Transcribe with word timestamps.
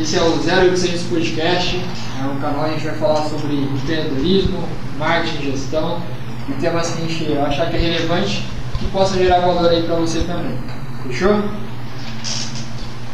Esse 0.00 0.16
é 0.16 0.22
o 0.22 0.30
0800 0.30 1.02
Podcast, 1.02 1.76
é 1.76 2.26
um 2.26 2.40
canal 2.40 2.62
onde 2.62 2.70
a 2.70 2.72
gente 2.72 2.86
vai 2.86 2.94
falar 2.94 3.22
sobre 3.28 3.54
empreendedorismo, 3.54 4.66
marketing, 4.98 5.50
gestão 5.50 6.00
e 6.48 6.52
temas 6.52 6.90
que 6.90 7.02
a 7.02 7.06
gente 7.06 7.38
achar 7.38 7.68
que 7.68 7.76
é 7.76 7.80
relevante 7.80 8.42
que 8.78 8.86
possa 8.86 9.18
gerar 9.18 9.40
valor 9.40 9.68
aí 9.68 9.82
para 9.82 9.96
você 9.96 10.20
também. 10.20 10.56
Fechou? 11.06 11.44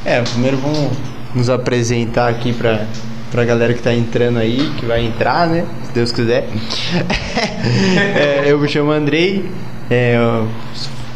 É, 0.04 0.22
primeiro 0.22 0.58
vamos 0.58 0.96
nos 1.34 1.50
apresentar 1.50 2.28
aqui 2.28 2.52
para 2.52 2.86
pra 3.32 3.44
galera 3.44 3.74
que 3.74 3.82
tá 3.82 3.92
entrando 3.92 4.38
aí, 4.38 4.72
que 4.78 4.86
vai 4.86 5.04
entrar, 5.04 5.48
né? 5.48 5.66
Se 5.86 5.92
Deus 5.92 6.12
quiser. 6.12 6.46
é, 8.14 8.44
eu 8.46 8.60
me 8.60 8.68
chamo 8.68 8.92
Andrei, 8.92 9.50
é, 9.90 10.16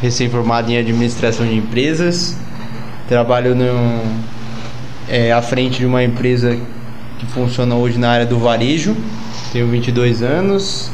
recém-formado 0.02 0.68
em 0.72 0.78
administração 0.78 1.46
de 1.46 1.54
empresas. 1.54 2.36
Trabalho 3.08 3.54
no, 3.54 4.02
é, 5.10 5.32
à 5.32 5.42
frente 5.42 5.80
de 5.80 5.86
uma 5.86 6.04
empresa 6.04 6.56
que 7.18 7.26
funciona 7.26 7.74
hoje 7.74 7.98
na 7.98 8.10
área 8.10 8.26
do 8.26 8.38
varejo. 8.38 8.96
Tenho 9.52 9.66
22 9.66 10.22
anos. 10.22 10.90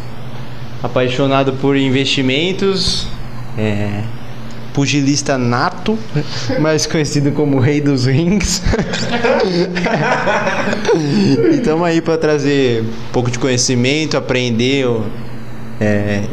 Apaixonado 0.83 1.52
por 1.55 1.77
investimentos. 1.77 3.06
É, 3.59 4.02
pugilista 4.73 5.37
nato, 5.39 5.98
mais 6.61 6.87
conhecido 6.87 7.33
como 7.33 7.59
Rei 7.59 7.80
dos 7.80 8.06
Rings. 8.06 8.62
e 10.95 11.56
estamos 11.56 11.87
aí 11.87 12.03
para 12.03 12.19
trazer 12.19 12.83
um 12.83 13.12
pouco 13.12 13.30
de 13.30 13.39
conhecimento, 13.39 14.19
aprender, 14.19 14.87
é, 15.80 16.25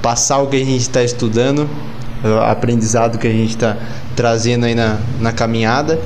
passar 0.00 0.38
o 0.38 0.48
que 0.48 0.56
a 0.56 0.64
gente 0.64 0.80
está 0.80 1.04
estudando, 1.04 1.70
o 2.24 2.40
aprendizado 2.40 3.18
que 3.18 3.28
a 3.28 3.32
gente 3.32 3.50
está 3.50 3.76
trazendo 4.16 4.66
aí 4.66 4.74
na, 4.74 4.98
na 5.20 5.30
caminhada 5.30 6.00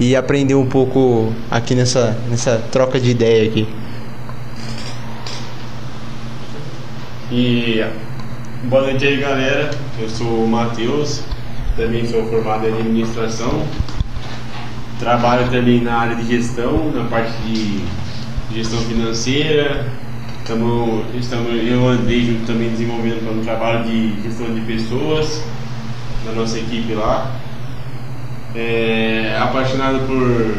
e 0.00 0.14
aprender 0.14 0.54
um 0.54 0.66
pouco 0.66 1.32
aqui 1.50 1.74
nessa, 1.74 2.16
nessa 2.28 2.58
troca 2.70 3.00
de 3.00 3.10
ideia 3.10 3.48
aqui. 3.48 3.68
E 7.30 7.84
boa 8.64 8.82
noite 8.82 9.04
aí 9.06 9.16
galera, 9.18 9.70
eu 10.00 10.08
sou 10.08 10.44
o 10.44 10.48
Matheus, 10.48 11.22
também 11.76 12.06
sou 12.06 12.24
formado 12.28 12.66
em 12.66 12.72
administração. 12.72 13.66
Trabalho 14.98 15.50
também 15.50 15.80
na 15.80 15.94
área 15.94 16.16
de 16.16 16.26
gestão, 16.26 16.90
na 16.90 17.04
parte 17.04 17.32
de 17.42 17.84
gestão 18.54 18.80
financeira. 18.80 19.86
Estamos, 20.40 21.04
estamos 21.14 21.52
eu 21.62 21.86
andei 21.86 22.24
junto 22.24 22.46
também 22.46 22.70
desenvolvendo 22.70 23.30
um 23.30 23.44
trabalho 23.44 23.84
de 23.84 24.22
gestão 24.22 24.52
de 24.54 24.62
pessoas 24.62 25.42
na 26.24 26.32
nossa 26.32 26.58
equipe 26.58 26.94
lá. 26.94 27.30
É, 28.54 29.36
apaixonado 29.38 30.06
por, 30.06 30.54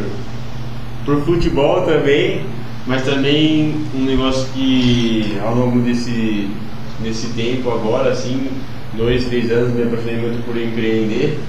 por 1.05 1.25
futebol 1.25 1.81
também, 1.81 2.45
mas 2.85 3.03
também 3.03 3.83
um 3.95 4.05
negócio 4.05 4.47
que 4.53 5.37
ao 5.43 5.55
longo 5.55 5.79
desse, 5.79 6.49
desse 6.99 7.27
tempo 7.33 7.71
agora, 7.71 8.11
assim, 8.11 8.47
dois, 8.93 9.25
três 9.25 9.51
anos 9.51 9.73
me 9.73 9.83
apaixonei 9.83 10.17
muito 10.17 10.45
por 10.45 10.55
empreender. 10.55 11.39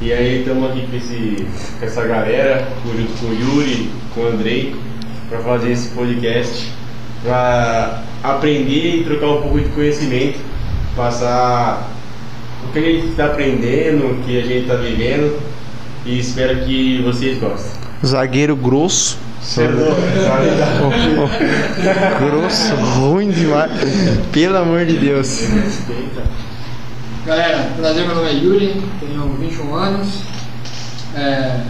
E 0.00 0.12
aí 0.12 0.40
estamos 0.40 0.70
aqui 0.70 0.86
com, 0.90 0.96
esse, 0.96 1.46
com 1.78 1.86
essa 1.86 2.04
galera, 2.04 2.68
junto 2.84 3.12
com 3.20 3.26
o 3.26 3.34
Yuri, 3.34 3.90
com 4.14 4.20
o 4.22 4.28
Andrei, 4.28 4.74
para 5.28 5.38
fazer 5.38 5.70
esse 5.70 5.88
podcast, 5.90 6.68
para 7.22 8.02
aprender 8.22 8.96
e 8.96 9.04
trocar 9.04 9.28
um 9.28 9.42
pouco 9.42 9.60
de 9.60 9.68
conhecimento, 9.70 10.38
passar 10.96 11.90
o 12.68 12.72
que 12.72 12.78
a 12.78 12.82
gente 12.82 13.06
está 13.06 13.26
aprendendo, 13.26 14.10
o 14.10 14.22
que 14.24 14.38
a 14.38 14.42
gente 14.42 14.62
está 14.62 14.74
vivendo 14.74 15.45
e 16.06 16.20
espero 16.20 16.64
que 16.64 17.02
vocês 17.02 17.38
gostem. 17.38 17.72
Zagueiro 18.04 18.54
grosso. 18.54 19.18
grosso, 22.20 22.74
ruim 22.74 23.30
demais. 23.30 23.72
Pelo 24.32 24.56
amor 24.56 24.86
de 24.86 24.96
Deus. 24.98 25.48
Galera, 27.26 27.70
prazer, 27.76 28.06
meu 28.06 28.14
nome 28.14 28.28
é 28.28 28.34
Yuri, 28.34 28.82
tenho 29.00 29.36
21 29.40 29.74
anos, 29.74 30.08
é, 31.16 31.60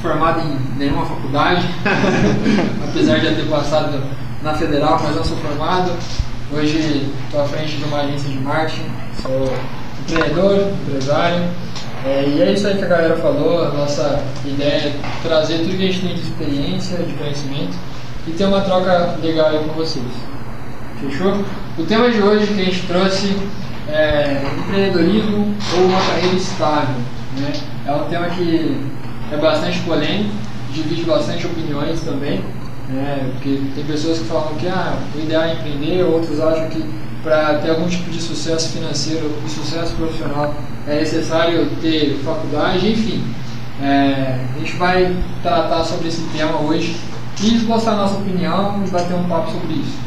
formado 0.00 0.40
em 0.40 0.78
nenhuma 0.78 1.04
faculdade, 1.04 1.66
apesar 2.88 3.18
de 3.18 3.34
ter 3.34 3.46
passado 3.46 4.02
na 4.42 4.54
federal, 4.54 4.98
mas 5.02 5.16
não 5.16 5.22
sou 5.22 5.36
formado. 5.36 5.92
Hoje 6.50 7.10
estou 7.24 7.42
à 7.42 7.44
frente 7.44 7.76
de 7.76 7.84
uma 7.84 8.00
agência 8.00 8.30
de 8.30 8.38
marketing, 8.38 8.90
sou 9.20 9.52
empreendedor, 10.00 10.72
empresário. 10.86 11.44
É, 12.04 12.24
e 12.26 12.42
é 12.42 12.52
isso 12.52 12.66
aí 12.66 12.76
que 12.76 12.84
a 12.84 12.88
galera 12.88 13.16
falou, 13.16 13.64
a 13.64 13.68
nossa 13.68 14.24
ideia 14.44 14.88
é 14.88 15.00
trazer 15.22 15.58
tudo 15.58 15.76
que 15.76 15.84
a 15.84 15.86
gente 15.86 16.00
tem 16.00 16.14
de 16.14 16.20
experiência, 16.20 16.96
de 16.98 17.12
conhecimento 17.12 17.76
e 18.26 18.32
ter 18.32 18.44
uma 18.44 18.60
troca 18.62 19.16
legal 19.22 19.50
aí 19.50 19.58
com 19.58 19.74
vocês. 19.74 20.04
Fechou? 21.00 21.44
O 21.78 21.84
tema 21.84 22.10
de 22.10 22.20
hoje 22.20 22.48
que 22.48 22.60
a 22.60 22.64
gente 22.64 22.86
trouxe 22.86 23.36
é, 23.88 24.42
empreendedorismo 24.58 25.54
ou 25.76 25.84
uma 25.84 26.00
carreira 26.00 26.36
estável. 26.36 26.96
Né? 27.38 27.52
É 27.86 27.92
um 27.92 28.04
tema 28.06 28.26
que 28.30 28.80
é 29.30 29.36
bastante 29.36 29.78
polêmico, 29.80 30.34
divide 30.72 31.04
bastante 31.04 31.46
opiniões 31.46 32.00
também, 32.00 32.42
né? 32.88 33.30
porque 33.32 33.60
tem 33.76 33.84
pessoas 33.84 34.18
que 34.18 34.24
falam 34.24 34.54
que 34.56 34.66
ah, 34.66 34.98
o 35.14 35.20
ideal 35.20 35.44
é 35.44 35.52
empreender, 35.54 36.02
outros 36.02 36.40
acham 36.40 36.68
que 36.68 36.84
para 37.22 37.58
ter 37.58 37.70
algum 37.70 37.88
tipo 37.88 38.10
de 38.10 38.20
sucesso 38.20 38.70
financeiro 38.70 39.30
e 39.46 39.48
sucesso 39.48 39.94
profissional 39.94 40.54
é 40.86 40.96
necessário 40.96 41.68
ter 41.80 42.18
faculdade, 42.24 42.90
enfim. 42.90 43.24
É, 43.80 44.38
a 44.54 44.58
gente 44.58 44.76
vai 44.76 45.16
tratar 45.42 45.84
sobre 45.84 46.08
esse 46.08 46.22
tema 46.36 46.60
hoje 46.60 46.96
e 47.42 47.56
esboçar 47.56 47.96
nossa 47.96 48.16
opinião 48.16 48.82
e 48.84 48.90
bater 48.90 49.14
um 49.14 49.24
papo 49.24 49.52
sobre 49.52 49.74
isso. 49.74 49.98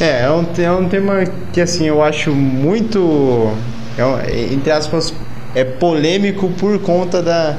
É, 0.00 0.24
é 0.24 0.30
um, 0.30 0.46
é 0.58 0.72
um 0.72 0.88
tema 0.88 1.24
que 1.52 1.60
assim 1.60 1.86
eu 1.86 2.02
acho 2.02 2.32
muito, 2.32 3.52
é, 3.96 4.52
entre 4.52 4.70
aspas, 4.72 5.14
é 5.54 5.62
polêmico 5.62 6.48
por 6.58 6.80
conta 6.80 7.22
da, 7.22 7.56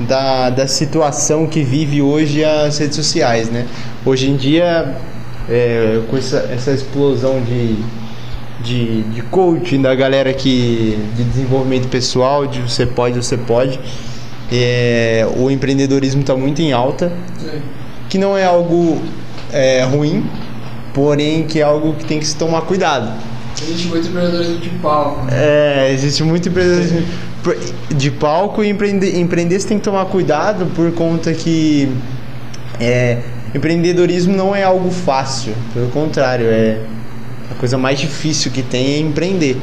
da, 0.00 0.50
da 0.50 0.66
situação 0.66 1.46
que 1.46 1.62
vive 1.62 2.02
hoje 2.02 2.44
as 2.44 2.78
redes 2.78 2.96
sociais, 2.96 3.50
né? 3.50 3.66
Hoje 4.04 4.28
em 4.30 4.36
dia, 4.36 4.94
é, 5.50 6.00
com 6.08 6.16
essa, 6.16 6.48
essa 6.52 6.70
explosão 6.70 7.42
de, 7.42 7.76
de, 8.62 9.02
de 9.02 9.22
coaching 9.22 9.82
da 9.82 9.94
galera 9.94 10.32
que 10.32 10.96
de 11.16 11.24
desenvolvimento 11.24 11.88
pessoal, 11.88 12.46
de 12.46 12.60
você 12.62 12.86
pode, 12.86 13.16
você 13.16 13.36
pode, 13.36 13.78
é, 14.52 15.26
o 15.36 15.50
empreendedorismo 15.50 16.20
está 16.20 16.36
muito 16.36 16.62
em 16.62 16.72
alta, 16.72 17.12
que 18.08 18.16
não 18.16 18.36
é 18.36 18.44
algo 18.44 19.00
é, 19.52 19.82
ruim, 19.82 20.24
porém 20.94 21.44
que 21.44 21.60
é 21.60 21.62
algo 21.62 21.94
que 21.94 22.04
tem 22.04 22.18
que 22.18 22.26
se 22.26 22.36
tomar 22.36 22.62
cuidado. 22.62 23.12
Existe 23.60 23.88
muito 23.88 24.08
empreendedorismo 24.08 24.58
de 24.58 24.70
palco. 24.70 25.24
Né? 25.24 25.32
É, 25.32 25.92
existe 25.92 26.22
muito 26.22 26.48
empreendedorismo 26.48 27.02
de 27.90 28.10
palco 28.10 28.62
e 28.62 28.68
empreender, 28.68 29.18
empreender 29.18 29.58
você 29.58 29.68
tem 29.68 29.78
que 29.78 29.84
tomar 29.84 30.04
cuidado 30.06 30.66
por 30.74 30.92
conta 30.92 31.32
que 31.32 31.90
é, 32.78 33.18
empreendedorismo 33.54 34.36
não 34.36 34.54
é 34.54 34.62
algo 34.62 34.90
fácil, 34.90 35.54
pelo 35.74 35.88
contrário, 35.88 36.46
é 36.46 36.80
a 37.50 37.54
coisa 37.54 37.76
mais 37.76 37.98
difícil 37.98 38.50
que 38.50 38.62
tem 38.62 38.94
é 38.94 38.98
empreender. 38.98 39.56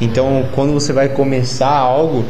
Então, 0.00 0.46
quando 0.54 0.72
você 0.72 0.92
vai 0.92 1.08
começar 1.08 1.70
algo, 1.70 2.24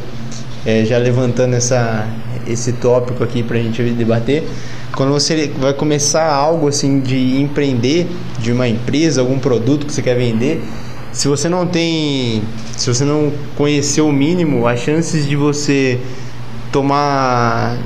é, 0.64 0.84
já 0.84 0.98
levantando 0.98 1.54
essa, 1.54 2.06
esse 2.46 2.72
tópico 2.74 3.22
aqui 3.22 3.42
para 3.42 3.58
a 3.58 3.62
gente 3.62 3.82
debater, 3.82 4.44
quando 4.94 5.12
você 5.12 5.50
vai 5.58 5.74
começar 5.74 6.24
algo 6.32 6.68
assim 6.68 7.00
de 7.00 7.40
empreender, 7.40 8.06
de 8.38 8.52
uma 8.52 8.68
empresa, 8.68 9.20
algum 9.20 9.38
produto 9.38 9.86
que 9.86 9.92
você 9.92 10.02
quer 10.02 10.16
vender, 10.16 10.62
se 11.12 11.28
você 11.28 11.48
não 11.48 11.66
tem, 11.66 12.42
se 12.76 12.92
você 12.92 13.04
não 13.04 13.32
conhecer 13.56 14.00
o 14.00 14.12
mínimo, 14.12 14.66
as 14.66 14.80
chances 14.80 15.26
de 15.28 15.36
você 15.36 15.98
tomar 16.72 17.78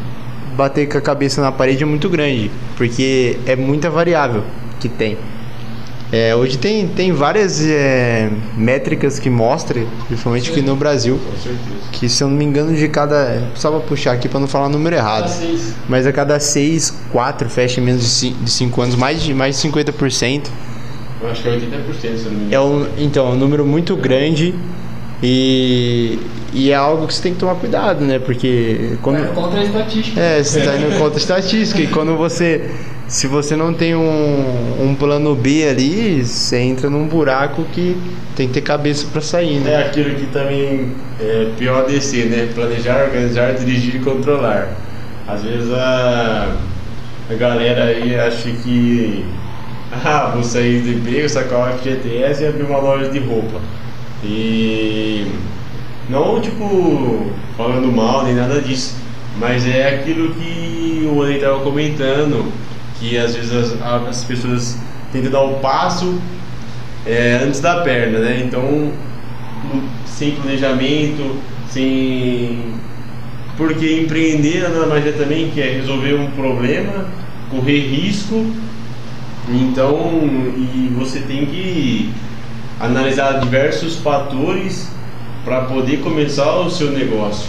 bater 0.58 0.88
com 0.88 0.98
a 0.98 1.00
cabeça 1.00 1.40
na 1.40 1.52
parede 1.52 1.84
é 1.84 1.86
muito 1.86 2.10
grande, 2.10 2.50
porque 2.76 3.38
é 3.46 3.54
muita 3.54 3.88
variável 3.88 4.42
que 4.80 4.88
tem. 4.88 5.16
É, 6.10 6.34
hoje 6.34 6.58
tem, 6.58 6.88
tem 6.88 7.12
várias 7.12 7.64
é, 7.64 8.28
métricas 8.56 9.20
que 9.20 9.30
mostram, 9.30 9.86
principalmente 10.08 10.50
aqui 10.50 10.60
no 10.60 10.74
Brasil, 10.74 11.20
que 11.92 12.08
se 12.08 12.24
eu 12.24 12.28
não 12.28 12.36
me 12.36 12.44
engano, 12.44 12.74
de 12.74 12.88
cada. 12.88 13.50
Só 13.54 13.70
pra 13.70 13.80
puxar 13.80 14.12
aqui 14.12 14.28
para 14.28 14.40
não 14.40 14.48
falar 14.48 14.66
o 14.66 14.70
número 14.70 14.96
errado. 14.96 15.30
Mas 15.88 16.06
a 16.06 16.12
cada 16.12 16.40
6, 16.40 17.04
4 17.12 17.48
fecha 17.48 17.80
em 17.80 17.84
menos 17.84 18.20
de 18.20 18.50
5 18.50 18.82
anos, 18.82 18.94
mais 18.96 19.22
de, 19.22 19.32
mais 19.32 19.60
de 19.60 19.68
50%. 19.68 20.48
Eu 21.20 21.30
acho 21.30 21.42
que 21.42 21.48
é 21.48 21.52
80%, 21.52 21.60
se 22.00 22.06
eu 22.06 22.12
não 22.24 22.30
me 22.30 22.46
engano. 22.46 22.52
É 22.52 22.60
um, 22.60 22.86
então, 22.98 23.28
é 23.28 23.30
um 23.30 23.36
número 23.36 23.64
muito 23.64 23.94
grande 23.94 24.54
e, 25.22 26.18
e 26.52 26.70
é 26.70 26.74
algo 26.74 27.06
que 27.06 27.14
você 27.14 27.22
tem 27.22 27.34
que 27.34 27.40
tomar 27.40 27.56
cuidado, 27.56 28.04
né? 28.04 28.18
Porque. 28.18 28.96
Quando, 29.02 29.24
é 29.24 29.28
contra 29.28 29.60
a 29.60 29.64
estatística. 29.64 30.20
É, 30.20 30.42
você 30.42 30.60
está 30.60 30.76
indo 30.76 30.98
contra 30.98 31.14
a 31.14 31.18
estatística. 31.18 31.80
E 31.80 31.86
quando 31.88 32.16
você 32.16 32.70
se 33.08 33.26
você 33.26 33.56
não 33.56 33.72
tem 33.72 33.94
um, 33.94 34.82
um 34.82 34.94
plano 34.94 35.34
B 35.34 35.66
ali, 35.66 36.22
você 36.22 36.58
entra 36.58 36.90
num 36.90 37.08
buraco 37.08 37.64
que 37.72 37.96
tem 38.36 38.46
que 38.46 38.52
ter 38.52 38.60
cabeça 38.60 39.06
para 39.10 39.22
sair, 39.22 39.60
né? 39.60 39.72
É 39.72 39.86
aquilo 39.86 40.14
que 40.14 40.26
também 40.26 40.92
é 41.18 41.50
pior 41.56 41.86
descer, 41.86 42.26
né? 42.26 42.50
Planejar, 42.54 43.04
organizar, 43.04 43.54
dirigir 43.54 43.96
e 43.96 43.98
controlar. 44.00 44.76
Às 45.26 45.42
vezes 45.42 45.72
a, 45.72 46.54
a 47.30 47.34
galera 47.34 47.84
aí 47.84 48.14
acha 48.14 48.50
que 48.50 49.24
ah, 50.04 50.32
vou 50.34 50.44
sair 50.44 50.82
do 50.82 50.90
emprego, 50.90 51.26
sacar 51.30 51.74
o 51.74 51.78
FGTS 51.78 52.42
e 52.42 52.46
abrir 52.46 52.64
uma 52.64 52.78
loja 52.78 53.08
de 53.08 53.20
roupa. 53.20 53.58
E 54.22 55.26
não 56.08 56.40
tipo 56.40 57.26
falando 57.56 57.90
mal 57.92 58.24
nem 58.24 58.34
nada 58.34 58.60
disso, 58.60 58.96
mas 59.38 59.66
é 59.66 59.96
aquilo 59.96 60.34
que 60.34 61.08
o 61.12 61.22
André 61.22 61.36
estava 61.36 61.60
comentando, 61.60 62.52
que 62.98 63.16
às 63.16 63.34
vezes 63.34 63.52
as, 63.52 63.82
as 64.08 64.24
pessoas 64.24 64.78
tentam 65.12 65.30
dar 65.30 65.42
o 65.42 65.54
passo 65.60 66.20
é, 67.06 67.40
antes 67.42 67.60
da 67.60 67.80
perna, 67.80 68.18
né? 68.20 68.42
Então 68.44 68.92
sem 70.06 70.32
planejamento, 70.32 71.36
sem 71.68 72.74
porque 73.56 74.00
empreender 74.00 74.68
mais 74.88 75.04
é 75.04 75.12
também 75.12 75.50
que 75.50 75.60
é 75.60 75.72
resolver 75.72 76.14
um 76.14 76.30
problema, 76.30 77.06
correr 77.50 77.80
risco. 77.88 78.46
Então, 79.48 80.20
e 80.56 80.92
você 80.96 81.20
tem 81.20 81.44
que 81.46 82.12
analisar 82.78 83.40
diversos 83.40 83.96
fatores 83.96 84.92
para 85.48 85.62
poder 85.62 86.00
começar 86.00 86.58
o 86.58 86.70
seu 86.70 86.90
negócio. 86.90 87.48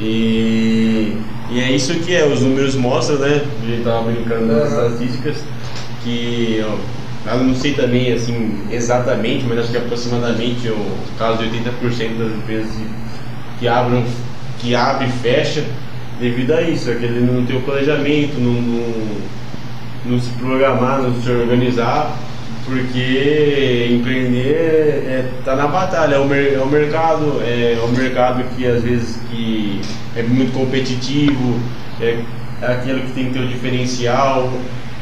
E, 0.00 1.16
e 1.50 1.60
é 1.60 1.72
isso 1.72 1.92
que 1.94 2.14
é, 2.14 2.24
os 2.24 2.40
números 2.42 2.76
mostram, 2.76 3.18
né? 3.18 3.42
A 3.62 3.66
gente 3.66 3.78
estava 3.78 4.08
brincando 4.08 4.46
das 4.46 4.70
estatísticas, 4.70 5.36
que 6.04 6.64
ó, 6.64 7.32
eu 7.32 7.44
não 7.44 7.54
sei 7.56 7.74
também 7.74 8.12
assim 8.12 8.66
exatamente, 8.70 9.44
mas 9.44 9.58
acho 9.58 9.72
que 9.72 9.78
aproximadamente 9.78 10.68
o 10.68 10.96
caso 11.18 11.38
de 11.38 11.50
80% 11.50 12.18
das 12.18 12.32
empresas 12.32 12.70
que 13.58 13.66
abrem 13.66 14.04
que 14.60 14.74
abre 14.74 15.08
e 15.08 15.10
fecha 15.10 15.64
devido 16.20 16.52
a 16.52 16.62
isso, 16.62 16.90
é 16.90 16.94
que 16.94 17.04
ele 17.04 17.20
não 17.20 17.44
tem 17.44 17.56
o 17.56 17.62
planejamento, 17.62 18.38
não, 18.38 18.52
não, 18.52 19.16
não 20.04 20.20
se 20.20 20.30
programar, 20.38 21.02
não 21.02 21.20
se 21.20 21.30
organizar, 21.30 22.16
porque 22.70 23.88
empreender 23.90 25.04
é, 25.04 25.24
tá 25.44 25.56
na 25.56 25.66
batalha, 25.66 26.14
é 26.14 26.18
o, 26.18 26.32
é 26.32 26.62
o 26.62 26.68
mercado, 26.68 27.42
é, 27.42 27.72
é 27.72 27.84
o 27.84 27.88
mercado 27.88 28.44
que 28.54 28.64
às 28.64 28.80
vezes 28.82 29.18
que 29.28 29.80
é 30.14 30.22
muito 30.22 30.52
competitivo, 30.52 31.58
é, 32.00 32.22
é 32.62 32.66
aquilo 32.72 33.00
que 33.00 33.12
tem 33.12 33.26
que 33.26 33.32
ter 33.32 33.40
o 33.40 33.48
diferencial. 33.48 34.52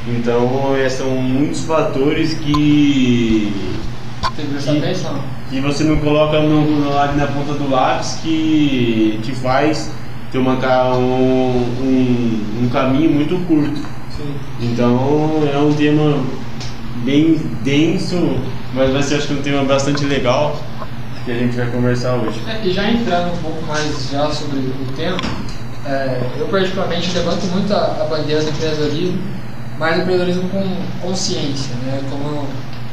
Então 0.06 0.74
é, 0.74 0.88
são 0.88 1.10
muitos 1.10 1.64
fatores 1.64 2.34
que. 2.34 3.52
Tem 4.34 4.46
que 4.46 4.52
prestar 4.52 4.72
atenção 4.72 5.38
que 5.50 5.60
você 5.60 5.84
não 5.84 5.96
coloca 5.96 6.40
no, 6.40 6.60
no, 6.62 6.98
ali 6.98 7.16
na 7.16 7.26
ponta 7.26 7.54
do 7.54 7.70
lápis 7.70 8.18
que 8.22 9.18
te 9.22 9.32
faz 9.32 9.90
ter 10.30 10.38
uma, 10.38 10.54
um, 10.94 11.56
um, 11.80 12.64
um 12.64 12.68
caminho 12.70 13.10
muito 13.10 13.36
curto. 13.46 13.80
Sim. 14.14 14.34
Então 14.60 15.48
é 15.50 15.58
um 15.58 15.72
tema 15.72 16.22
bem 17.04 17.34
denso, 17.62 18.16
mas 18.74 18.92
vai 18.92 19.02
ser 19.02 19.16
acho 19.16 19.28
que 19.28 19.34
um 19.34 19.42
tema 19.42 19.64
bastante 19.64 20.04
legal 20.04 20.58
que 21.24 21.30
a 21.30 21.34
gente 21.34 21.56
vai 21.56 21.66
conversar 21.70 22.14
hoje. 22.14 22.40
É, 22.48 22.66
e 22.66 22.72
já 22.72 22.90
entrando 22.90 23.34
um 23.34 23.36
pouco 23.38 23.66
mais 23.66 24.08
já 24.10 24.30
sobre 24.30 24.58
o 24.58 24.92
tema, 24.96 25.18
é, 25.84 26.20
eu 26.38 26.46
particularmente 26.48 27.12
levanto 27.12 27.44
muito 27.46 27.72
a, 27.72 27.98
a 28.00 28.06
bandeira 28.08 28.42
do 28.42 28.48
empreendedorismo, 28.48 29.18
mas 29.78 29.98
empreendedorismo 29.98 30.48
com 30.48 30.76
consciência, 31.02 31.74
né? 31.84 32.00
Como 32.10 32.46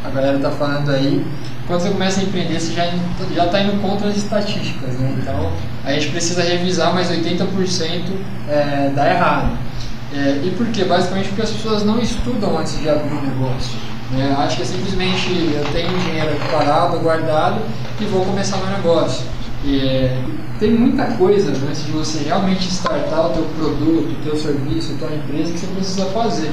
a 0.04 0.10
galera 0.10 0.38
está 0.38 0.52
falando 0.52 0.92
aí, 0.92 1.26
quando 1.66 1.82
você 1.82 1.90
começa 1.90 2.20
a 2.20 2.24
empreender, 2.24 2.60
você 2.60 2.74
já 2.74 2.86
já 3.34 3.46
está 3.46 3.62
indo 3.62 3.82
contra 3.82 4.08
as 4.08 4.18
estatísticas, 4.18 4.94
né? 4.96 5.16
Então 5.18 5.52
a 5.84 5.94
gente 5.94 6.10
precisa 6.10 6.44
revisar, 6.44 6.94
mas 6.94 7.10
80% 7.10 7.46
é, 8.50 8.92
dá 8.94 9.10
errado. 9.10 9.58
É, 10.14 10.42
e 10.44 10.54
por 10.58 10.68
quê? 10.68 10.86
Basicamente 10.86 11.30
porque 11.30 11.42
as 11.42 11.52
pessoas 11.52 11.84
não 11.84 12.00
estudam 12.00 12.58
antes 12.58 12.80
de 12.80 12.90
abrir 12.90 13.14
um 13.14 13.22
negócio. 13.22 13.78
Né? 14.12 14.36
Acho 14.38 14.58
que 14.58 14.62
é 14.64 14.66
simplesmente 14.66 15.54
eu 15.54 15.64
tenho 15.72 15.98
dinheiro 16.00 16.36
parado, 16.52 17.00
guardado 17.00 17.62
e 18.00 18.06
vou 18.06 18.26
começar 18.26 18.58
meu 18.58 18.68
negócio. 18.68 19.26
E, 19.64 19.80
é, 19.80 20.18
tem 20.60 20.72
muita 20.72 21.06
coisa 21.06 21.52
antes 21.52 21.86
de 21.86 21.92
você 21.92 22.24
realmente 22.24 22.68
startar 22.70 23.28
o 23.28 23.30
teu 23.30 23.44
produto, 23.58 24.12
o 24.12 24.24
teu 24.24 24.38
serviço, 24.38 24.94
a 24.94 24.98
tua 24.98 25.16
empresa 25.16 25.52
que 25.52 25.60
você 25.60 25.68
precisa 25.68 26.06
fazer. 26.08 26.52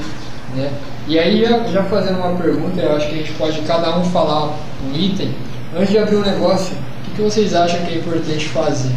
Né? 0.57 0.71
E 1.07 1.19
aí, 1.19 1.45
já 1.45 1.83
fazendo 1.85 2.19
uma 2.19 2.37
pergunta, 2.37 2.81
eu 2.81 2.97
acho 2.97 3.09
que 3.09 3.15
a 3.15 3.19
gente 3.19 3.33
pode 3.33 3.61
cada 3.63 3.97
um 3.99 4.05
falar 4.05 4.57
um 4.85 4.97
item. 4.97 5.31
Antes 5.77 5.91
de 5.91 5.99
abrir 5.99 6.17
um 6.17 6.23
negócio, 6.23 6.75
o 6.75 7.05
que, 7.05 7.17
que 7.17 7.23
vocês 7.23 7.55
acham 7.55 7.85
que 7.85 7.95
é 7.95 7.99
importante 7.99 8.49
fazer? 8.49 8.93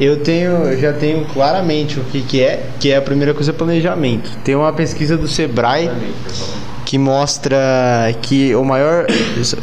Eu 0.00 0.22
tenho, 0.22 0.78
já 0.80 0.92
tenho 0.92 1.26
claramente 1.26 2.00
o 2.00 2.04
que, 2.04 2.22
que 2.22 2.42
é, 2.42 2.64
que 2.78 2.90
é 2.90 2.96
a 2.96 3.02
primeira 3.02 3.34
coisa 3.34 3.52
planejamento. 3.52 4.30
Tem 4.42 4.54
uma 4.54 4.72
pesquisa 4.72 5.16
do 5.16 5.28
Sebrae 5.28 5.90
que 6.90 6.98
mostra 6.98 7.56
que 8.20 8.52
o 8.52 8.64
maior 8.64 9.06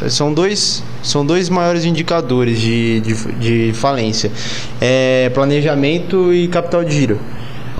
são 0.08 0.32
dois 0.32 0.82
são 1.02 1.26
dois 1.26 1.50
maiores 1.50 1.84
indicadores 1.84 2.58
de, 2.58 3.00
de, 3.00 3.32
de 3.34 3.72
falência 3.74 4.32
é 4.80 5.30
planejamento 5.34 6.32
e 6.32 6.48
capital 6.48 6.82
de 6.82 6.94
giro 6.94 7.20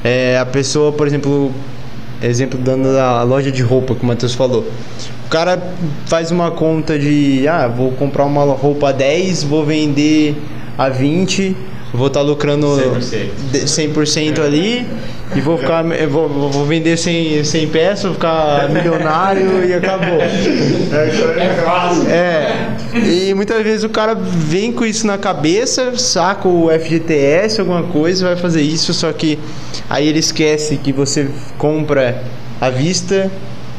é, 0.04 0.36
a 0.38 0.44
pessoa 0.44 0.92
por 0.92 1.06
exemplo 1.06 1.50
exemplo 2.22 2.58
dando 2.58 2.88
a 2.98 3.22
loja 3.22 3.50
de 3.50 3.62
roupa 3.62 3.94
que 3.94 4.02
o 4.02 4.06
Matheus 4.06 4.34
falou. 4.34 4.66
O 5.24 5.28
cara 5.30 5.56
faz 6.04 6.30
uma 6.30 6.50
conta 6.50 6.98
de, 6.98 7.46
ah, 7.46 7.68
vou 7.68 7.92
comprar 7.92 8.24
uma 8.24 8.42
roupa 8.42 8.88
a 8.88 8.92
10, 8.92 9.44
vou 9.44 9.64
vender 9.64 10.36
a 10.76 10.88
20, 10.88 11.56
vou 11.92 12.08
estar 12.08 12.20
tá 12.20 12.26
lucrando 12.26 12.66
100%, 12.66 13.64
100% 13.64 14.40
ali 14.40 14.86
e 15.34 15.40
vou 15.40 15.58
ficar 15.58 15.84
vou, 16.08 16.28
vou 16.28 16.64
vender 16.64 16.96
100, 16.96 17.44
100 17.44 17.68
peças, 17.68 18.02
vou 18.02 18.14
ficar 18.14 18.68
milionário 18.70 19.64
e 19.66 19.74
acabou. 19.74 20.18
É 20.20 21.62
fácil. 21.64 22.08
É. 22.08 22.76
E 22.94 23.34
muitas 23.34 23.62
vezes 23.62 23.84
o 23.84 23.88
cara 23.88 24.14
vem 24.14 24.72
com 24.72 24.84
isso 24.84 25.06
na 25.06 25.18
cabeça, 25.18 25.96
saca 25.96 26.48
o 26.48 26.68
FGTS, 26.70 27.60
alguma 27.60 27.82
coisa, 27.82 28.26
vai 28.26 28.36
fazer 28.36 28.62
isso, 28.62 28.92
só 28.94 29.12
que 29.12 29.38
aí 29.88 30.08
ele 30.08 30.18
esquece 30.18 30.76
que 30.76 30.92
você 30.92 31.28
compra 31.56 32.22
à 32.60 32.70
vista, 32.70 33.30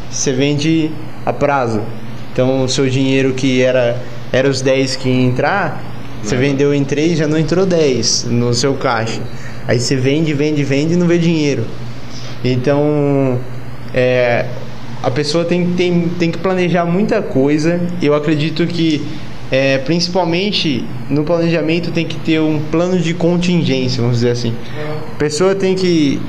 você 0.10 0.32
vende 0.32 0.92
a 1.26 1.34
prazo. 1.34 1.82
Então 2.32 2.64
o 2.64 2.70
seu 2.70 2.88
dinheiro 2.88 3.34
que 3.34 3.62
era 3.62 3.98
era 4.32 4.48
os 4.48 4.62
10 4.62 4.96
que 4.98 5.10
ia 5.10 5.26
entrar, 5.26 5.84
você 6.24 6.36
vendeu 6.36 6.74
em 6.74 6.84
3, 6.84 7.18
já 7.18 7.28
não 7.28 7.38
entrou 7.38 7.66
10 7.66 8.26
no 8.26 8.54
seu 8.54 8.74
caixa. 8.76 9.22
Aí 9.68 9.80
você 9.80 9.96
vende, 9.96 10.34
vende, 10.34 10.64
vende 10.64 10.94
e 10.94 10.98
não 10.98 11.08
vê 11.08 11.18
dinheiro. 11.18 11.66
Então, 12.44 13.40
é, 13.94 14.46
a 15.02 15.12
pessoa 15.12 15.46
tem, 15.46 15.74
tem, 15.74 16.10
tem 16.20 16.32
que 16.32 16.38
planejar 16.38 16.86
muita 16.86 17.22
coisa. 17.22 17.80
Eu 18.02 18.14
acredito 18.14 18.66
que, 18.68 19.06
é, 19.52 19.78
principalmente 19.80 20.86
no 21.10 21.24
planejamento, 21.24 21.92
tem 21.92 22.06
que 22.06 22.18
ter 22.18 22.40
um 22.40 22.60
plano 22.72 23.00
de 23.00 23.14
contingência, 23.14 24.02
vamos 24.02 24.18
dizer 24.18 24.32
assim. 24.32 24.54
A 25.14 25.18
pessoa 25.18 25.56
tem 25.56 25.76
que, 25.76 26.20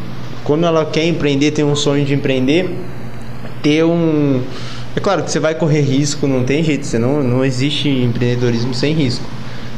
quando 0.45 0.67
ela 0.67 0.85
quer 0.85 1.07
empreender, 1.07 1.51
tem 1.51 1.65
um 1.65 1.77
sonho 1.77 2.05
de 2.05 2.15
empreender, 2.15 2.71
ter 3.63 3.85
um. 3.85 4.43
É 4.95 5.01
claro 5.01 5.23
que 5.23 5.31
você 5.31 5.39
vai 5.39 5.55
correr 5.55 5.81
risco, 5.81 6.27
não 6.27 6.45
tem 6.45 6.65
jeito, 6.65 6.99
não, 6.99 7.23
não 7.23 7.45
existe 7.45 7.89
empreendedorismo 7.89 8.75
sem 8.75 8.93
risco. 8.93 9.25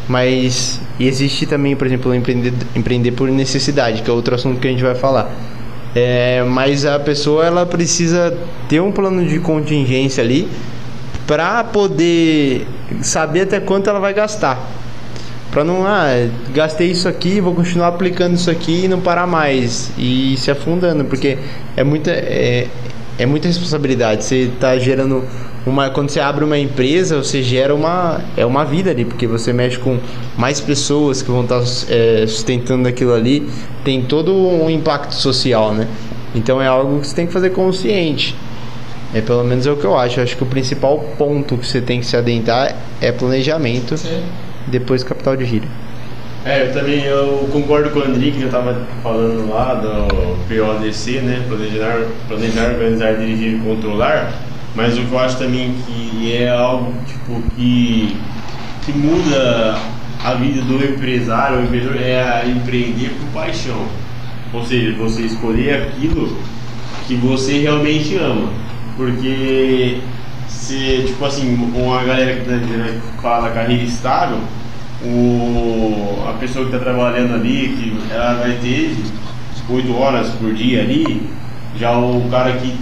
Mas 0.08 0.80
existe 0.98 1.46
também, 1.46 1.76
por 1.76 1.86
exemplo, 1.86 2.14
empreender, 2.14 2.52
empreender 2.74 3.12
por 3.12 3.28
necessidade, 3.30 4.02
que 4.02 4.10
é 4.10 4.12
outro 4.12 4.34
assunto 4.34 4.60
que 4.60 4.66
a 4.66 4.70
gente 4.70 4.82
vai 4.82 4.94
falar. 4.94 5.30
É, 5.94 6.42
mas 6.44 6.84
a 6.86 6.98
pessoa 6.98 7.44
ela 7.44 7.66
precisa 7.66 8.36
ter 8.68 8.80
um 8.80 8.90
plano 8.90 9.26
de 9.26 9.38
contingência 9.38 10.24
ali 10.24 10.48
para 11.26 11.62
poder 11.64 12.66
saber 13.02 13.42
até 13.42 13.60
quanto 13.60 13.88
ela 13.90 14.00
vai 14.00 14.14
gastar. 14.14 14.58
Para 15.50 15.64
não, 15.64 15.86
ah, 15.86 16.06
gastei 16.54 16.90
isso 16.90 17.06
aqui, 17.06 17.38
vou 17.38 17.54
continuar 17.54 17.88
aplicando 17.88 18.34
isso 18.34 18.50
aqui 18.50 18.86
e 18.86 18.88
não 18.88 19.00
parar 19.00 19.26
mais 19.26 19.92
e 19.98 20.34
se 20.38 20.50
afundando, 20.50 21.04
porque 21.04 21.36
é 21.76 21.84
muita, 21.84 22.10
é, 22.10 22.68
é 23.18 23.26
muita 23.26 23.48
responsabilidade. 23.48 24.24
Você 24.24 24.50
está 24.54 24.78
gerando 24.78 25.24
uma 25.66 25.90
quando 25.90 26.10
você 26.10 26.18
abre 26.18 26.44
uma 26.44 26.58
empresa 26.58 27.16
você 27.18 27.40
gera 27.40 27.72
uma 27.72 28.20
é 28.36 28.44
uma 28.44 28.64
vida 28.64 28.90
ali 28.90 29.04
porque 29.04 29.28
você 29.28 29.52
mexe 29.52 29.78
com 29.78 29.96
mais 30.36 30.60
pessoas 30.60 31.22
que 31.22 31.30
vão 31.30 31.42
estar 31.42 31.62
é, 31.88 32.26
sustentando 32.26 32.88
aquilo 32.88 33.14
ali. 33.14 33.48
Tem 33.84 34.02
todo 34.02 34.34
um 34.34 34.68
impacto 34.68 35.14
social 35.14 35.72
né? 35.72 35.86
Então 36.34 36.60
é 36.60 36.66
algo 36.66 37.00
que 37.00 37.06
você 37.06 37.14
tem 37.14 37.26
que 37.26 37.32
fazer 37.32 37.50
consciente. 37.50 38.34
É 39.14 39.20
pelo 39.20 39.44
menos 39.44 39.66
é 39.66 39.70
o 39.70 39.76
que 39.76 39.84
eu 39.84 39.96
acho. 39.96 40.18
Eu 40.18 40.24
acho 40.24 40.36
que 40.36 40.42
o 40.42 40.46
principal 40.46 40.98
ponto 41.18 41.58
que 41.58 41.66
você 41.66 41.80
tem 41.80 42.00
que 42.00 42.06
se 42.06 42.16
adentrar 42.16 42.74
é 43.00 43.12
planejamento 43.12 43.96
Sim. 43.98 44.22
depois 44.66 45.04
capital 45.04 45.36
de 45.36 45.44
giro 45.44 45.68
é, 46.44 46.68
eu 46.68 46.72
também 46.72 47.04
eu 47.04 47.48
concordo 47.52 47.90
com 47.90 48.00
o 48.00 48.04
André 48.04 48.30
que 48.30 48.40
eu 48.40 48.46
estava 48.46 48.86
falando 49.02 49.48
lá 49.48 49.74
do 49.74 50.36
PODC, 50.48 51.20
né? 51.20 51.44
Planejar, 51.48 52.06
planejar, 52.28 52.70
organizar, 52.70 53.14
dirigir 53.14 53.54
e 53.54 53.60
controlar 53.60 54.32
mas 54.74 54.96
o 54.96 55.02
que 55.02 55.12
eu 55.12 55.18
acho 55.18 55.38
também 55.38 55.74
que 55.86 56.32
é 56.34 56.48
algo 56.48 56.94
tipo 57.06 57.42
que, 57.54 58.16
que 58.84 58.92
muda 58.92 59.78
a 60.24 60.34
vida 60.34 60.62
do 60.62 60.82
empresário, 60.82 61.58
o 61.58 61.64
empreendedor 61.64 62.00
é 62.00 62.44
empreender 62.48 63.10
por 63.10 63.42
paixão. 63.42 63.86
Ou 64.52 64.64
seja, 64.64 64.96
você 64.96 65.22
escolher 65.22 65.82
aquilo 65.82 66.36
que 67.06 67.16
você 67.16 67.60
realmente 67.60 68.16
ama. 68.16 68.50
Porque 68.96 70.00
se, 70.48 71.04
tipo 71.06 71.24
assim, 71.24 71.54
uma 71.74 72.02
galera 72.04 72.36
que 72.36 72.46
tá, 72.46 73.20
fala 73.20 73.50
carreira 73.50 73.82
estável, 73.82 74.38
o, 75.04 76.24
a 76.28 76.32
pessoa 76.34 76.66
que 76.66 76.74
está 76.74 76.84
trabalhando 76.84 77.34
ali, 77.34 77.68
que 77.76 78.12
ela 78.12 78.34
vai 78.34 78.52
ter 78.60 78.96
8 79.68 79.96
horas 79.96 80.28
por 80.30 80.52
dia 80.54 80.82
ali, 80.82 81.28
já 81.78 81.96
o 81.98 82.28
cara 82.30 82.52
que 82.52 82.74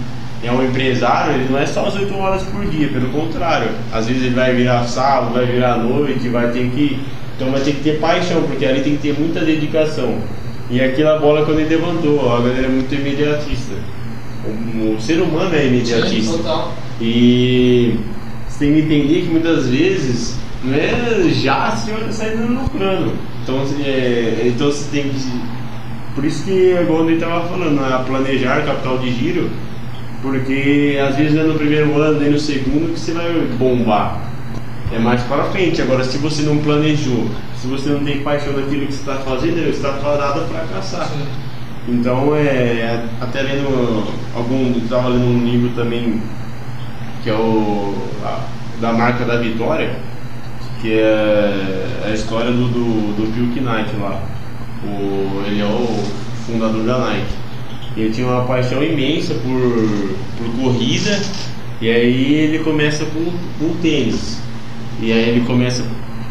é 0.43 0.51
um 0.51 0.63
empresário, 0.63 1.35
ele 1.35 1.49
não 1.49 1.59
é 1.59 1.65
só 1.65 1.85
as 1.85 1.95
8 1.95 2.13
horas 2.15 2.43
por 2.43 2.65
dia, 2.65 2.87
pelo 2.89 3.09
contrário. 3.09 3.69
Às 3.91 4.07
vezes 4.07 4.23
ele 4.23 4.35
vai 4.35 4.53
virar 4.53 4.83
sábado, 4.85 5.33
vai 5.33 5.45
virar 5.45 5.77
noite, 5.77 6.27
vai 6.29 6.51
ter 6.51 6.69
que. 6.71 6.99
Então 7.35 7.51
vai 7.51 7.61
ter 7.61 7.73
que 7.73 7.81
ter 7.81 7.99
paixão, 7.99 8.43
porque 8.43 8.65
ali 8.65 8.81
tem 8.81 8.95
que 8.95 9.01
ter 9.01 9.19
muita 9.19 9.39
dedicação. 9.41 10.17
E 10.69 10.79
aquela 10.81 11.19
bola 11.19 11.45
quando 11.45 11.59
ele 11.59 11.75
levantou, 11.75 12.33
a 12.33 12.39
galera 12.39 12.65
é 12.65 12.69
muito 12.69 12.93
imediatista. 12.93 13.73
O, 14.45 14.95
o 14.95 15.01
ser 15.01 15.21
humano 15.21 15.55
é 15.55 15.67
imediatista. 15.67 16.37
E 16.99 17.99
você 18.47 18.65
tem 18.65 18.73
que 18.73 18.79
entender 18.79 19.21
que 19.21 19.27
muitas 19.27 19.67
vezes 19.67 20.37
não 20.63 20.75
é 20.75 21.29
já 21.29 21.71
se 21.71 21.91
vai 21.91 22.11
saindo 22.11 22.53
lucrando. 22.53 23.13
Então, 23.43 23.63
é, 23.83 24.43
então 24.45 24.67
você 24.67 24.89
tem 24.91 25.09
que. 25.09 25.41
Por 26.13 26.25
isso 26.25 26.43
que 26.43 26.73
igual 26.73 27.05
ele 27.05 27.15
estava 27.15 27.47
falando, 27.47 27.79
né, 27.81 28.03
planejar 28.05 28.65
capital 28.65 28.97
de 28.97 29.11
giro, 29.11 29.49
porque 30.21 30.99
às 31.07 31.15
vezes 31.15 31.37
é 31.37 31.43
no 31.43 31.55
primeiro 31.55 31.97
ano, 31.99 32.19
nem 32.19 32.31
no 32.31 32.39
segundo 32.39 32.93
que 32.93 32.99
você 32.99 33.13
vai 33.13 33.31
bombar. 33.57 34.19
É 34.93 34.99
mais 34.99 35.21
para 35.23 35.45
frente. 35.45 35.81
Agora, 35.81 36.03
se 36.03 36.17
você 36.17 36.43
não 36.43 36.57
planejou, 36.57 37.29
se 37.55 37.65
você 37.67 37.89
não 37.89 38.03
tem 38.03 38.21
paixão 38.21 38.51
naquilo 38.53 38.85
que 38.87 38.93
você 38.93 38.99
está 38.99 39.15
fazendo, 39.15 39.55
você 39.55 39.69
está 39.69 39.93
fadado 39.93 40.41
a 40.41 40.43
fracassar. 40.43 41.05
Sim. 41.07 41.25
Então, 41.87 42.35
é, 42.35 43.05
até 43.21 43.41
lendo 43.41 44.05
algum, 44.35 44.77
estava 44.77 45.07
lendo 45.07 45.25
um 45.25 45.45
livro 45.45 45.69
também 45.75 46.21
que 47.23 47.29
é 47.29 47.33
o 47.33 47.95
a- 48.23 48.41
da 48.81 48.91
marca 48.91 49.23
da 49.23 49.37
Vitória, 49.37 49.95
que 50.81 50.93
é 50.93 52.05
a 52.05 52.09
história 52.09 52.51
do, 52.51 52.67
do, 52.67 53.15
do 53.15 53.33
Phil 53.33 53.61
Knight 53.61 53.95
lá. 53.99 54.21
O, 54.83 55.43
ele 55.45 55.61
é 55.61 55.65
o 55.65 56.03
fundador 56.45 56.83
da 56.83 56.97
Nike. 56.97 57.33
Ele 57.95 58.09
tinha 58.11 58.27
uma 58.27 58.45
paixão 58.45 58.81
imensa 58.81 59.35
por, 59.35 60.15
por 60.37 60.61
corrida 60.61 61.19
e 61.79 61.89
aí 61.89 62.33
ele 62.33 62.59
começa 62.59 63.05
com, 63.05 63.31
com 63.59 63.75
tênis. 63.81 64.41
E 64.99 65.11
aí 65.11 65.29
ele 65.29 65.45
começa 65.45 65.85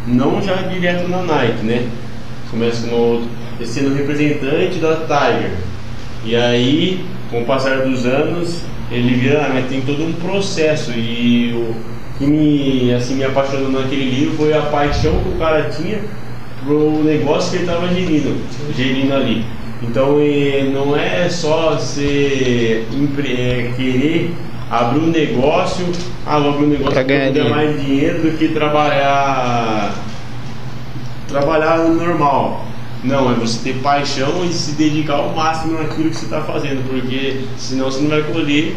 não 0.06 0.42
já 0.42 0.56
direto 0.56 1.08
na 1.08 1.22
Nike, 1.22 1.64
né? 1.64 1.88
Começa 2.50 2.88
com 2.88 2.94
outro, 2.94 3.28
sendo 3.64 3.94
representante 3.94 4.78
da 4.78 4.96
Tiger. 4.96 5.52
E 6.24 6.34
aí, 6.34 7.04
com 7.30 7.42
o 7.42 7.44
passar 7.44 7.86
dos 7.86 8.04
anos, 8.04 8.62
ele 8.90 9.14
vira, 9.14 9.46
ah, 9.46 9.50
mas 9.54 9.68
tem 9.68 9.80
todo 9.82 10.04
um 10.04 10.12
processo 10.12 10.90
e 10.92 11.52
o 11.54 11.74
que 12.20 12.26
me, 12.26 12.92
assim, 12.92 13.14
me 13.14 13.24
apaixonou 13.24 13.70
naquele 13.70 14.10
livro 14.10 14.36
foi 14.36 14.52
a 14.52 14.60
paixão 14.60 15.18
que 15.22 15.30
o 15.30 15.38
cara 15.38 15.70
tinha 15.70 16.00
pro 16.62 17.02
negócio 17.02 17.50
que 17.50 17.56
ele 17.56 17.64
estava 17.64 17.88
gerindo, 17.88 18.36
gerindo 18.76 19.14
ali. 19.14 19.42
Então 19.82 20.18
não 20.74 20.94
é 20.94 21.30
só 21.30 21.76
você 21.76 22.84
eh, 23.26 23.72
querer 23.74 24.34
abrir 24.70 25.00
um 25.00 25.06
negócio, 25.06 25.86
ah, 26.26 26.38
vou 26.38 26.50
abrir 26.50 26.64
um 26.66 26.68
negócio 26.68 26.92
Pra 26.92 27.02
ganhar 27.02 27.30
dinheiro. 27.30 27.50
mais 27.50 27.80
dinheiro 27.82 28.22
do 28.22 28.36
que 28.36 28.48
trabalhar 28.48 29.94
trabalhar 31.26 31.78
no 31.78 31.94
normal. 31.94 32.66
Não, 33.02 33.30
é 33.30 33.34
você 33.34 33.72
ter 33.72 33.80
paixão 33.80 34.44
e 34.44 34.52
se 34.52 34.72
dedicar 34.72 35.14
ao 35.14 35.30
máximo 35.30 35.78
naquilo 35.78 36.10
que 36.10 36.16
você 36.16 36.26
está 36.26 36.42
fazendo, 36.42 36.86
porque 36.86 37.40
senão 37.56 37.86
você 37.90 38.02
não 38.02 38.10
vai 38.10 38.22
colher 38.24 38.76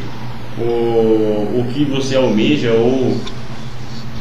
o, 0.57 1.59
o 1.59 1.65
que 1.73 1.85
você 1.85 2.15
almeja 2.15 2.71
ou 2.71 3.17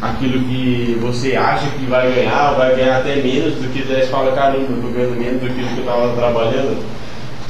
aquilo 0.00 0.44
que 0.44 0.98
você 1.00 1.36
acha 1.36 1.68
que 1.68 1.86
vai 1.86 2.12
ganhar, 2.12 2.50
ou 2.50 2.56
vai 2.58 2.74
ganhar 2.74 2.98
até 2.98 3.16
menos 3.16 3.54
do 3.54 3.72
que 3.72 3.82
você 3.82 4.06
fala, 4.06 4.32
caramba, 4.32 4.66
eu 4.68 4.82
tô 4.82 4.88
ganhando 4.88 5.16
menos 5.16 5.40
do 5.40 5.46
que 5.46 5.62
o 5.62 5.66
que 5.68 5.78
eu 5.78 5.84
estava 5.84 6.14
trabalhando. 6.16 6.82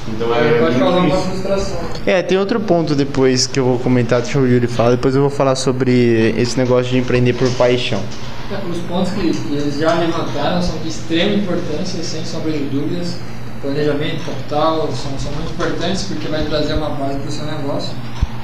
Então 0.08 0.34
é, 0.34 0.58
pode 0.58 0.76
muito 0.76 0.78
causar 0.78 0.98
uma 0.98 1.08
isso. 1.08 1.26
frustração. 1.28 1.80
É, 2.04 2.22
tem 2.22 2.36
outro 2.36 2.60
ponto 2.60 2.94
depois 2.94 3.46
que 3.46 3.58
eu 3.58 3.64
vou 3.64 3.78
comentar, 3.78 4.20
deixa 4.20 4.38
o 4.38 4.46
Yuri 4.46 4.66
falar, 4.66 4.90
depois 4.90 5.14
eu 5.14 5.22
vou 5.22 5.30
falar 5.30 5.54
sobre 5.54 6.34
esse 6.36 6.58
negócio 6.58 6.90
de 6.90 6.98
empreender 6.98 7.32
por 7.34 7.48
paixão. 7.52 8.02
É, 8.50 8.56
Os 8.68 8.78
pontos 8.78 9.12
que, 9.12 9.30
que 9.30 9.54
eles 9.54 9.78
já 9.78 9.94
levantaram 9.94 10.60
são 10.60 10.76
de 10.78 10.88
extrema 10.88 11.34
importância, 11.34 12.02
sem 12.02 12.24
sombra 12.24 12.52
de 12.52 12.64
dúvidas. 12.64 13.16
Planejamento, 13.62 14.24
capital, 14.26 14.88
são, 14.92 15.16
são 15.18 15.32
muito 15.32 15.52
importantes 15.52 16.02
porque 16.02 16.26
vai 16.26 16.44
trazer 16.44 16.74
uma 16.74 16.90
base 16.90 17.18
para 17.20 17.28
o 17.28 17.32
seu 17.32 17.46
negócio. 17.46 17.94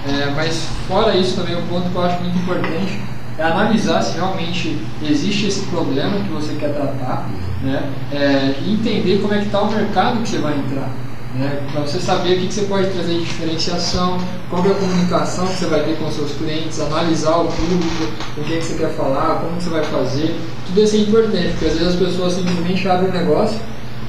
É, 0.09 0.31
mas 0.35 0.69
fora 0.87 1.17
isso 1.17 1.37
também, 1.37 1.57
um 1.57 1.67
ponto 1.67 1.91
que 1.91 1.95
eu 1.95 2.03
acho 2.03 2.23
muito 2.23 2.39
importante 2.39 3.01
é 3.39 3.43
analisar 3.43 4.03
se 4.03 4.17
realmente 4.17 4.79
existe 5.03 5.47
esse 5.47 5.67
problema 5.67 6.19
que 6.25 6.31
você 6.31 6.55
quer 6.55 6.75
tratar 6.75 7.29
né? 7.63 7.91
É, 8.13 8.55
e 8.65 8.73
entender 8.73 9.21
como 9.21 9.35
é 9.35 9.39
que 9.39 9.47
está 9.47 9.63
o 9.63 9.71
mercado 9.71 10.23
que 10.23 10.29
você 10.29 10.39
vai 10.39 10.57
entrar. 10.59 10.91
Né? 11.35 11.63
Para 11.71 11.83
você 11.83 12.01
saber 12.01 12.37
o 12.37 12.41
que, 12.41 12.47
que 12.47 12.55
você 12.55 12.63
pode 12.63 12.89
trazer 12.89 13.15
de 13.15 13.25
diferenciação, 13.25 14.19
qual 14.49 14.63
que 14.63 14.69
é 14.69 14.73
a 14.73 14.75
comunicação 14.75 15.47
que 15.47 15.55
você 15.55 15.67
vai 15.67 15.83
ter 15.83 15.97
com 15.99 16.11
seus 16.11 16.33
clientes, 16.33 16.81
analisar 16.81 17.37
o 17.37 17.47
público, 17.47 18.13
com 18.35 18.43
quem 18.43 18.59
que 18.59 18.65
você 18.65 18.79
quer 18.79 18.91
falar, 18.95 19.41
como 19.41 19.57
que 19.57 19.65
você 19.65 19.71
vai 19.71 19.85
fazer. 19.85 20.37
Tudo 20.67 20.83
isso 20.83 20.97
é 20.97 20.99
importante, 21.01 21.49
porque 21.51 21.67
às 21.67 21.73
vezes 21.75 21.89
as 21.89 21.97
pessoas 21.97 22.33
simplesmente 22.33 22.89
abrem 22.89 23.11
um 23.11 23.13
negócio 23.13 23.61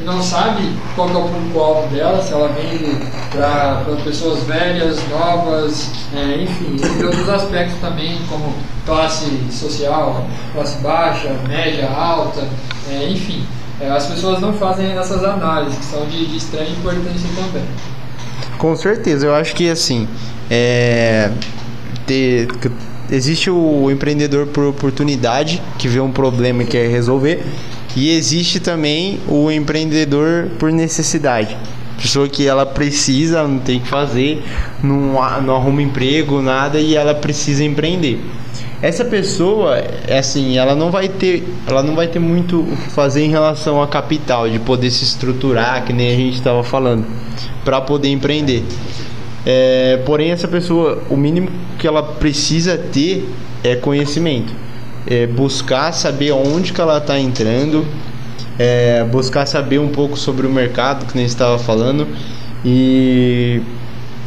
não 0.05 0.21
sabe 0.23 0.63
qual 0.95 1.09
é 1.09 1.17
o 1.17 1.27
público-alvo 1.27 1.87
dela, 1.93 2.21
se 2.23 2.31
ela 2.33 2.49
vende 2.49 2.97
para 3.31 3.83
pessoas 4.03 4.43
velhas, 4.43 4.97
novas, 5.09 5.91
é, 6.15 6.41
enfim, 6.43 6.75
entre 6.75 7.05
outros 7.05 7.27
aspectos 7.29 7.77
também, 7.81 8.17
como 8.29 8.53
classe 8.85 9.25
social, 9.51 10.25
classe 10.53 10.77
baixa, 10.81 11.29
média, 11.47 11.89
alta, 11.89 12.47
é, 12.89 13.09
enfim. 13.09 13.43
É, 13.81 13.89
as 13.89 14.07
pessoas 14.07 14.41
não 14.41 14.51
fazem 14.53 14.91
essas 14.91 15.23
análises, 15.23 15.77
que 15.79 15.85
são 15.85 16.05
de, 16.05 16.25
de 16.25 16.35
importância 16.37 17.29
também. 17.35 17.63
Com 18.57 18.75
certeza, 18.75 19.25
eu 19.25 19.35
acho 19.35 19.55
que 19.55 19.69
assim, 19.69 20.07
é, 20.51 21.29
ter- 22.05 22.47
existe 23.09 23.49
o 23.49 23.89
empreendedor 23.89 24.47
por 24.47 24.65
oportunidade, 24.65 25.61
que 25.77 25.87
vê 25.87 25.99
um 26.01 26.11
problema 26.11 26.63
e 26.63 26.65
quer 26.65 26.89
resolver, 26.89 27.45
e 27.95 28.11
existe 28.11 28.59
também 28.59 29.19
o 29.27 29.51
empreendedor 29.51 30.49
por 30.57 30.71
necessidade. 30.71 31.57
Pessoa 31.97 32.29
que 32.29 32.47
ela 32.47 32.65
precisa, 32.65 33.45
não 33.45 33.59
tem 33.59 33.79
que 33.79 33.87
fazer, 33.87 34.41
não, 34.81 35.41
não 35.41 35.55
arruma 35.55 35.81
emprego, 35.81 36.41
nada, 36.41 36.79
e 36.79 36.95
ela 36.95 37.13
precisa 37.13 37.63
empreender. 37.63 38.21
Essa 38.81 39.03
pessoa, 39.03 39.75
é 40.07 40.19
assim, 40.19 40.57
ela 40.57 40.73
não 40.73 40.89
vai 40.89 41.09
ter, 41.09 41.43
ela 41.67 41.83
não 41.83 41.95
vai 41.95 42.07
ter 42.07 42.19
muito 42.19 42.61
o 42.61 42.77
que 42.77 42.89
fazer 42.89 43.25
em 43.25 43.29
relação 43.29 43.83
a 43.83 43.87
capital, 43.87 44.49
de 44.49 44.57
poder 44.59 44.89
se 44.89 45.03
estruturar, 45.03 45.83
que 45.83 45.91
nem 45.91 46.13
a 46.13 46.15
gente 46.15 46.35
estava 46.35 46.63
falando, 46.63 47.05
para 47.65 47.81
poder 47.81 48.07
empreender. 48.07 48.63
É, 49.45 50.01
porém, 50.05 50.31
essa 50.31 50.47
pessoa, 50.47 51.03
o 51.09 51.17
mínimo 51.17 51.49
que 51.77 51.85
ela 51.85 52.01
precisa 52.01 52.77
ter 52.77 53.27
é 53.61 53.75
conhecimento. 53.75 54.53
É 55.09 55.25
buscar 55.25 55.91
saber 55.91 56.31
onde 56.31 56.71
que 56.71 56.79
ela 56.79 56.99
está 56.99 57.19
entrando, 57.19 57.85
é, 58.59 59.03
buscar 59.05 59.45
saber 59.47 59.79
um 59.79 59.87
pouco 59.87 60.15
sobre 60.17 60.45
o 60.45 60.49
mercado, 60.49 61.05
que 61.05 61.17
nem 61.17 61.25
estava 61.25 61.57
falando, 61.57 62.07
e 62.63 63.59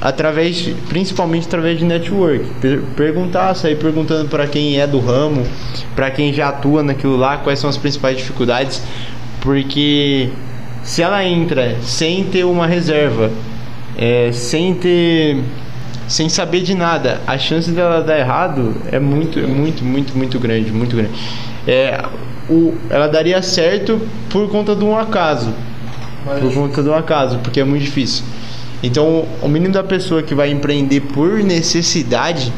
através, 0.01 0.69
principalmente 0.89 1.47
através 1.47 1.79
de 1.79 1.85
network. 1.85 2.45
Per- 2.61 2.83
perguntar, 2.97 3.55
sair 3.55 3.77
perguntando 3.77 4.29
para 4.29 4.47
quem 4.49 4.81
é 4.81 4.87
do 4.87 4.99
ramo, 4.99 5.47
para 5.95 6.11
quem 6.11 6.33
já 6.33 6.49
atua 6.49 6.83
naquilo 6.83 7.17
lá, 7.17 7.37
quais 7.37 7.61
são 7.61 7.71
as 7.71 7.77
principais 7.77 8.17
dificuldades, 8.17 8.83
porque 9.41 10.31
se 10.83 11.01
ela 11.01 11.25
entra 11.25 11.77
sem 11.83 12.25
ter 12.25 12.45
uma 12.45 12.67
reserva, 12.67 13.31
é, 13.97 14.31
sem 14.33 14.75
ter 14.75 15.39
sem 16.09 16.28
saber 16.28 16.62
de 16.62 16.75
nada, 16.75 17.21
a 17.26 17.38
chance 17.38 17.71
dela 17.71 18.02
dar 18.02 18.18
errado 18.18 18.75
é 18.90 18.99
muito, 18.99 19.38
é 19.38 19.47
muito, 19.47 19.85
muito, 19.85 20.16
muito 20.16 20.38
grande, 20.38 20.71
muito 20.71 20.97
grande. 20.97 21.12
É, 21.66 22.04
o, 22.49 22.75
ela 22.90 23.09
daria 23.09 23.40
certo 23.42 24.00
por 24.28 24.49
conta 24.50 24.75
de 24.75 24.85
um 24.85 24.97
acaso, 24.97 25.52
por 26.40 26.52
conta 26.52 26.82
de 26.82 26.88
um 26.88 26.94
acaso, 26.94 27.38
porque 27.38 27.61
é 27.61 27.64
muito 27.64 27.85
difícil. 27.85 28.25
Então, 28.82 29.25
o 29.40 29.49
mínimo 29.49 29.73
da 29.73 29.85
pessoa 29.85 30.23
que 30.23 30.35
vai 30.35 30.50
empreender 30.50 31.00
por 31.00 31.38
necessidade 31.42 32.52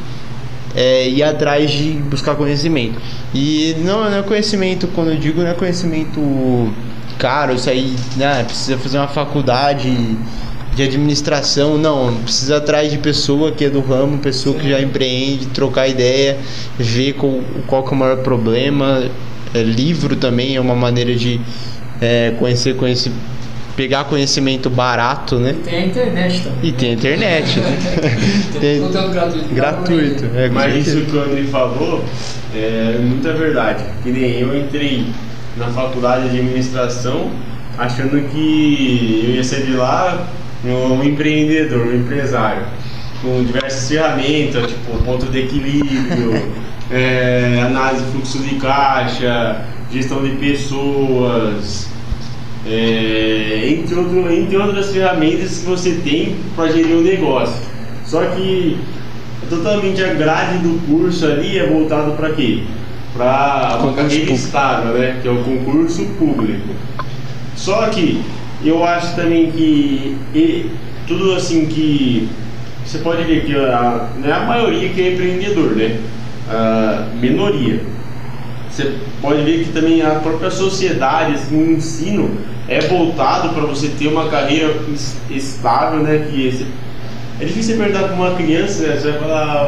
é 0.75 1.07
ir 1.09 1.23
atrás 1.23 1.71
de 1.71 1.93
buscar 1.93 2.35
conhecimento. 2.35 3.01
E 3.35 3.77
não, 3.85 4.11
não 4.11 4.19
é 4.19 4.23
conhecimento, 4.23 4.89
quando 4.89 5.11
eu 5.11 5.17
digo, 5.17 5.43
não 5.43 5.49
é 5.49 5.55
conhecimento 5.55 6.73
caro, 7.19 7.55
isso 7.55 7.71
aí, 7.71 7.95
né, 8.17 8.43
precisa 8.45 8.77
fazer 8.79 8.99
uma 8.99 9.09
faculdade 9.09 10.17
de 10.75 10.83
administração, 10.83 11.79
não, 11.79 12.15
precisa 12.17 12.57
atrás 12.57 12.91
de 12.91 12.99
pessoa 12.99 13.53
que 13.53 13.65
é 13.65 13.71
do 13.71 13.81
ramo, 13.81 14.19
pessoa 14.19 14.59
que 14.59 14.69
já 14.69 14.81
empreende, 14.81 15.47
trocar 15.47 15.89
ideia, 15.89 16.37
ver 16.79 17.13
qual, 17.15 17.41
qual 17.67 17.83
que 17.85 17.91
é 17.91 17.93
o 17.93 17.97
maior 17.97 18.17
problema. 18.19 19.05
É, 19.55 19.63
livro 19.63 20.17
também 20.17 20.57
é 20.57 20.61
uma 20.61 20.75
maneira 20.75 21.15
de 21.15 21.41
é, 22.01 22.35
conhecer, 22.39 22.75
conhecer 22.77 23.13
pegar 23.77 24.05
conhecimento 24.05 24.71
barato, 24.71 25.37
né? 25.37 25.55
Tem 25.65 25.75
a 25.75 25.87
internet 25.87 26.43
também. 26.43 26.59
E 26.63 26.73
tem 26.73 26.91
a 26.91 26.93
internet, 26.95 27.61
né? 27.61 27.79
Tem, 28.61 28.81
conteúdo 28.81 29.11
gratuito. 29.11 29.55
Gratuito. 29.55 30.25
É, 30.35 30.49
Mas 30.49 30.87
isso 30.87 31.05
que 31.07 31.17
o 31.17 31.21
André 31.21 31.43
falou 31.45 32.05
é 32.55 32.99
muita 33.01 33.33
verdade. 33.33 33.85
Que 34.03 34.11
nem 34.11 34.41
eu 34.41 34.57
entrei 34.57 35.07
na 35.57 35.67
faculdade 35.69 36.31
de 36.31 36.39
administração 36.39 37.31
achando 37.77 38.29
que 38.31 39.25
eu 39.25 39.35
ia 39.35 39.45
ser 39.45 39.67
de 39.67 39.73
lá 39.73 40.25
um 40.73 41.03
empreendedor, 41.05 41.87
um 41.87 41.95
empresário, 41.95 42.67
com 43.23 43.45
diversas 43.45 43.89
ferramentas, 43.89 44.67
tipo 44.69 45.03
ponto 45.05 45.27
de 45.27 45.41
equilíbrio, 45.41 46.43
é, 46.91 47.63
análise 47.67 48.05
de 48.05 48.11
fluxo 48.13 48.39
de 48.39 48.55
caixa, 48.57 49.65
gestão 49.91 50.23
de 50.23 50.31
pessoas, 50.37 51.89
é, 52.67 53.69
entre, 53.69 53.95
outro, 53.95 54.33
entre 54.33 54.57
outras 54.57 54.91
ferramentas 54.93 55.59
que 55.59 55.67
você 55.67 55.93
tem 56.03 56.37
para 56.57 56.73
gerir 56.73 56.97
um 56.97 57.03
negócio. 57.03 57.63
Só 58.07 58.25
que 58.27 58.79
totalmente 59.49 60.03
a 60.03 60.15
grade 60.15 60.59
do 60.59 60.87
curso 60.87 61.27
ali 61.27 61.59
é 61.59 61.67
voltado 61.67 62.13
para 62.13 62.31
quê? 62.31 62.63
Para 63.17 63.79
público. 63.81 64.33
estável, 64.33 64.95
né? 64.95 65.19
Que 65.23 65.29
é 65.29 65.31
o 65.31 65.43
concurso 65.45 66.05
público. 66.19 66.75
Só 67.55 67.87
que 67.89 68.23
eu 68.65 68.85
acho 68.85 69.15
também 69.17 69.51
que 69.51 70.17
e, 70.35 70.71
tudo 71.07 71.33
assim 71.35 71.67
que 71.67 72.29
você 72.85 72.99
pode 72.99 73.23
ver 73.25 73.45
que 73.45 73.55
a, 73.57 74.09
não 74.19 74.29
é 74.29 74.33
a 74.33 74.41
maioria 74.41 74.89
que 74.89 75.01
é 75.01 75.13
empreendedor, 75.13 75.71
né? 75.77 75.99
A 76.49 77.07
minoria. 77.21 77.81
Você 78.71 78.93
pode 79.23 79.43
ver 79.43 79.65
que 79.65 79.73
também 79.73 80.03
a 80.03 80.11
própria 80.17 80.51
sociedade, 80.51 81.35
assim, 81.35 81.57
o 81.57 81.71
ensino 81.73 82.39
é 82.69 82.81
voltado 82.81 83.51
para 83.51 83.63
você 83.65 83.89
ter 83.89 84.09
uma 84.09 84.29
carreira 84.29 84.75
es- 84.93 85.17
estável, 85.31 86.01
né? 86.01 86.27
Que 86.31 86.47
esse, 86.49 86.67
é 87.41 87.45
difícil 87.45 87.77
você 87.77 87.83
perguntar 87.83 88.09
para 88.09 88.15
uma 88.17 88.35
criança, 88.35 88.87
né? 88.87 88.97
Você 88.97 89.11
vai 89.13 89.21
falar, 89.21 89.65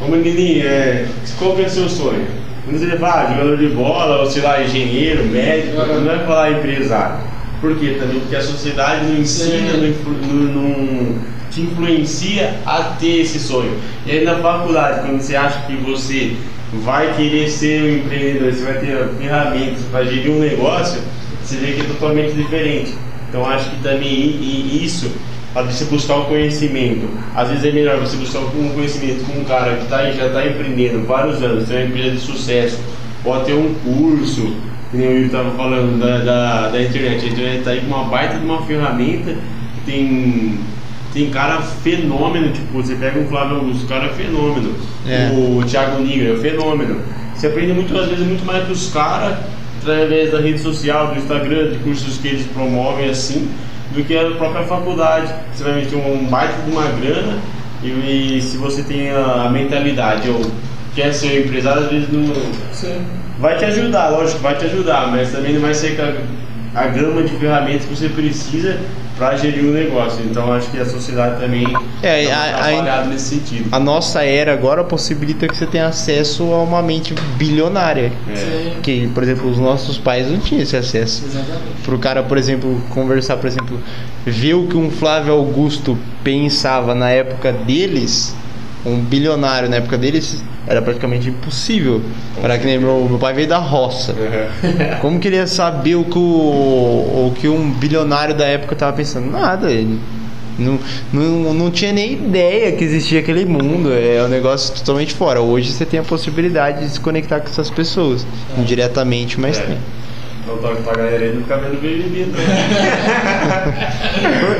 ô 0.00 0.08
menininho, 0.08 0.66
é, 0.66 1.06
qual 1.38 1.54
que 1.54 1.62
é 1.62 1.66
o 1.66 1.70
seu 1.70 1.88
sonho? 1.88 2.26
Quando 2.64 2.78
você 2.78 2.86
vai 2.86 2.98
falar 2.98 3.26
ah, 3.28 3.34
jogador 3.34 3.56
de 3.56 3.68
bola, 3.68 4.20
ou 4.20 4.30
sei 4.30 4.42
lá, 4.42 4.62
engenheiro, 4.62 5.24
médico, 5.24 5.80
Uhum. 5.80 6.00
não 6.00 6.04
vai 6.04 6.24
falar 6.24 6.52
empresário. 6.52 7.31
Por 7.62 7.78
quê? 7.78 7.96
Também 7.96 8.18
porque 8.18 8.34
a 8.34 8.42
sociedade 8.42 9.06
não 9.06 9.20
ensina, 9.20 9.74
não, 9.76 11.14
te 11.48 11.60
influencia 11.60 12.58
a 12.66 12.82
ter 12.98 13.20
esse 13.20 13.38
sonho. 13.38 13.78
E 14.04 14.10
aí 14.10 14.24
na 14.24 14.34
faculdade, 14.38 15.06
quando 15.06 15.20
você 15.20 15.36
acha 15.36 15.60
que 15.66 15.76
você 15.76 16.34
vai 16.82 17.14
querer 17.14 17.48
ser 17.48 17.82
um 17.84 17.96
empreendedor, 17.98 18.52
você 18.52 18.64
vai 18.64 18.78
ter 18.80 19.08
ferramentas 19.16 19.80
para 19.92 20.04
gerir 20.04 20.32
um 20.32 20.40
negócio, 20.40 21.00
você 21.40 21.56
vê 21.56 21.74
que 21.74 21.82
é 21.82 21.84
totalmente 21.84 22.32
diferente. 22.32 22.94
Então 23.28 23.48
acho 23.48 23.70
que 23.70 23.80
também 23.80 24.82
isso, 24.82 25.12
para 25.52 25.62
você 25.62 25.84
buscar 25.84 26.16
o 26.16 26.24
conhecimento, 26.24 27.08
às 27.32 27.48
vezes 27.48 27.64
é 27.64 27.70
melhor 27.70 28.00
você 28.00 28.16
buscar 28.16 28.40
um 28.40 28.70
conhecimento 28.74 29.24
com 29.24 29.38
um 29.38 29.44
cara 29.44 29.76
que 29.76 29.86
tá, 29.86 30.10
já 30.10 30.26
está 30.26 30.44
empreendendo 30.44 31.06
vários 31.06 31.40
anos, 31.40 31.68
tem 31.68 31.76
uma 31.76 31.86
empresa 31.86 32.10
de 32.10 32.20
sucesso, 32.20 32.80
pode 33.22 33.44
ter 33.44 33.54
um 33.54 33.72
curso, 33.84 34.52
que 34.92 34.96
nem 34.96 35.08
o 35.08 35.12
Yuri 35.12 35.26
estava 35.26 35.50
falando 35.52 35.98
da, 35.98 36.18
da, 36.18 36.68
da 36.68 36.82
internet. 36.82 37.24
A 37.24 37.28
internet 37.28 37.58
está 37.58 37.70
aí 37.72 37.80
com 37.80 37.88
uma 37.88 38.04
baita 38.04 38.38
de 38.38 38.44
uma 38.44 38.62
ferramenta 38.62 39.34
tem 39.84 40.58
tem 41.12 41.28
cara 41.28 41.60
fenômeno, 41.60 42.52
tipo, 42.52 42.72
você 42.72 42.94
pega 42.94 43.20
um 43.20 43.26
Flávio 43.26 43.56
Augusto, 43.56 43.84
o 43.84 43.86
cara 43.86 44.06
é 44.06 44.08
fenômeno. 44.10 44.74
É. 45.06 45.30
O 45.30 45.62
Thiago 45.62 46.02
Nigro 46.02 46.32
é 46.32 46.36
fenômeno. 46.38 47.02
Você 47.34 47.48
aprende 47.48 47.74
muito, 47.74 47.94
às 47.98 48.08
vezes, 48.08 48.26
muito 48.26 48.46
mais 48.46 48.66
dos 48.66 48.90
caras 48.90 49.36
através 49.82 50.30
da 50.30 50.40
rede 50.40 50.60
social, 50.60 51.08
do 51.08 51.18
Instagram, 51.18 51.72
de 51.72 51.78
cursos 51.80 52.16
que 52.16 52.28
eles 52.28 52.46
promovem 52.46 53.10
assim, 53.10 53.50
do 53.94 54.02
que 54.04 54.16
a 54.16 54.30
própria 54.30 54.62
faculdade. 54.64 55.34
Você 55.52 55.64
vai 55.64 55.74
meter 55.74 55.96
um 55.96 56.24
baita 56.26 56.54
de 56.62 56.70
uma 56.70 56.84
grana 56.84 57.38
e, 57.82 58.38
e 58.38 58.40
se 58.40 58.56
você 58.56 58.82
tem 58.82 59.10
a, 59.10 59.46
a 59.46 59.50
mentalidade 59.50 60.30
ou 60.30 60.40
quer 60.94 61.12
ser 61.12 61.44
empresário, 61.44 61.82
às 61.82 61.90
vezes 61.90 62.08
não. 62.10 62.32
Sim. 62.72 63.04
Vai 63.42 63.58
te 63.58 63.64
ajudar, 63.64 64.08
lógico, 64.10 64.38
vai 64.38 64.56
te 64.56 64.64
ajudar, 64.66 65.08
mas 65.10 65.32
também 65.32 65.52
não 65.54 65.60
vai 65.60 65.74
ser 65.74 66.00
a, 66.00 66.80
a 66.80 66.86
gama 66.86 67.22
de 67.24 67.36
ferramentas 67.36 67.84
que 67.86 67.94
você 67.96 68.08
precisa 68.08 68.78
para 69.18 69.36
gerir 69.36 69.64
o 69.64 69.72
negócio. 69.72 70.20
Então 70.24 70.52
acho 70.52 70.70
que 70.70 70.78
a 70.78 70.86
sociedade 70.86 71.40
também 71.40 71.66
É, 72.02 72.26
tá 72.28 72.36
a- 72.36 73.00
a- 73.00 73.04
nesse 73.04 73.34
sentido. 73.36 73.68
A 73.72 73.78
nossa 73.80 74.22
era 74.24 74.52
agora 74.52 74.84
possibilita 74.84 75.46
que 75.48 75.56
você 75.56 75.66
tenha 75.66 75.86
acesso 75.88 76.44
a 76.52 76.62
uma 76.62 76.80
mente 76.82 77.14
bilionária. 77.36 78.12
É. 78.30 78.76
Que, 78.80 79.08
por 79.08 79.22
exemplo, 79.24 79.50
os 79.50 79.58
nossos 79.58 79.98
pais 79.98 80.30
não 80.30 80.38
tinham 80.38 80.62
esse 80.62 80.76
acesso. 80.76 81.24
Exatamente. 81.26 81.82
Pro 81.84 81.98
cara, 81.98 82.22
por 82.22 82.38
exemplo, 82.38 82.80
conversar, 82.90 83.36
por 83.38 83.48
exemplo, 83.48 83.78
ver 84.24 84.54
o 84.54 84.66
que 84.68 84.76
um 84.76 84.88
Flávio 84.90 85.32
Augusto 85.34 85.98
pensava 86.24 86.94
na 86.94 87.10
época 87.10 87.52
deles, 87.52 88.34
um 88.84 88.98
bilionário 88.98 89.68
na 89.68 89.76
época 89.76 89.96
deles, 89.96 90.42
era 90.66 90.82
praticamente 90.82 91.28
impossível. 91.28 92.02
Para 92.40 92.58
que 92.58 92.66
nem 92.66 92.78
meu, 92.78 93.06
meu 93.08 93.18
pai 93.18 93.32
veio 93.34 93.48
da 93.48 93.58
roça. 93.58 94.14
Como 95.00 95.18
que 95.20 95.28
ele 95.28 95.36
ia 95.36 95.46
saber 95.46 95.94
o 95.96 96.04
que, 96.04 96.18
o, 96.18 96.20
o 96.20 97.34
que 97.36 97.48
um 97.48 97.70
bilionário 97.70 98.34
da 98.34 98.44
época 98.44 98.74
tava 98.74 98.96
pensando? 98.96 99.30
Nada, 99.30 99.70
ele 99.70 100.00
não, 100.58 100.78
não, 101.12 101.54
não 101.54 101.70
tinha 101.70 101.92
nem 101.92 102.12
ideia 102.12 102.72
que 102.72 102.84
existia 102.84 103.20
aquele 103.20 103.44
mundo. 103.44 103.90
É 103.92 104.22
um 104.24 104.28
negócio 104.28 104.74
totalmente 104.74 105.14
fora. 105.14 105.40
Hoje 105.40 105.72
você 105.72 105.84
tem 105.84 106.00
a 106.00 106.02
possibilidade 106.02 106.84
de 106.84 106.90
se 106.92 107.00
conectar 107.00 107.40
com 107.40 107.48
essas 107.48 107.70
pessoas, 107.70 108.26
indiretamente, 108.58 109.40
mas 109.40 109.58
É. 109.58 109.62
tem. 109.62 109.78
Então 110.42 110.56
toque 110.58 110.82
pra 110.82 110.94
galera 110.94 111.24
aí 111.24 111.32
não 111.34 111.42
ficar 111.42 111.58
vendo 111.58 111.80
BBB, 111.80 112.26
não. 112.26 112.34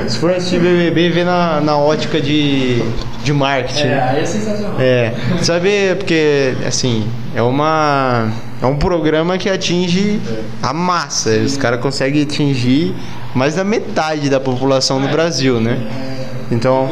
Se 0.08 0.16
for 0.18 0.30
assistir 0.30 0.60
BBB, 0.60 1.10
vê 1.10 1.24
na, 1.24 1.60
na 1.60 1.76
ótica 1.76 2.20
de, 2.20 2.80
de 3.24 3.32
marketing. 3.32 3.88
É, 3.88 4.00
aí 4.00 4.20
é 4.20 4.24
sensacional. 4.24 4.76
É, 4.78 5.12
sabe, 5.42 5.96
porque 5.96 6.54
assim, 6.64 7.04
é 7.34 7.42
uma 7.42 8.30
é 8.62 8.66
um 8.66 8.76
programa 8.76 9.36
que 9.38 9.50
atinge 9.50 10.20
a 10.62 10.72
massa. 10.72 11.30
Os 11.30 11.56
caras 11.56 11.80
conseguem 11.80 12.22
atingir 12.22 12.94
mais 13.34 13.56
da 13.56 13.64
metade 13.64 14.30
da 14.30 14.38
população 14.38 15.00
do 15.00 15.08
Brasil, 15.08 15.60
né? 15.60 15.80
Então, 16.48 16.88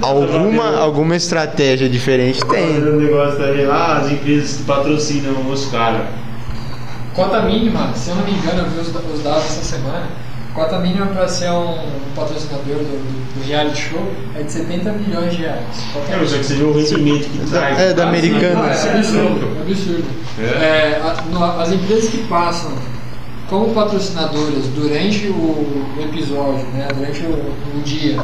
alguma 0.00 0.78
alguma 0.78 1.14
estratégia 1.14 1.88
diferente 1.88 2.44
tem. 2.46 2.82
um 2.82 2.96
negócio 2.96 3.38
também 3.38 3.66
lá, 3.66 3.98
as 3.98 4.10
empresas 4.10 4.56
que 4.56 4.64
patrocinam 4.64 5.48
os 5.48 5.66
caras. 5.66 6.25
Cota 7.16 7.42
mínima, 7.42 7.92
se 7.94 8.10
eu 8.10 8.16
não 8.16 8.24
me 8.24 8.32
engano, 8.32 8.58
eu 8.60 8.70
vi 8.70 8.78
os, 8.80 8.88
os 8.88 9.22
dados 9.22 9.44
essa 9.46 9.62
semana. 9.76 10.06
Cota 10.54 10.78
mínima 10.78 11.06
para 11.06 11.26
ser 11.28 11.50
um 11.50 11.76
patrocinador 12.14 12.76
do, 12.76 12.84
do, 12.84 13.34
do 13.40 13.46
reality 13.46 13.88
show 13.90 14.12
é 14.34 14.42
de 14.42 14.52
70 14.52 14.92
milhões 14.92 15.32
de 15.34 15.42
reais. 15.42 15.64
Cota 15.92 16.12
É, 16.12 16.16
mas 16.16 16.30
só 16.30 16.36
que 16.38 16.44
vê 16.54 16.62
o 16.64 16.72
rendimento 16.74 17.28
que 17.30 17.50
traz. 17.50 17.78
É, 17.78 17.92
da 17.94 18.04
Ah, 18.04 18.08
Americanas. 18.08 18.76
sim, 18.78 18.88
É 18.88 18.92
absurdo, 18.92 19.56
é 19.58 19.60
absurdo. 19.62 20.04
É? 20.38 20.42
É, 20.44 21.00
a- 21.02 21.22
no- 21.30 21.60
as 21.60 21.72
empresas 21.72 22.10
que 22.10 22.18
passam 22.28 22.72
como 23.48 23.72
patrocinadoras 23.72 24.64
durante 24.74 25.26
o, 25.28 25.32
o 25.32 26.02
episódio, 26.02 26.66
né, 26.74 26.88
durante 26.94 27.20
o, 27.22 27.78
o 27.78 27.82
dia 27.84 28.18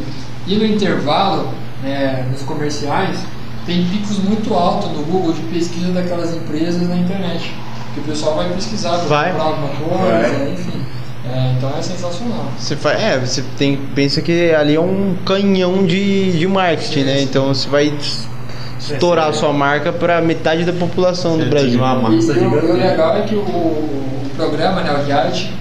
e 0.46 0.56
no 0.56 0.66
intervalo, 0.66 1.48
né, 1.82 2.26
nos 2.30 2.42
comerciais, 2.42 3.18
tem 3.64 3.84
picos 3.86 4.18
muito 4.18 4.52
altos 4.54 4.90
no 4.90 5.02
Google 5.04 5.32
de 5.32 5.40
pesquisa 5.42 5.92
daquelas 5.92 6.34
empresas 6.34 6.86
na 6.88 6.96
internet. 6.96 7.54
Que 7.94 8.00
o 8.00 8.02
pessoal 8.04 8.36
vai 8.36 8.48
pesquisar 8.50 8.96
Vai. 9.08 9.30
comprar 9.32 9.44
alguma 9.44 9.68
coisa, 9.68 10.28
Vai. 10.38 10.52
enfim. 10.52 10.82
É, 11.24 11.52
então 11.56 11.70
é 11.78 11.82
sensacional. 11.82 12.46
Você 12.58 12.74
faz, 12.76 13.00
é, 13.00 13.18
você 13.18 13.44
tem 13.56 13.76
pensa 13.94 14.20
que 14.20 14.52
ali 14.54 14.74
é 14.74 14.80
um 14.80 15.14
canhão 15.24 15.86
de, 15.86 16.32
de 16.36 16.46
marketing, 16.48 17.04
né? 17.04 17.22
Então 17.22 17.48
você 17.54 17.68
vai 17.68 17.92
estourar 18.78 19.28
a 19.28 19.32
sua 19.32 19.52
marca 19.52 19.92
para 19.92 20.20
metade 20.20 20.64
da 20.64 20.72
população 20.72 21.36
do 21.38 21.44
Você 21.44 21.50
Brasil. 21.50 21.68
atinge 21.68 21.78
uma 21.78 21.94
massa 21.94 22.32
e 22.32 22.38
o, 22.38 22.70
o 22.72 22.76
legal 22.76 23.16
é 23.16 23.22
que 23.22 23.34
o, 23.36 23.38
o 23.38 24.30
programa, 24.36 24.82
né, 24.82 24.92
o 24.92 25.06
reality, 25.06 25.52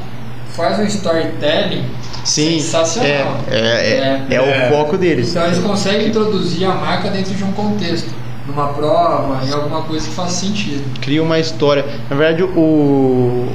faz 0.54 0.80
um 0.80 0.84
storytelling 0.84 1.86
Sim, 2.26 2.60
sensacional. 2.60 3.38
É, 3.50 3.56
é, 3.56 3.58
é, 3.60 4.26
é 4.32 4.36
É. 4.36 4.68
o 4.70 4.76
foco 4.76 4.98
deles. 4.98 5.30
Então 5.30 5.46
eles 5.46 5.60
conseguem 5.60 6.08
introduzir 6.08 6.66
a 6.66 6.74
marca 6.74 7.10
dentro 7.10 7.34
de 7.36 7.44
um 7.44 7.52
contexto, 7.52 8.10
numa 8.52 8.68
prova, 8.68 9.46
em 9.46 9.52
alguma 9.52 9.82
coisa 9.84 10.08
que 10.08 10.14
faça 10.14 10.46
sentido. 10.46 10.84
Cria 11.00 11.24
uma 11.24 11.40
história. 11.40 11.86
Na 12.10 12.16
verdade, 12.16 12.44
o, 12.44 13.48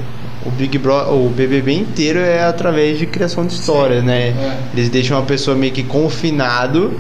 o 0.45 0.51
Big 0.53 0.79
Brother, 0.79 1.13
o 1.13 1.29
BBB 1.29 1.73
inteiro 1.75 2.19
é 2.19 2.45
através 2.45 2.99
de 2.99 3.07
criação 3.07 3.47
de 3.47 3.55
histórias, 3.55 4.03
né? 4.03 4.29
É. 4.29 4.59
Eles 4.75 4.89
deixam 4.89 5.19
a 5.19 5.23
pessoa 5.23 5.57
meio 5.57 5.73
que 5.73 5.83
confinado 5.83 6.93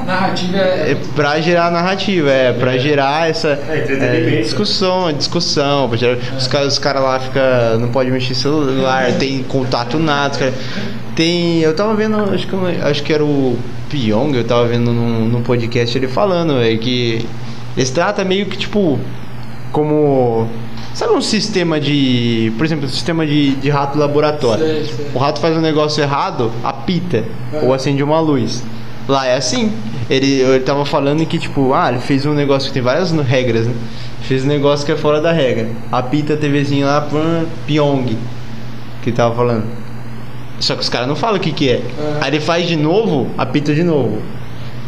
A 0.00 0.04
narrativa 0.04 0.56
é. 0.58 0.90
é, 0.92 0.96
pra 1.14 1.40
gerar 1.40 1.70
narrativa, 1.70 2.30
é, 2.30 2.52
pra 2.52 2.74
É. 2.76 2.78
gerar 2.78 3.28
essa 3.30 3.48
É, 3.68 3.86
é, 4.36 4.40
discussão, 4.42 5.12
discussão. 5.12 5.88
pra 5.88 5.96
gerar- 5.98 6.18
Os 6.36 6.46
caras 6.46 6.72
os 6.74 6.78
cara 6.78 7.00
lá 7.00 7.18
fica, 7.18 7.76
não 7.78 7.88
pode 7.88 8.10
mexer 8.10 8.34
celular, 8.34 9.12
tem 9.12 9.42
contato 9.42 9.98
nada. 9.98 10.32
os 10.32 10.38
cara- 10.38 10.52
tem, 11.14 11.60
eu 11.60 11.74
tava 11.74 11.94
vendo, 11.94 12.16
acho 12.34 12.46
que, 12.46 12.54
acho 12.82 13.02
que 13.02 13.12
era 13.12 13.24
o 13.24 13.56
Pyong, 13.88 14.34
eu 14.36 14.44
tava 14.44 14.66
vendo 14.66 14.90
num, 14.92 15.26
num 15.26 15.42
podcast 15.42 15.96
ele 15.96 16.08
falando 16.08 16.60
é, 16.60 16.76
que 16.76 17.24
eles 17.76 17.90
tratam 17.90 18.24
meio 18.24 18.46
que 18.46 18.56
tipo 18.58 18.98
como 19.72 20.48
Sabe 20.94 21.12
um 21.12 21.20
sistema 21.20 21.78
de. 21.78 22.50
Por 22.56 22.64
exemplo, 22.64 22.86
um 22.86 22.88
sistema 22.88 23.26
de, 23.26 23.50
de 23.56 23.68
rato 23.68 23.98
laboratório? 23.98 24.64
Sei, 24.64 24.84
sei. 24.86 25.06
O 25.14 25.18
rato 25.18 25.40
faz 25.42 25.54
um 25.54 25.60
negócio 25.60 26.02
errado, 26.02 26.50
apita. 26.64 27.22
É. 27.52 27.60
Ou 27.62 27.74
acende 27.74 28.02
uma 28.02 28.18
luz. 28.18 28.62
Lá 29.08 29.26
é 29.26 29.36
assim. 29.36 29.72
Ele, 30.10 30.40
ele 30.40 30.60
tava 30.60 30.84
falando 30.84 31.24
que, 31.26 31.38
tipo, 31.38 31.72
ah, 31.72 31.90
ele 31.90 32.00
fez 32.00 32.26
um 32.26 32.34
negócio 32.34 32.68
que 32.68 32.74
tem 32.74 32.82
várias 32.82 33.10
regras, 33.12 33.66
né? 33.66 33.74
Fez 34.22 34.44
um 34.44 34.48
negócio 34.48 34.84
que 34.84 34.92
é 34.92 34.96
fora 34.96 35.20
da 35.20 35.32
regra. 35.32 35.68
Apita 35.92 36.34
a 36.34 36.36
TVzinha 36.36 36.86
lá, 36.86 37.08
Pyong. 37.66 38.16
Que 39.02 39.10
ele 39.10 39.16
tava 39.16 39.34
falando. 39.34 39.64
Só 40.58 40.74
que 40.74 40.80
os 40.80 40.88
caras 40.88 41.06
não 41.06 41.14
falam 41.14 41.36
o 41.36 41.40
que 41.40 41.52
que 41.52 41.68
é. 41.68 41.74
É. 41.74 41.82
Aí 42.20 42.30
ele 42.30 42.40
faz 42.40 42.66
de 42.66 42.76
novo, 42.76 43.28
apita 43.38 43.74
de 43.74 43.82
novo. 43.84 44.20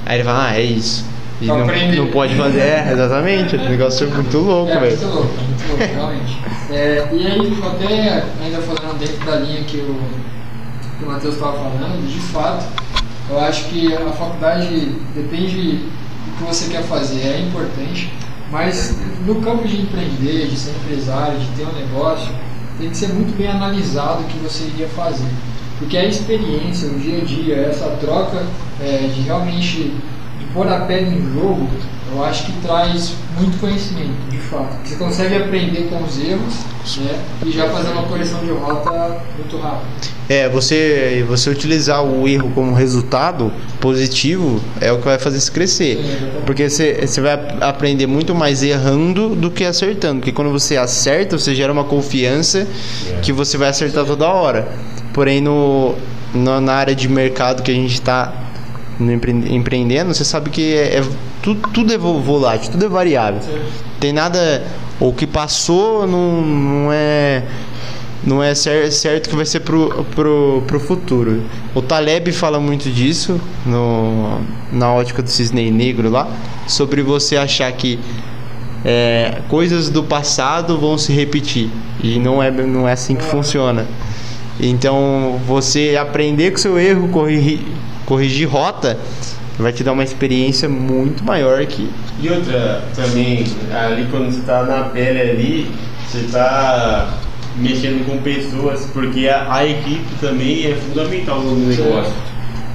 Aí 0.06 0.16
ele 0.16 0.24
fala, 0.24 0.48
ah, 0.48 0.56
é 0.58 0.62
isso. 0.62 1.04
E 1.40 1.46
Pra 1.46 1.56
não, 1.56 1.66
não 1.66 2.06
pode 2.08 2.34
fazer. 2.34 2.60
É, 2.60 2.88
exatamente. 2.92 3.54
O 3.54 3.68
negócio 3.68 4.08
é 4.08 4.10
muito 4.10 4.38
louco, 4.38 4.72
É 4.72 4.80
velho. 4.80 4.96
muito 4.96 5.14
louco, 5.14 5.34
é 5.38 5.44
muito 5.44 5.68
louco, 5.68 5.94
realmente. 5.94 6.38
É, 6.70 7.08
e 7.12 7.26
aí, 7.26 7.58
até 7.64 8.24
ainda 8.44 8.58
falando 8.62 8.98
dentro 8.98 9.24
da 9.24 9.36
linha 9.36 9.62
que 9.62 9.76
o, 9.76 10.00
que 10.98 11.04
o 11.04 11.06
Matheus 11.08 11.34
estava 11.34 11.52
falando, 11.52 12.06
de 12.06 12.18
fato, 12.18 12.66
eu 13.30 13.40
acho 13.40 13.64
que 13.64 13.94
a 13.94 14.10
faculdade 14.12 14.94
depende 15.14 15.76
do 15.76 16.38
que 16.38 16.44
você 16.44 16.68
quer 16.68 16.82
fazer, 16.82 17.20
é 17.20 17.40
importante, 17.40 18.12
mas 18.50 18.96
no 19.26 19.36
campo 19.36 19.66
de 19.66 19.82
empreender, 19.82 20.48
de 20.48 20.56
ser 20.56 20.70
empresário, 20.70 21.38
de 21.38 21.46
ter 21.48 21.66
um 21.66 21.72
negócio, 21.72 22.32
tem 22.78 22.88
que 22.90 22.96
ser 22.96 23.08
muito 23.08 23.36
bem 23.36 23.48
analisado 23.48 24.22
o 24.22 24.24
que 24.24 24.38
você 24.38 24.64
iria 24.64 24.88
fazer. 24.88 25.28
Porque 25.78 25.96
a 25.96 26.04
experiência, 26.04 26.88
o 26.88 26.98
dia 26.98 27.18
a 27.18 27.24
dia, 27.24 27.56
essa 27.56 27.88
troca 28.00 28.44
é, 28.80 29.10
de 29.14 29.20
realmente 29.22 29.94
de 30.38 30.44
pôr 30.52 30.66
a 30.68 30.80
pele 30.80 31.16
em 31.16 31.34
jogo, 31.34 31.68
eu 32.12 32.24
acho 32.24 32.46
que 32.46 32.52
traz 32.60 33.14
muito 33.38 33.58
conhecimento, 33.58 34.12
de 34.30 34.38
fato. 34.38 34.76
Você 34.84 34.96
consegue 34.96 35.36
aprender 35.36 35.88
com 35.88 36.02
os 36.02 36.18
erros 36.18 36.54
né, 36.98 37.18
e 37.46 37.50
já 37.50 37.68
fazer 37.70 37.90
uma 37.90 38.02
correção 38.04 38.40
de 38.44 38.50
rota 38.50 39.20
muito 39.36 39.56
rápido. 39.58 39.86
É, 40.28 40.46
você, 40.48 41.24
você 41.26 41.48
utilizar 41.48 42.02
o 42.04 42.28
erro 42.28 42.50
como 42.54 42.74
resultado 42.74 43.50
positivo 43.80 44.60
é 44.80 44.92
o 44.92 44.98
que 44.98 45.04
vai 45.06 45.18
fazer 45.18 45.40
você 45.40 45.50
crescer. 45.50 45.98
Exatamente. 45.98 46.44
Porque 46.44 46.68
você, 46.68 47.06
você 47.06 47.20
vai 47.20 47.32
ap- 47.32 47.62
aprender 47.62 48.06
muito 48.06 48.34
mais 48.34 48.62
errando 48.62 49.34
do 49.34 49.50
que 49.50 49.64
acertando. 49.64 50.20
Porque 50.20 50.32
quando 50.32 50.50
você 50.50 50.76
acerta, 50.76 51.38
você 51.38 51.54
gera 51.54 51.72
uma 51.72 51.84
confiança 51.84 52.66
que 53.22 53.32
você 53.32 53.56
vai 53.56 53.70
acertar 53.70 54.04
toda 54.04 54.26
hora. 54.28 54.68
Porém, 55.14 55.40
no, 55.40 55.94
no- 56.34 56.60
na 56.60 56.74
área 56.74 56.94
de 56.94 57.08
mercado 57.08 57.62
que 57.62 57.70
a 57.70 57.74
gente 57.74 57.94
está 57.94 58.30
empreendendo, 59.00 60.12
você 60.12 60.24
sabe 60.24 60.50
que 60.50 60.74
é, 60.74 60.98
é- 60.98 61.04
tudo, 61.42 61.68
tudo 61.70 61.92
é 61.92 61.98
vo- 61.98 62.20
volátil, 62.20 62.72
tudo 62.72 62.84
é 62.84 62.88
variável. 62.88 63.40
Tem 64.00 64.12
nada. 64.12 64.62
O 65.00 65.12
que 65.12 65.26
passou 65.26 66.06
não, 66.06 66.42
não 66.42 66.92
é. 66.92 67.44
Não 68.24 68.42
é 68.42 68.52
cer- 68.52 68.90
certo 68.90 69.30
que 69.30 69.36
vai 69.36 69.46
ser 69.46 69.60
pro, 69.60 70.04
pro, 70.14 70.62
pro 70.66 70.80
futuro. 70.80 71.42
O 71.72 71.80
Taleb 71.80 72.32
fala 72.32 72.58
muito 72.58 72.90
disso 72.90 73.40
no, 73.64 74.40
na 74.72 74.92
ótica 74.92 75.22
do 75.22 75.30
cisne 75.30 75.70
negro 75.70 76.10
lá, 76.10 76.28
sobre 76.66 77.00
você 77.00 77.36
achar 77.36 77.70
que 77.70 77.96
é, 78.84 79.38
coisas 79.48 79.88
do 79.88 80.02
passado 80.02 80.76
vão 80.78 80.98
se 80.98 81.12
repetir. 81.12 81.70
E 82.02 82.18
não 82.18 82.42
é, 82.42 82.50
não 82.50 82.88
é 82.88 82.92
assim 82.92 83.14
que 83.14 83.22
funciona. 83.24 83.86
Então, 84.60 85.38
você 85.46 85.96
aprender 85.98 86.50
com 86.50 86.58
seu 86.58 86.76
erro, 86.78 87.08
corrigir, 87.08 87.60
corrigir 88.08 88.48
rota, 88.48 88.98
vai 89.58 89.70
te 89.70 89.84
dar 89.84 89.92
uma 89.92 90.02
experiência 90.02 90.66
muito 90.66 91.22
maior 91.22 91.64
que. 91.66 91.90
E 92.22 92.30
outra 92.30 92.82
também, 92.96 93.44
ali 93.70 94.06
quando 94.10 94.32
você 94.32 94.40
tá 94.40 94.62
na 94.62 94.84
pele 94.84 95.20
ali, 95.20 95.70
você 96.06 96.26
tá 96.32 97.18
mexendo 97.58 98.06
com 98.06 98.16
pessoas, 98.22 98.86
porque 98.94 99.28
a, 99.28 99.52
a 99.52 99.66
equipe 99.66 100.14
também 100.22 100.64
é 100.64 100.74
fundamental 100.74 101.40
no 101.40 101.54
negócio. 101.54 102.14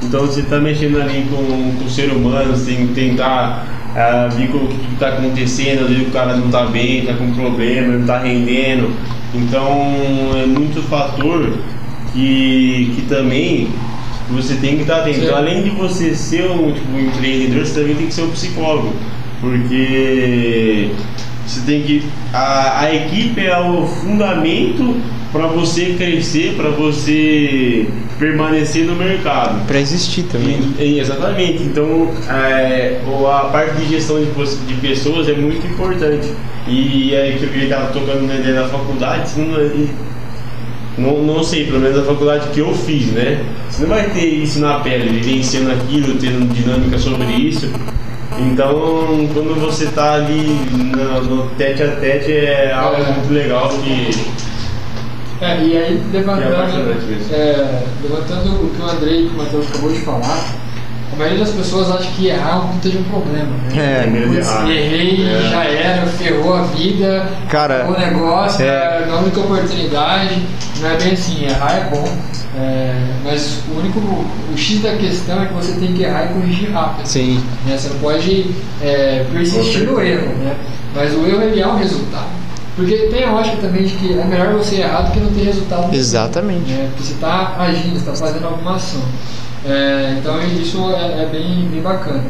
Então 0.04 0.22
você 0.28 0.43
tá 0.43 0.60
mexendo 0.60 1.02
ali 1.02 1.26
com, 1.32 1.78
com 1.80 1.84
o 1.84 1.89
ser 1.89 2.12
humano, 2.12 2.56
você 2.56 2.76
tem 2.76 2.88
que 2.88 2.93
tentar 2.93 3.65
ah, 3.96 4.30
ver 4.32 4.56
o 4.56 4.67
que 4.67 4.93
está 4.93 5.10
acontecendo, 5.10 5.88
vezes 5.88 6.10
o 6.10 6.12
cara 6.12 6.36
não 6.36 6.52
tá 6.52 6.67
bem, 6.67 7.08
tá 7.08 7.13
com 7.13 7.34
problema, 7.34 7.98
não 7.98 8.06
tá 8.06 8.19
rendendo. 8.19 8.93
Então 9.34 9.89
é 10.36 10.46
muito 10.46 10.80
fator 10.88 11.58
que, 12.13 12.91
que 12.96 13.02
também 13.10 13.69
você 14.34 14.56
tem 14.56 14.76
que 14.76 14.82
estar 14.82 14.98
atento. 14.98 15.17
Sim. 15.19 15.24
Então, 15.26 15.38
além 15.38 15.63
de 15.63 15.69
você 15.69 16.13
ser 16.15 16.50
um, 16.50 16.72
tipo, 16.72 16.91
um 16.91 17.00
empreendedor, 17.00 17.65
você 17.65 17.80
também 17.80 17.96
tem 17.96 18.08
que 18.08 18.13
ser 18.13 18.24
um 18.24 18.32
psicólogo. 18.32 18.93
Porque 19.39 20.89
você 21.46 21.62
tem 21.65 21.82
que. 21.84 22.04
A, 22.34 22.82
a 22.82 22.96
equipe 22.96 23.46
é 23.46 23.60
o 23.60 23.86
fundamento 23.86 24.96
para 25.32 25.48
você 25.48 25.96
crescer, 25.98 26.54
para 26.56 26.69
você 26.69 27.88
permanecer 28.19 28.86
no 28.86 28.96
mercado. 28.96 29.65
Pra 29.67 29.80
existir 29.80 30.24
também. 30.24 30.60
E- 30.80 31.00
exatamente. 31.00 31.63
Então, 31.63 32.10
é, 32.30 33.02
a 33.28 33.46
parte 33.46 33.76
de 33.78 33.89
gestão 33.89 34.17
de, 34.19 34.28
de 34.28 34.74
pessoas 34.76 35.28
é 35.28 35.34
muito 35.34 35.65
importante. 35.67 36.32
E 36.67 37.13
aí 37.15 37.38
que 37.38 37.43
eu 37.43 37.63
estava 37.63 37.88
tocando 37.91 38.26
na 38.26 38.62
da 38.62 38.67
faculdade, 38.69 39.32
não, 39.38 39.58
não, 40.97 41.23
não 41.23 41.43
sei, 41.43 41.65
pelo 41.65 41.79
menos 41.79 41.97
a 41.97 42.03
faculdade 42.03 42.49
que 42.49 42.60
eu 42.60 42.73
fiz, 42.73 43.08
né? 43.08 43.43
Você 43.69 43.82
não 43.84 43.89
vai 43.89 44.10
ter 44.10 44.25
isso 44.25 44.60
na 44.60 44.79
pele, 44.79 45.19
vivenciando 45.19 45.71
aquilo, 45.71 46.17
tendo 46.19 46.53
dinâmica 46.53 46.97
sobre 46.97 47.25
isso. 47.34 47.69
Então, 48.39 49.27
quando 49.34 49.60
você 49.60 49.86
está 49.86 50.13
ali 50.15 50.60
no, 50.71 51.23
no 51.23 51.49
tete 51.51 51.84
a 51.84 51.95
tete, 51.95 52.32
é 52.32 52.71
algo 52.73 53.01
É. 53.01 53.12
muito 53.12 53.34
legal 53.34 53.69
que. 53.69 54.34
É, 55.41 55.58
e 55.62 55.77
aí, 55.77 56.01
é 56.13 56.17
levantando, 56.17 57.32
é, 57.32 57.84
levantando 58.01 58.63
o 58.63 58.69
que 58.69 58.82
o 58.82 58.86
Andrei 58.86 59.23
e 59.23 59.27
o 59.27 59.34
Matheus 59.34 59.67
acabou 59.67 59.91
de 59.91 59.99
falar, 59.99 60.56
a 61.13 61.17
maioria 61.17 61.39
das 61.45 61.54
pessoas 61.54 61.91
acha 61.91 62.10
que 62.12 62.28
errar 62.28 62.52
é 62.54 62.56
um 62.56 62.67
puta 62.69 62.89
de 62.89 62.97
um 62.97 63.04
problema. 63.04 63.49
Né? 63.71 64.04
É, 64.04 64.08
medo 64.10 64.30
de 64.30 64.36
Putz, 64.38 64.49
errar. 64.49 64.69
errei, 64.69 65.28
É. 65.28 65.49
já 65.49 65.63
era, 65.63 66.06
ferrou 66.08 66.56
a 66.56 66.63
vida, 66.63 67.30
Cara, 67.49 67.86
o 67.88 67.99
negócio, 67.99 68.63
é. 68.65 68.67
é 68.67 69.08
a 69.12 69.17
única 69.17 69.39
oportunidade. 69.39 70.41
Não 70.82 70.89
é 70.89 70.97
bem 70.97 71.13
assim, 71.13 71.45
errar 71.45 71.71
é 71.73 71.89
bom, 71.89 72.04
é, 72.58 72.95
mas 73.23 73.60
o 73.69 73.80
único, 73.80 73.99
o 73.99 74.58
X 74.58 74.82
da 74.82 74.95
questão 74.95 75.41
é 75.41 75.45
que 75.45 75.54
você 75.54 75.73
tem 75.73 75.93
que 75.93 76.04
errar 76.04 76.26
e 76.26 76.34
corrigir 76.34 76.71
rápido. 76.71 77.06
Sim. 77.06 77.43
né? 77.65 77.78
Você 77.78 77.89
não 77.89 77.99
pode 77.99 78.47
é, 78.82 79.26
persistir 79.32 79.84
no 79.84 80.02
erro, 80.02 80.28
né? 80.39 80.56
Mas 80.95 81.13
o 81.13 81.26
erro 81.26 81.41
ele 81.43 81.62
é 81.62 81.67
um 81.67 81.78
resultado. 81.78 82.28
Porque 82.76 82.95
tem 83.12 83.23
a 83.23 83.32
lógica 83.32 83.58
também 83.58 83.84
de 83.84 83.93
que 83.93 84.13
é 84.19 84.26
melhor 84.26 84.54
você 84.54 84.78
errar 84.78 85.02
do 85.04 85.12
que 85.12 85.19
não 85.19 85.32
ter 85.32 85.43
resultado. 85.43 85.93
Exatamente. 85.95 86.71
Né? 86.71 86.88
Porque 86.89 87.04
você 87.08 87.13
está 87.13 87.56
agindo, 87.60 87.97
está 87.97 88.13
fazendo 88.15 88.45
alguma 88.45 88.76
ação. 88.76 89.02
É, 89.65 90.17
então 90.19 90.41
isso 90.43 90.91
é, 90.91 91.23
é 91.23 91.30
bem, 91.32 91.67
bem 91.71 91.82
bacana. 91.82 92.23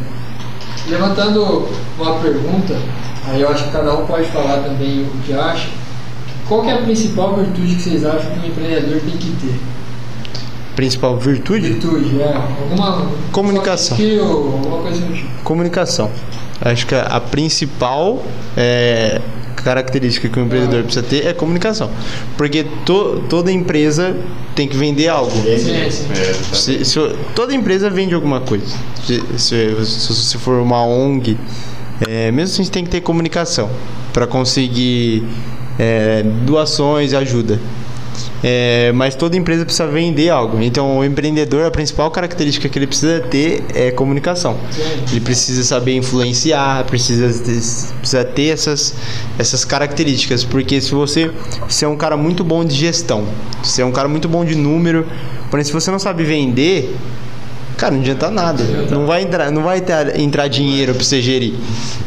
Levantando 0.88 1.68
uma 1.98 2.20
pergunta, 2.20 2.76
aí 3.26 3.42
eu 3.42 3.50
acho 3.50 3.66
que 3.66 3.72
cada 3.72 3.94
um 3.94 4.06
pode 4.06 4.28
falar 4.28 4.58
também 4.58 5.04
o 5.04 5.24
que 5.26 5.34
acha. 5.34 5.70
Qual 6.48 6.64
é 6.66 6.74
a 6.74 6.82
principal 6.82 7.36
virtude 7.36 7.76
que 7.76 7.82
vocês 7.82 8.06
acham 8.06 8.32
que 8.32 8.46
um 8.46 8.50
empreendedor 8.50 9.00
tem 9.00 9.18
que 9.18 9.32
ter? 9.42 9.60
Principal 10.76 11.18
virtude? 11.18 11.70
Virtude, 11.70 12.22
é. 12.22 12.36
Alguma. 12.36 13.08
Comunicação. 13.32 13.98
skill, 13.98 14.24
alguma 14.24 14.82
coisa 14.82 15.00
do 15.00 15.14
tipo. 15.14 15.44
Comunicação. 15.44 16.12
Acho 16.62 16.86
que 16.86 16.96
a, 16.96 17.04
a 17.04 17.22
principal 17.22 18.24
é, 18.58 19.22
característica 19.64 20.28
que 20.30 20.40
o 20.40 20.44
empreendedor 20.44 20.84
precisa 20.84 21.04
ter 21.06 21.26
é 21.26 21.34
comunicação. 21.34 21.90
Porque 22.38 22.64
to- 22.86 23.24
toda 23.30 23.52
empresa 23.52 24.16
tem 24.56 24.68
que 24.68 24.76
vender 24.78 25.08
algo. 25.08 25.32
Sim, 25.32 25.90
sim. 25.90 26.06
É, 26.14 26.34
Se- 26.56 26.86
se- 26.86 27.16
toda 27.36 27.54
empresa 27.54 27.90
vende 27.90 28.14
alguma 28.14 28.42
coisa. 28.42 28.66
Se, 29.06 29.22
se, 29.38 29.86
se, 29.86 30.14
se 30.16 30.38
for 30.38 30.60
uma 30.62 30.86
ONG, 30.86 31.38
é, 32.08 32.32
mesmo 32.32 32.54
assim 32.62 32.70
tem 32.72 32.84
que 32.84 32.90
ter 32.90 33.02
comunicação 33.02 33.70
para 34.12 34.28
conseguir 34.28 35.24
é, 35.80 36.24
doações 36.46 37.12
e 37.14 37.16
ajuda. 37.16 37.60
É, 38.44 38.92
mas 38.94 39.16
toda 39.16 39.38
empresa 39.38 39.64
precisa 39.64 39.88
vender 39.88 40.30
algo. 40.30 40.62
Então, 40.62 40.98
o 40.98 41.04
empreendedor, 41.04 41.66
a 41.66 41.72
principal 41.72 42.12
característica 42.12 42.68
que 42.68 42.78
ele 42.78 42.88
precisa 42.88 43.22
ter 43.22 43.64
é 43.74 43.92
comunicação. 43.92 44.58
Ele 45.12 45.22
precisa 45.22 45.64
saber 45.64 45.96
influenciar, 45.96 46.84
precisa 46.86 47.28
precisa 48.00 48.24
ter 48.26 48.50
essas, 48.50 48.94
essas 49.38 49.64
características. 49.64 50.44
Porque 50.44 50.82
se 50.82 50.92
você 50.92 51.32
se 51.70 51.86
é 51.86 51.88
um 51.88 51.96
cara 51.96 52.18
muito 52.18 52.44
bom 52.44 52.66
de 52.66 52.76
gestão, 52.76 53.26
se 53.64 53.82
é 53.82 53.86
um 53.86 53.92
cara 53.92 54.08
muito 54.08 54.28
bom 54.28 54.44
de 54.44 54.56
número, 54.56 55.08
porém, 55.50 55.64
se 55.64 55.72
você 55.72 55.90
não 55.90 56.00
sabe 56.00 56.24
vender, 56.24 56.96
cara, 57.78 57.94
não 57.94 58.02
adianta 58.02 58.30
nada. 58.30 58.64
Não 58.90 59.06
vai 59.06 59.24
entrar, 59.24 59.52
não 59.52 59.64
vai 59.64 59.82
ter, 59.82 60.20
entrar 60.20 60.48
dinheiro 60.48 60.94
para 60.94 61.04
você 61.04 61.22
gerir. 61.22 61.54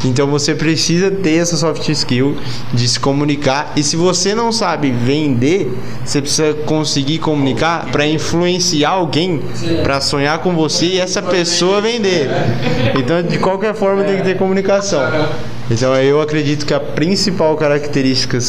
Então 0.05 0.27
você 0.27 0.55
precisa 0.55 1.11
ter 1.11 1.37
essa 1.37 1.57
soft 1.57 1.87
skill 1.89 2.37
de 2.73 2.87
se 2.87 2.99
comunicar. 2.99 3.73
E 3.75 3.83
se 3.83 3.95
você 3.95 4.33
não 4.33 4.51
sabe 4.51 4.91
vender, 4.91 5.71
você 6.03 6.21
precisa 6.21 6.53
conseguir 6.65 7.19
comunicar 7.19 7.87
para 7.91 8.05
influenciar 8.05 8.89
alguém 8.89 9.41
para 9.83 10.01
sonhar 10.01 10.39
com 10.39 10.53
você 10.53 10.85
e 10.85 10.99
essa 10.99 11.21
pessoa 11.21 11.81
vender. 11.81 12.29
Então, 12.97 13.21
de 13.21 13.37
qualquer 13.39 13.73
forma, 13.73 14.03
tem 14.03 14.17
que 14.17 14.23
ter 14.23 14.37
comunicação. 14.37 15.01
Então 15.69 15.93
eu 15.95 16.21
acredito 16.21 16.65
que 16.65 16.73
a 16.73 16.79
principal 16.79 17.55
característica 17.57 18.39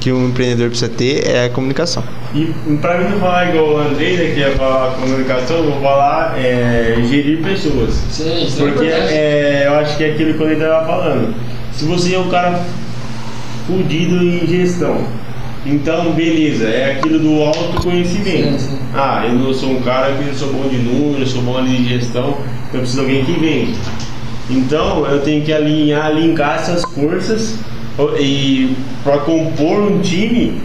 que 0.00 0.12
um 0.12 0.28
empreendedor 0.28 0.68
precisa 0.68 0.90
ter 0.90 1.26
é 1.26 1.46
a 1.46 1.50
comunicação. 1.50 2.04
E 2.32 2.46
pra 2.80 2.98
mim 2.98 3.10
não 3.10 3.18
falar 3.18 3.48
igual 3.48 3.74
o 3.74 3.78
Andrei, 3.78 4.16
né, 4.16 4.34
que 4.34 4.42
é 4.42 4.50
falar 4.52 4.94
comunicação, 4.94 5.56
eu 5.56 5.72
vou 5.72 5.80
falar 5.80 6.38
é, 6.38 6.96
gerir 7.08 7.42
pessoas. 7.42 7.94
Sim, 8.10 8.44
isso 8.44 8.62
é 8.62 8.70
Porque 8.70 8.86
é, 8.86 9.64
eu 9.66 9.74
acho 9.74 9.96
que 9.96 10.04
é 10.04 10.12
aquilo 10.12 10.34
que 10.34 10.42
ele 10.42 10.52
estava 10.54 10.86
falando. 10.86 11.34
Se 11.72 11.84
você 11.84 12.14
é 12.14 12.18
um 12.18 12.28
cara 12.28 12.60
fudido 13.66 14.16
em 14.16 14.46
gestão, 14.46 15.04
então 15.66 16.12
beleza, 16.12 16.68
é 16.68 16.92
aquilo 16.92 17.18
do 17.18 17.42
autoconhecimento. 17.42 18.52
Sim, 18.52 18.68
sim. 18.70 18.78
Ah, 18.94 19.24
eu 19.26 19.34
não 19.34 19.52
sou 19.52 19.70
um 19.72 19.82
cara 19.82 20.12
que 20.14 20.28
eu 20.28 20.34
sou 20.34 20.52
bom 20.52 20.68
de 20.68 20.76
números, 20.76 21.20
eu 21.20 21.26
sou 21.26 21.42
bom 21.42 21.58
ali 21.58 21.76
de 21.76 21.88
gestão, 21.88 22.38
então 22.68 22.74
eu 22.74 22.80
preciso 22.80 23.04
de 23.04 23.08
alguém 23.08 23.24
que 23.24 23.32
vende. 23.32 23.74
Então 24.50 25.06
eu 25.06 25.20
tenho 25.20 25.44
que 25.44 25.52
alinhar, 25.52 26.12
linkar 26.12 26.56
essas 26.56 26.82
forças 26.84 27.56
e 28.18 28.74
para 29.02 29.18
compor 29.18 29.80
um 29.92 30.00
time 30.00 30.60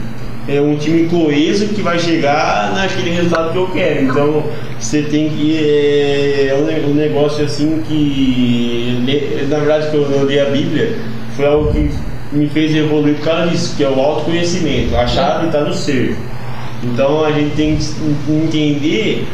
é 0.47 0.59
um 0.61 0.75
time 0.75 1.07
coeso 1.07 1.69
que 1.69 1.81
vai 1.81 1.97
chegar 1.97 2.73
naquele 2.75 3.11
resultado 3.11 3.51
que 3.51 3.57
eu 3.57 3.67
quero. 3.67 4.03
Então 4.05 4.43
você 4.79 5.01
tem 5.03 5.29
que 5.29 5.57
é, 5.57 6.47
é 6.49 6.55
um, 6.55 6.65
ne- 6.65 6.93
negócio 7.07 7.43
assim 7.45 7.81
que 7.87 9.45
na 9.49 9.57
verdade 9.59 9.95
eu, 9.95 10.03
eu 10.11 10.27
li 10.27 10.39
a 10.39 10.45
Bíblia 10.45 10.97
foi 11.35 11.45
algo 11.45 11.71
que 11.73 11.89
me 12.31 12.47
fez 12.47 12.75
evoluir 12.75 13.15
por 13.15 13.25
causa 13.25 13.47
disso, 13.47 13.75
que 13.75 13.83
é 13.83 13.89
o 13.89 13.99
autoconhecimento. 13.99 14.95
A 14.95 15.05
chave 15.07 15.47
está 15.47 15.61
no 15.61 15.73
ser. 15.73 16.15
Então 16.83 17.23
a 17.23 17.31
gente 17.31 17.55
tem 17.55 17.77
que 17.77 18.31
entender 18.31 19.25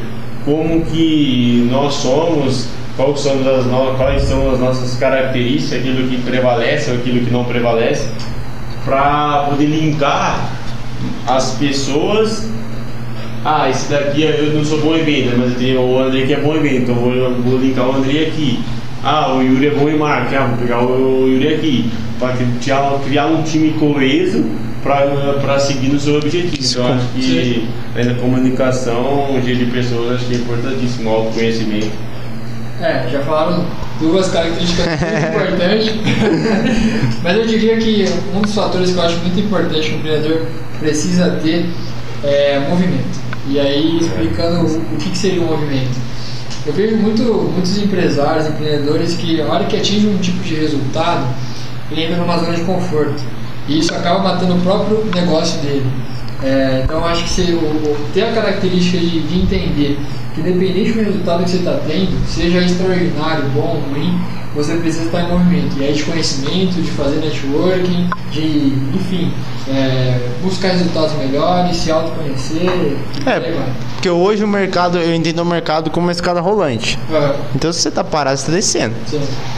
como 0.45 0.81
que 0.85 1.67
nós 1.71 1.93
somos, 1.95 2.67
quais 2.99 3.19
são 3.21 3.33
as, 3.33 3.65
no- 3.65 3.95
quais 3.95 4.23
são 4.23 4.51
as 4.51 4.59
nossas 4.59 4.95
características, 4.99 5.79
aquilo 5.79 6.07
que 6.09 6.17
prevalece 6.17 6.91
ou 6.91 6.97
aquilo 6.97 7.25
que 7.25 7.31
não 7.31 7.45
prevalece, 7.45 8.09
para 8.83 9.45
poder 9.49 9.65
linkar 9.67 10.49
as 11.25 11.51
pessoas. 11.53 12.49
Ah, 13.45 13.69
esse 13.69 13.89
daqui 13.89 14.23
eu 14.23 14.53
não 14.53 14.65
sou 14.65 14.81
bom 14.81 14.95
em 14.95 15.03
venda, 15.03 15.31
mas 15.37 15.55
tem 15.55 15.77
o 15.77 15.97
André 15.97 16.25
que 16.25 16.33
é 16.33 16.39
bom 16.41 16.55
em 16.57 16.61
venda, 16.61 16.75
então 16.75 16.95
vou, 16.95 17.11
vou 17.35 17.57
linkar 17.57 17.87
o 17.87 17.95
André 17.95 18.25
aqui. 18.27 18.59
Ah, 19.01 19.33
o 19.33 19.41
Yuri 19.41 19.67
é 19.67 19.71
bom 19.71 19.87
em 19.87 19.97
marketing, 19.97 20.35
ah, 20.35 20.45
vou 20.47 20.57
pegar 20.57 20.83
o 20.83 21.25
Yuri 21.25 21.53
aqui. 21.55 21.89
Para 22.19 22.35
criar, 22.61 22.99
criar 23.07 23.27
um 23.27 23.41
time 23.43 23.71
coeso 23.79 24.43
para 24.83 25.57
seguir 25.57 25.87
no 25.87 25.97
seu 25.97 26.15
objetivo. 26.17 26.53
Então, 26.83 26.93
acho 26.93 27.07
que 27.15 27.67
na 27.95 28.13
comunicação, 28.15 29.33
o 29.33 29.39
de 29.41 29.65
pessoas, 29.67 30.15
acho 30.15 30.25
que 30.25 30.33
é 30.33 30.37
importantíssimo, 30.37 31.09
o 31.09 31.13
autoconhecimento. 31.13 32.08
É, 32.81 33.09
já 33.11 33.19
falaram 33.21 33.65
duas 33.99 34.29
características 34.29 34.85
muito 34.99 35.25
importantes. 35.27 35.93
Mas 37.21 37.37
eu 37.37 37.45
diria 37.45 37.77
que 37.77 38.05
um 38.33 38.41
dos 38.41 38.53
fatores 38.55 38.91
que 38.91 38.97
eu 38.97 39.03
acho 39.03 39.17
muito 39.17 39.39
importante 39.39 39.89
que 39.89 39.95
o 39.95 39.97
empreendedor 39.99 40.45
precisa 40.79 41.31
ter 41.43 41.69
é 42.23 42.59
movimento. 42.69 43.19
E 43.47 43.59
aí, 43.59 43.97
explicando 43.99 44.65
o, 44.65 44.97
que, 44.97 45.09
que 45.09 45.17
seria 45.17 45.41
um 45.41 45.45
movimento. 45.45 45.97
Eu 46.65 46.73
vejo 46.73 46.95
muito, 46.97 47.23
muitos 47.23 47.77
empresários, 47.77 48.47
empreendedores 48.47 49.15
que, 49.15 49.41
a 49.41 49.45
hora 49.47 49.65
que 49.65 49.75
atingem 49.75 50.13
um 50.13 50.17
tipo 50.17 50.39
de 50.43 50.55
resultado, 50.55 51.25
ele 51.89 52.03
entra 52.03 52.17
numa 52.17 52.37
zona 52.37 52.53
de 52.55 52.61
conforto. 52.61 53.21
E 53.67 53.79
isso 53.79 53.93
acaba 53.93 54.19
matando 54.19 54.55
o 54.55 54.59
próprio 54.61 55.03
negócio 55.13 55.59
dele. 55.61 55.85
É, 56.43 56.81
então, 56.83 56.99
eu 56.99 57.05
acho 57.05 57.23
que 57.23 57.29
se, 57.29 57.41
o- 57.53 57.97
ter 58.13 58.23
a 58.23 58.31
característica 58.31 58.97
de, 58.97 59.21
de 59.21 59.39
entender 59.39 59.99
que, 60.33 60.41
independente 60.41 60.91
do 60.93 61.01
resultado 61.03 61.43
que 61.43 61.49
você 61.51 61.57
está 61.57 61.79
tendo, 61.87 62.27
seja 62.27 62.59
extraordinário, 62.59 63.45
bom, 63.49 63.81
ruim, 63.89 64.19
você 64.55 64.75
precisa 64.75 65.05
estar 65.05 65.21
em 65.23 65.29
movimento. 65.29 65.75
E 65.79 65.83
aí, 65.85 65.93
de 65.93 66.03
conhecimento, 66.03 66.81
de 66.81 66.89
fazer 66.91 67.17
networking, 67.17 68.09
de, 68.31 68.73
enfim, 68.95 69.31
é, 69.67 70.19
buscar 70.41 70.69
resultados 70.69 71.13
melhores, 71.17 71.77
se 71.77 71.91
autoconhecer. 71.91 72.97
É, 73.25 73.39
porque 73.93 74.09
hoje 74.09 74.43
o 74.43 74.47
mercado, 74.47 74.97
eu 74.97 75.13
entendo 75.13 75.39
o 75.41 75.45
mercado 75.45 75.91
como 75.91 76.07
uma 76.07 76.11
escada 76.11 76.39
rolante. 76.39 76.97
Ah, 77.11 77.35
Então 77.55 77.71
se 77.71 77.81
você 77.81 77.91
tá 77.91 78.03
parado, 78.03 78.37
você 78.39 78.47
tá 78.47 78.51
descendo. 78.53 78.95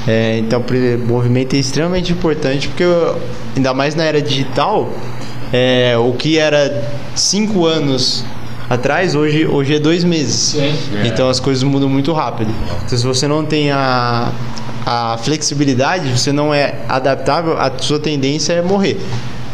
É, 0.08 0.40
então 0.40 0.62
pre- 0.62 0.98
movimento 0.98 1.56
é 1.56 1.60
extremamente 1.60 2.12
importante 2.12 2.68
porque 2.68 2.84
eu- 2.84 3.18
ainda 3.56 3.74
mais 3.74 3.96
na 3.96 4.04
era 4.04 4.22
digital, 4.22 4.90
é, 5.54 5.96
o 5.98 6.12
que 6.14 6.38
era 6.38 6.84
cinco 7.16 7.66
anos 7.66 8.26
atrás, 8.72 9.16
hoje, 9.16 9.46
hoje 9.46 9.76
é 9.76 9.80
dois 9.80 10.04
meses. 10.04 10.56
É. 10.58 11.08
Então 11.08 11.30
as 11.30 11.40
coisas 11.40 11.62
mudam 11.64 11.90
muito 11.90 12.14
rápido. 12.14 12.54
Então 12.86 12.98
se 12.98 13.06
você 13.06 13.28
não 13.28 13.46
tem 13.46 13.70
a, 13.70 14.32
a 14.86 15.18
flexibilidade, 15.18 16.10
você 16.10 16.32
não 16.32 16.54
é 16.54 16.76
adaptável, 16.88 17.60
a 17.60 17.72
sua 17.78 18.00
tendência 18.00 18.54
é 18.54 18.62
morrer 18.62 18.98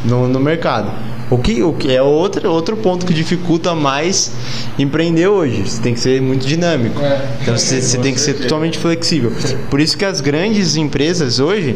no, 0.06 0.28
no 0.28 0.40
mercado. 0.40 0.92
O 1.30 1.38
que, 1.38 1.62
o 1.62 1.74
que 1.74 1.94
é 1.94 2.02
outro, 2.02 2.50
outro 2.50 2.78
ponto 2.78 3.06
que 3.06 3.14
dificulta 3.14 3.76
mais 3.76 4.32
empreender 4.80 5.28
hoje. 5.28 5.64
Você 5.64 5.82
tem 5.82 5.94
que 5.94 6.00
ser 6.00 6.22
muito 6.22 6.48
dinâmico. 6.48 7.02
É. 7.02 7.28
Então 7.42 7.58
você, 7.58 7.82
você 7.82 7.98
tem 7.98 8.14
que 8.14 8.22
ser 8.22 8.36
totalmente 8.36 8.78
flexível. 8.78 9.34
Por 9.70 9.82
isso 9.82 9.98
que 9.98 10.06
as 10.06 10.22
grandes 10.22 10.78
empresas 10.78 11.40
hoje, 11.40 11.76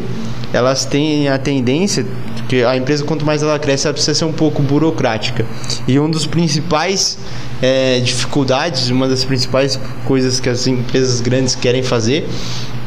elas 0.54 0.86
têm 0.86 1.28
a 1.28 1.36
tendência 1.36 2.06
que 2.48 2.64
a 2.64 2.76
empresa 2.76 3.04
quanto 3.04 3.24
mais 3.24 3.42
ela 3.42 3.58
cresce, 3.58 3.86
ela 3.86 3.94
precisa 3.94 4.14
ser 4.14 4.24
um 4.24 4.32
pouco 4.32 4.62
burocrática. 4.62 5.46
E 5.86 5.98
um 5.98 6.10
dos 6.10 6.26
principais 6.26 7.18
eh, 7.62 8.00
dificuldades, 8.02 8.90
uma 8.90 9.08
das 9.08 9.24
principais 9.24 9.78
coisas 10.04 10.40
que 10.40 10.48
as 10.48 10.66
empresas 10.66 11.20
grandes 11.20 11.54
querem 11.54 11.82
fazer 11.82 12.28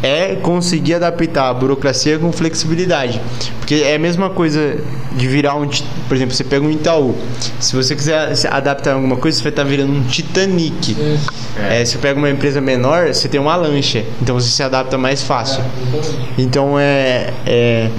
é 0.04 0.36
conseguir 0.36 0.96
adaptar 0.96 1.50
a 1.50 1.54
burocracia 1.54 2.20
com 2.20 2.32
flexibilidade. 2.32 3.20
Porque 3.60 3.76
é 3.76 3.96
a 3.96 4.00
mesma 4.00 4.30
coisa 4.30 4.78
de 5.14 5.28
virar 5.28 5.56
um, 5.56 5.68
por 6.08 6.16
exemplo, 6.16 6.36
você 6.36 6.44
pega 6.44 6.64
um 6.64 6.70
Itaú. 6.70 7.16
Se 7.60 7.76
você 7.76 7.96
quiser 7.96 8.36
se 8.36 8.48
adaptar 8.48 8.92
a 8.92 8.94
alguma 8.96 9.16
coisa, 9.16 9.38
você 9.38 9.44
vai 9.44 9.52
estar 9.52 9.64
virando 9.64 9.94
um 9.94 10.04
Titanic. 10.04 10.94
Sim. 10.94 11.18
É, 11.58 11.84
você 11.84 11.98
pega 11.98 12.20
uma 12.20 12.30
empresa 12.30 12.62
menor, 12.62 13.08
você 13.08 13.28
tem 13.28 13.40
uma 13.40 13.56
lancha, 13.56 14.06
então 14.22 14.40
você 14.40 14.50
se 14.50 14.62
adapta 14.62 14.98
mais 14.98 15.24
fácil. 15.24 15.62
É. 15.64 16.42
Então 16.42 16.78
é, 16.78 17.34
é 17.46 17.90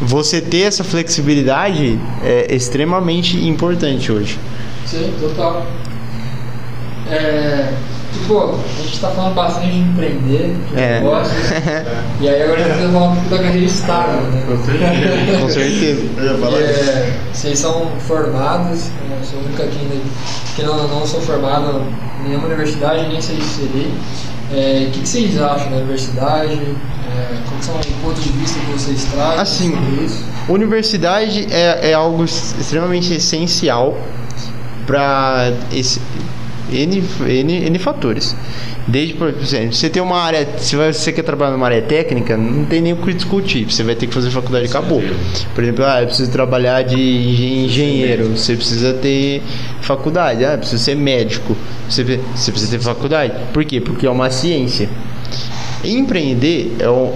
você 0.00 0.40
ter 0.40 0.62
essa 0.62 0.82
flexibilidade 0.82 1.98
é 2.22 2.54
extremamente 2.54 3.36
importante 3.46 4.10
hoje. 4.10 4.38
Sim, 4.86 5.12
total. 5.20 5.66
É, 7.08 7.72
pô, 8.28 8.54
a 8.54 8.82
gente 8.82 9.00
tá 9.00 9.08
falando 9.10 9.34
bastante 9.34 9.68
de 9.72 9.78
empreender, 9.78 10.56
de 10.72 10.80
É. 10.80 11.00
negócios. 11.00 11.36
e 12.20 12.28
aí 12.28 12.42
agora 12.42 12.64
a 12.64 12.68
gente 12.68 12.92
falar 12.92 13.08
um 13.10 13.14
pouco 13.16 13.30
da 13.30 13.38
carreira 13.38 13.66
estável, 13.66 14.22
né? 14.22 14.42
Com 15.40 15.48
certeza. 15.48 16.02
Com. 16.40 16.56
É, 16.56 17.12
vocês 17.32 17.58
são 17.58 17.90
formados, 18.00 18.90
eu 19.10 19.24
sou 19.24 19.40
o 19.40 19.44
único 19.44 19.62
aqui 19.62 19.78
ainda 19.80 19.96
que 20.54 20.62
não, 20.62 20.88
não 20.88 21.06
sou 21.06 21.20
formado 21.20 21.82
em 22.24 22.28
nenhuma 22.28 22.46
universidade, 22.46 23.08
nem 23.08 23.20
sei 23.20 23.36
se 23.36 23.60
serei. 23.66 23.92
É, 24.52 24.86
O 24.88 24.90
que, 24.90 25.00
que 25.00 25.08
vocês 25.08 25.40
acham 25.40 25.70
da 25.70 25.76
universidade? 25.76 26.60
É, 27.20 27.36
quais 27.48 27.64
são 27.64 27.78
os 27.78 27.86
pontos 27.86 28.22
de 28.24 28.30
vista 28.30 28.58
que 28.60 28.72
vocês 28.72 29.04
trazem 29.04 29.40
Assim? 29.40 29.74
Universidade 30.48 31.46
é, 31.50 31.90
é 31.90 31.94
algo 31.94 32.24
extremamente 32.24 33.12
essencial 33.14 33.96
para 34.86 35.52
N, 36.72 37.02
N, 37.26 37.52
N 37.66 37.78
fatores. 37.78 38.34
Desde, 38.88 39.14
por 39.14 39.28
exemplo, 39.28 39.72
você 39.72 39.88
tem 39.88 40.02
uma 40.02 40.20
área, 40.20 40.48
se 40.58 40.74
você 40.74 41.12
quer 41.12 41.22
trabalhar 41.22 41.52
numa 41.52 41.66
área 41.66 41.82
técnica, 41.82 42.36
não 42.36 42.64
tem 42.64 42.80
nem 42.80 42.92
o 42.92 42.96
que 42.96 43.12
discutir. 43.12 43.70
Você 43.70 43.84
vai 43.84 43.94
ter 43.94 44.06
que 44.06 44.14
fazer 44.14 44.30
faculdade 44.30 44.64
e 44.66 44.68
acabou. 44.68 45.02
Por 45.54 45.62
exemplo, 45.62 45.84
ah, 45.84 46.00
eu 46.00 46.06
preciso 46.06 46.30
trabalhar 46.30 46.82
de 46.82 46.96
engen- 46.96 47.66
engenheiro, 47.66 48.36
você 48.36 48.56
precisa 48.56 48.94
ter 48.94 49.42
faculdade. 49.82 50.44
Ah, 50.44 50.52
eu 50.52 50.58
preciso 50.58 50.82
ser 50.82 50.96
médico, 50.96 51.56
você, 51.88 52.02
você 52.34 52.50
precisa 52.50 52.78
ter 52.78 52.82
faculdade. 52.82 53.32
Por 53.52 53.64
quê? 53.64 53.80
Porque 53.80 54.06
é 54.06 54.10
uma 54.10 54.30
ciência. 54.30 54.88
Empreender 55.84 56.76
é, 56.78 56.88
um- 56.90 57.12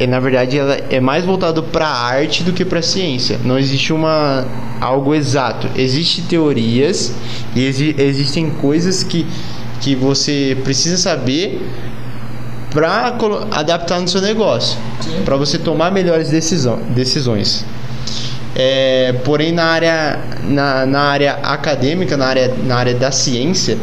é, 0.00 0.06
na 0.06 0.18
verdade 0.18 0.58
ela 0.58 0.74
é 0.90 1.00
mais 1.00 1.24
voltado 1.24 1.62
para 1.62 1.86
a 1.86 2.04
arte 2.06 2.42
do 2.42 2.52
que 2.52 2.64
para 2.64 2.80
a 2.80 2.82
ciência. 2.82 3.38
Não 3.44 3.58
existe 3.58 3.92
uma 3.92 4.44
algo 4.80 5.14
exato. 5.14 5.68
Existem 5.76 6.24
teorias 6.24 7.14
e 7.54 7.64
exi- 7.64 7.94
existem 7.98 8.50
coisas 8.50 9.02
que 9.04 9.26
que 9.80 9.96
você 9.96 10.56
precisa 10.62 10.96
saber 10.96 11.60
para 12.70 13.16
adaptar 13.50 14.00
no 14.00 14.06
seu 14.06 14.20
negócio, 14.20 14.78
para 15.24 15.36
você 15.36 15.58
tomar 15.58 15.90
melhores 15.90 16.30
decisão, 16.30 16.78
decisões. 16.90 17.64
É, 18.54 19.12
porém 19.24 19.50
na 19.50 19.64
área 19.64 20.20
na, 20.44 20.86
na 20.86 21.00
área 21.00 21.32
acadêmica, 21.42 22.16
na 22.16 22.26
área 22.26 22.54
na 22.64 22.76
área 22.76 22.94
da 22.94 23.10
ciência, 23.10 23.76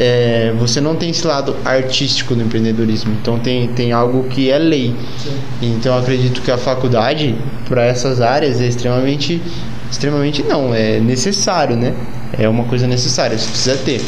é, 0.00 0.54
você 0.58 0.80
não 0.80 0.96
tem 0.96 1.10
esse 1.10 1.26
lado 1.26 1.54
artístico 1.62 2.34
do 2.34 2.42
empreendedorismo. 2.42 3.12
Então 3.20 3.38
tem, 3.38 3.68
tem 3.68 3.92
algo 3.92 4.24
que 4.24 4.50
é 4.50 4.58
lei. 4.58 4.96
Sim. 5.18 5.38
Então 5.60 5.94
eu 5.94 6.00
acredito 6.00 6.40
que 6.40 6.50
a 6.50 6.56
faculdade 6.56 7.36
para 7.68 7.84
essas 7.84 8.22
áreas 8.22 8.62
é 8.62 8.66
extremamente 8.66 9.42
extremamente 9.90 10.42
não, 10.42 10.74
é 10.74 11.00
necessário, 11.00 11.76
né? 11.76 11.94
É 12.38 12.48
uma 12.48 12.64
coisa 12.64 12.86
necessária, 12.86 13.36
você 13.36 13.48
precisa 13.50 13.76
ter. 13.76 14.00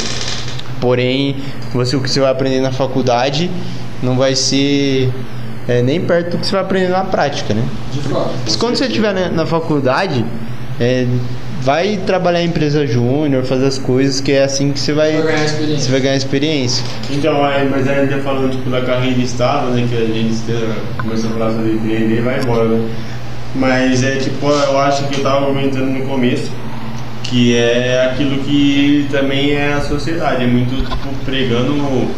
Porém, 0.81 1.35
você 1.73 1.95
o 1.95 2.01
que 2.01 2.09
você 2.09 2.19
vai 2.19 2.31
aprender 2.31 2.59
na 2.61 2.71
faculdade 2.71 3.51
não 4.01 4.17
vai 4.17 4.33
ser 4.33 5.13
é, 5.67 5.81
nem 5.83 6.01
perto 6.01 6.31
do 6.31 6.37
que 6.39 6.47
você 6.47 6.53
vai 6.53 6.61
aprender 6.61 6.89
na 6.89 7.03
prática, 7.03 7.53
né? 7.53 7.63
De 7.93 7.99
fato. 8.01 8.31
Mas 8.43 8.55
quando 8.55 8.77
você 8.77 8.85
estiver 8.85 9.13
na, 9.13 9.29
na 9.29 9.45
faculdade, 9.45 10.25
é, 10.79 11.05
vai 11.63 11.97
trabalhar 12.05 12.41
em 12.41 12.47
empresa 12.47 12.85
júnior, 12.85 13.43
fazer 13.45 13.65
as 13.67 13.77
coisas, 13.77 14.19
que 14.19 14.33
é 14.33 14.43
assim 14.43 14.71
que 14.71 14.79
você 14.79 14.91
vai, 14.91 15.13
Vai 15.13 15.23
ganhar 15.23 15.45
experiência. 15.45 15.79
você 15.85 15.91
vai 15.91 16.01
ganhar 16.01 16.15
experiência. 16.17 16.85
Então, 17.09 17.43
aí, 17.43 17.69
mas 17.69 17.87
ainda 17.87 18.17
falando 18.19 18.51
tipo, 18.51 18.69
da 18.69 18.81
carreira 18.81 19.15
de 19.15 19.23
Estado, 19.23 19.67
né, 19.71 19.87
que 19.89 19.95
a 19.95 20.05
gente 20.05 20.35
começou 20.97 21.29
a 21.29 21.33
falar 21.33 21.51
sobre 21.51 21.71
empreender 21.71 22.17
e 22.17 22.21
vai 22.21 22.39
embora, 22.39 22.67
né? 22.67 22.89
Mas 23.55 24.03
é 24.03 24.17
tipo, 24.17 24.47
eu 24.47 24.77
acho 24.79 25.07
que 25.07 25.19
eu 25.19 25.23
tava 25.23 25.45
comentando 25.45 25.85
no 25.85 26.05
começo, 26.05 26.51
que 27.23 27.55
é 27.55 28.09
aquilo 28.11 28.43
que 28.43 29.07
também 29.09 29.51
é 29.51 29.73
a 29.73 29.81
sociedade, 29.81 30.43
é 30.43 30.47
muito 30.47 30.75
tipo, 30.75 31.09
pregando 31.23 32.09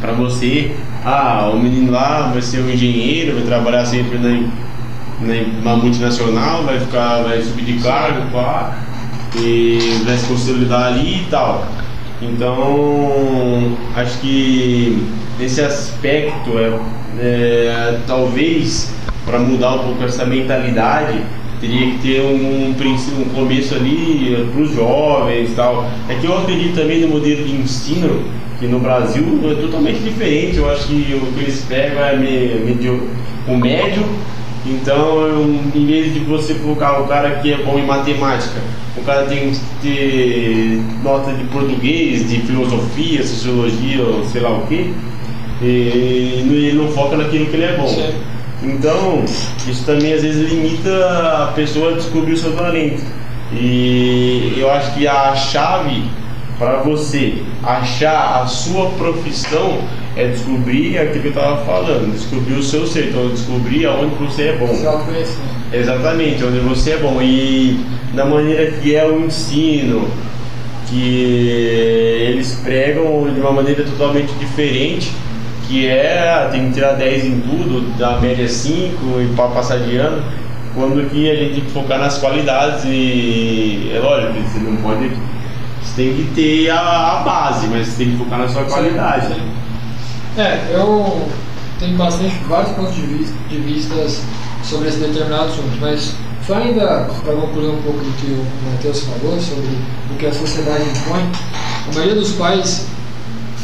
pra 0.00 0.12
você, 0.12 0.72
ah, 1.04 1.50
o 1.52 1.58
menino 1.58 1.90
lá 1.90 2.30
vai 2.32 2.42
ser 2.42 2.60
um 2.60 2.70
engenheiro, 2.70 3.34
vai 3.34 3.44
trabalhar 3.44 3.84
sempre 3.86 4.18
na, 4.18 4.46
na 5.62 5.76
multinacional, 5.76 6.64
vai 6.64 6.78
ficar, 6.80 7.22
vai 7.22 7.40
subir 7.42 7.64
de 7.64 7.82
cargo, 7.82 8.30
pá, 8.32 8.78
e 9.36 10.02
vai 10.04 10.16
se 10.16 10.26
consolidar 10.26 10.88
ali 10.92 11.22
e 11.22 11.26
tal. 11.30 11.66
Então, 12.20 13.76
acho 13.96 14.18
que 14.18 15.02
nesse 15.38 15.60
aspecto, 15.60 16.50
é, 16.58 16.78
é, 17.18 17.98
talvez 18.06 18.92
para 19.24 19.38
mudar 19.38 19.74
um 19.74 19.78
pouco 19.84 20.04
essa 20.04 20.24
mentalidade, 20.24 21.20
teria 21.60 21.92
que 21.92 21.98
ter 21.98 22.20
um, 22.20 22.70
um, 22.70 23.22
um 23.22 23.24
começo 23.34 23.74
ali 23.74 24.48
para 24.52 24.62
os 24.62 24.74
jovens 24.74 25.50
e 25.50 25.54
tal. 25.54 25.88
É 26.08 26.14
que 26.14 26.26
eu 26.26 26.36
acredito 26.38 26.74
também 26.74 27.00
no 27.00 27.08
modelo 27.08 27.44
de 27.44 27.54
ensino, 27.54 28.24
que 28.58 28.66
no 28.66 28.80
Brasil 28.80 29.22
é 29.50 29.54
totalmente 29.60 30.00
diferente. 30.00 30.56
Eu 30.56 30.70
acho 30.70 30.88
que 30.88 30.94
o 31.14 31.32
que 31.32 31.40
eles 31.40 31.64
pegam 31.68 32.04
é 32.04 32.16
me- 32.16 32.64
medio- 32.64 33.08
o 33.48 33.56
médio. 33.56 34.04
Então, 34.64 35.20
eu- 35.22 35.60
em 35.74 35.86
vez 35.86 36.14
de 36.14 36.20
você 36.20 36.54
colocar 36.54 37.00
o 37.00 37.08
cara 37.08 37.40
que 37.40 37.52
é 37.52 37.56
bom 37.56 37.78
em 37.78 37.86
matemática, 37.86 38.60
o 38.96 39.02
cara 39.02 39.24
tem 39.26 39.50
que 39.50 39.60
ter 39.82 40.82
nota 41.02 41.32
de 41.32 41.44
português, 41.44 42.28
de 42.28 42.38
filosofia, 42.42 43.22
sociologia, 43.22 44.02
ou 44.02 44.24
sei 44.24 44.40
lá 44.40 44.50
o 44.50 44.66
que, 44.66 44.94
e 45.60 45.64
ele 45.66 46.72
não 46.74 46.88
foca 46.88 47.16
naquilo 47.16 47.46
que 47.46 47.56
ele 47.56 47.64
é 47.64 47.76
bom. 47.76 47.88
Sim. 47.88 48.12
Então, 48.62 49.24
isso 49.68 49.84
também 49.84 50.12
às 50.12 50.22
vezes 50.22 50.48
limita 50.48 51.48
a 51.48 51.52
pessoa 51.54 51.90
a 51.90 51.94
descobrir 51.94 52.34
o 52.34 52.36
seu 52.36 52.52
talento. 52.52 53.02
E 53.52 54.54
eu 54.56 54.70
acho 54.70 54.94
que 54.94 55.06
a 55.06 55.34
chave 55.34 56.04
para 56.58 56.76
você 56.78 57.42
achar 57.62 58.42
a 58.42 58.46
sua 58.46 58.90
profissão 58.90 59.78
é 60.16 60.28
descobrir 60.28 60.98
aquilo 60.98 61.20
que 61.20 61.28
eu 61.28 61.30
estava 61.30 61.64
falando, 61.64 62.12
descobrir 62.12 62.54
o 62.54 62.62
seu 62.62 62.86
ser, 62.86 63.08
então 63.08 63.28
descobrir 63.28 63.86
aonde 63.86 64.14
você 64.16 64.48
é 64.48 64.56
bom. 64.56 64.74
Se 64.74 64.86
autoconhecer. 64.86 65.38
Exatamente, 65.72 66.44
onde 66.44 66.58
você 66.60 66.92
é 66.92 66.96
bom. 66.98 67.20
E 67.22 67.80
da 68.14 68.26
maneira 68.26 68.70
que 68.72 68.94
é 68.94 69.06
o 69.06 69.24
ensino, 69.24 70.08
que 70.88 71.56
eles 72.28 72.60
pregam 72.62 73.32
de 73.32 73.40
uma 73.40 73.52
maneira 73.52 73.82
totalmente 73.84 74.32
diferente, 74.34 75.10
que 75.66 75.86
é 75.86 76.28
ah, 76.28 76.48
tem 76.52 76.68
que 76.68 76.74
tirar 76.74 76.92
10 76.92 77.24
em 77.24 77.40
tudo, 77.40 77.96
da 77.98 78.20
média 78.20 78.46
5 78.46 79.20
e 79.22 79.34
para 79.34 79.48
passar 79.48 79.78
de 79.78 79.96
ano, 79.96 80.22
quando 80.74 81.08
que 81.10 81.30
a 81.30 81.34
gente 81.34 81.54
tem 81.54 81.64
que 81.64 81.70
focar 81.70 81.98
nas 81.98 82.18
qualidades 82.18 82.84
e 82.84 83.90
é 83.94 83.98
lógico, 83.98 84.34
você 84.42 84.58
não 84.58 84.76
pode. 84.76 85.10
Você 85.82 86.02
tem 86.02 86.14
que 86.14 86.30
ter 86.34 86.70
a, 86.70 86.78
a 86.78 87.22
base, 87.22 87.66
mas 87.68 87.88
você 87.88 88.04
tem 88.04 88.12
que 88.12 88.18
focar 88.18 88.38
na 88.38 88.48
sua 88.48 88.64
qualidade. 88.64 89.34
Sim. 89.34 89.40
É, 90.36 90.70
eu 90.72 91.28
tenho 91.78 91.96
bastante, 91.96 92.34
vários 92.48 92.72
pontos 92.72 92.94
de 92.94 93.02
vista, 93.02 93.34
de 93.48 93.56
vistas 93.58 94.22
sobre 94.64 94.88
esse 94.88 94.98
determinado 94.98 95.44
assunto, 95.44 95.76
mas 95.80 96.14
só 96.46 96.54
ainda 96.54 97.08
para 97.24 97.34
concluir 97.34 97.68
um 97.68 97.82
pouco 97.82 97.98
do 97.98 98.16
que 98.16 98.32
o 98.32 98.46
Matheus 98.70 99.00
falou 99.00 99.38
sobre 99.40 99.68
o 100.10 100.16
que 100.18 100.26
a 100.26 100.32
sociedade 100.32 100.84
impõe, 100.84 101.22
a 101.88 101.94
maioria 101.94 102.14
dos 102.14 102.32
pais 102.32 102.86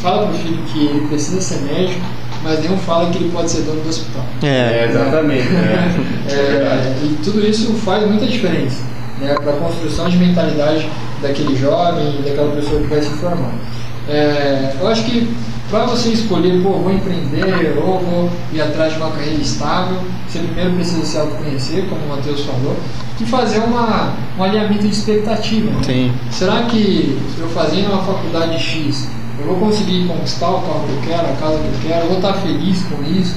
fala 0.01 0.27
para 0.27 0.35
o 0.35 0.37
filho 0.37 0.61
que 0.71 0.85
ele 0.85 1.07
precisa 1.07 1.41
ser 1.41 1.61
médico, 1.61 2.01
mas 2.43 2.59
nenhum 2.61 2.77
fala 2.77 3.09
que 3.09 3.17
ele 3.17 3.31
pode 3.31 3.49
ser 3.49 3.63
dono 3.63 3.81
do 3.81 3.89
hospital. 3.89 4.25
É, 4.43 4.87
exatamente. 4.89 5.49
né? 5.49 6.05
É, 6.29 6.33
É, 6.33 6.99
e 7.03 7.17
tudo 7.23 7.45
isso 7.45 7.73
faz 7.73 8.07
muita 8.07 8.27
diferença 8.27 8.83
né, 9.19 9.33
para 9.33 9.51
a 9.51 9.55
construção 9.55 10.07
de 10.07 10.17
mentalidade 10.17 10.87
daquele 11.21 11.55
jovem 11.55 12.21
daquela 12.23 12.55
pessoa 12.55 12.81
que 12.81 12.87
vai 12.87 13.01
se 13.01 13.09
formar. 13.09 13.51
É, 14.07 14.73
eu 14.79 14.87
acho 14.87 15.03
que 15.03 15.35
para 15.69 15.85
você 15.85 16.09
escolher, 16.09 16.61
pô, 16.63 16.69
vou 16.71 16.91
empreender 16.91 17.77
ou 17.77 17.99
vou 17.99 18.29
ir 18.51 18.61
atrás 18.61 18.93
de 18.93 18.99
uma 18.99 19.11
carreira 19.11 19.35
estável, 19.41 19.97
você 20.27 20.39
primeiro 20.39 20.71
precisa 20.73 21.05
se 21.05 21.17
autoconhecer, 21.17 21.85
como 21.89 22.01
o 22.05 22.09
Matheus 22.09 22.41
falou, 22.45 22.75
e 23.19 23.25
fazer 23.25 23.59
uma, 23.59 24.13
um 24.37 24.43
alinhamento 24.43 24.87
de 24.87 24.93
expectativa. 24.93 25.69
né? 25.71 25.81
Será 26.31 26.63
que 26.63 27.19
eu 27.39 27.47
fazendo 27.49 27.91
uma 27.91 28.01
faculdade 28.03 28.57
X, 28.57 29.07
eu 29.39 29.45
vou 29.45 29.55
conseguir 29.57 30.05
conquistar 30.07 30.49
o 30.49 30.61
carro 30.61 30.85
que 30.87 30.93
eu 31.09 31.15
quero, 31.15 31.27
a 31.31 31.35
casa 31.35 31.57
que 31.59 31.65
eu 31.85 31.89
quero, 31.89 32.01
eu 32.05 32.07
vou 32.09 32.17
estar 32.17 32.33
feliz 32.33 32.83
com 32.83 33.03
isso? 33.03 33.35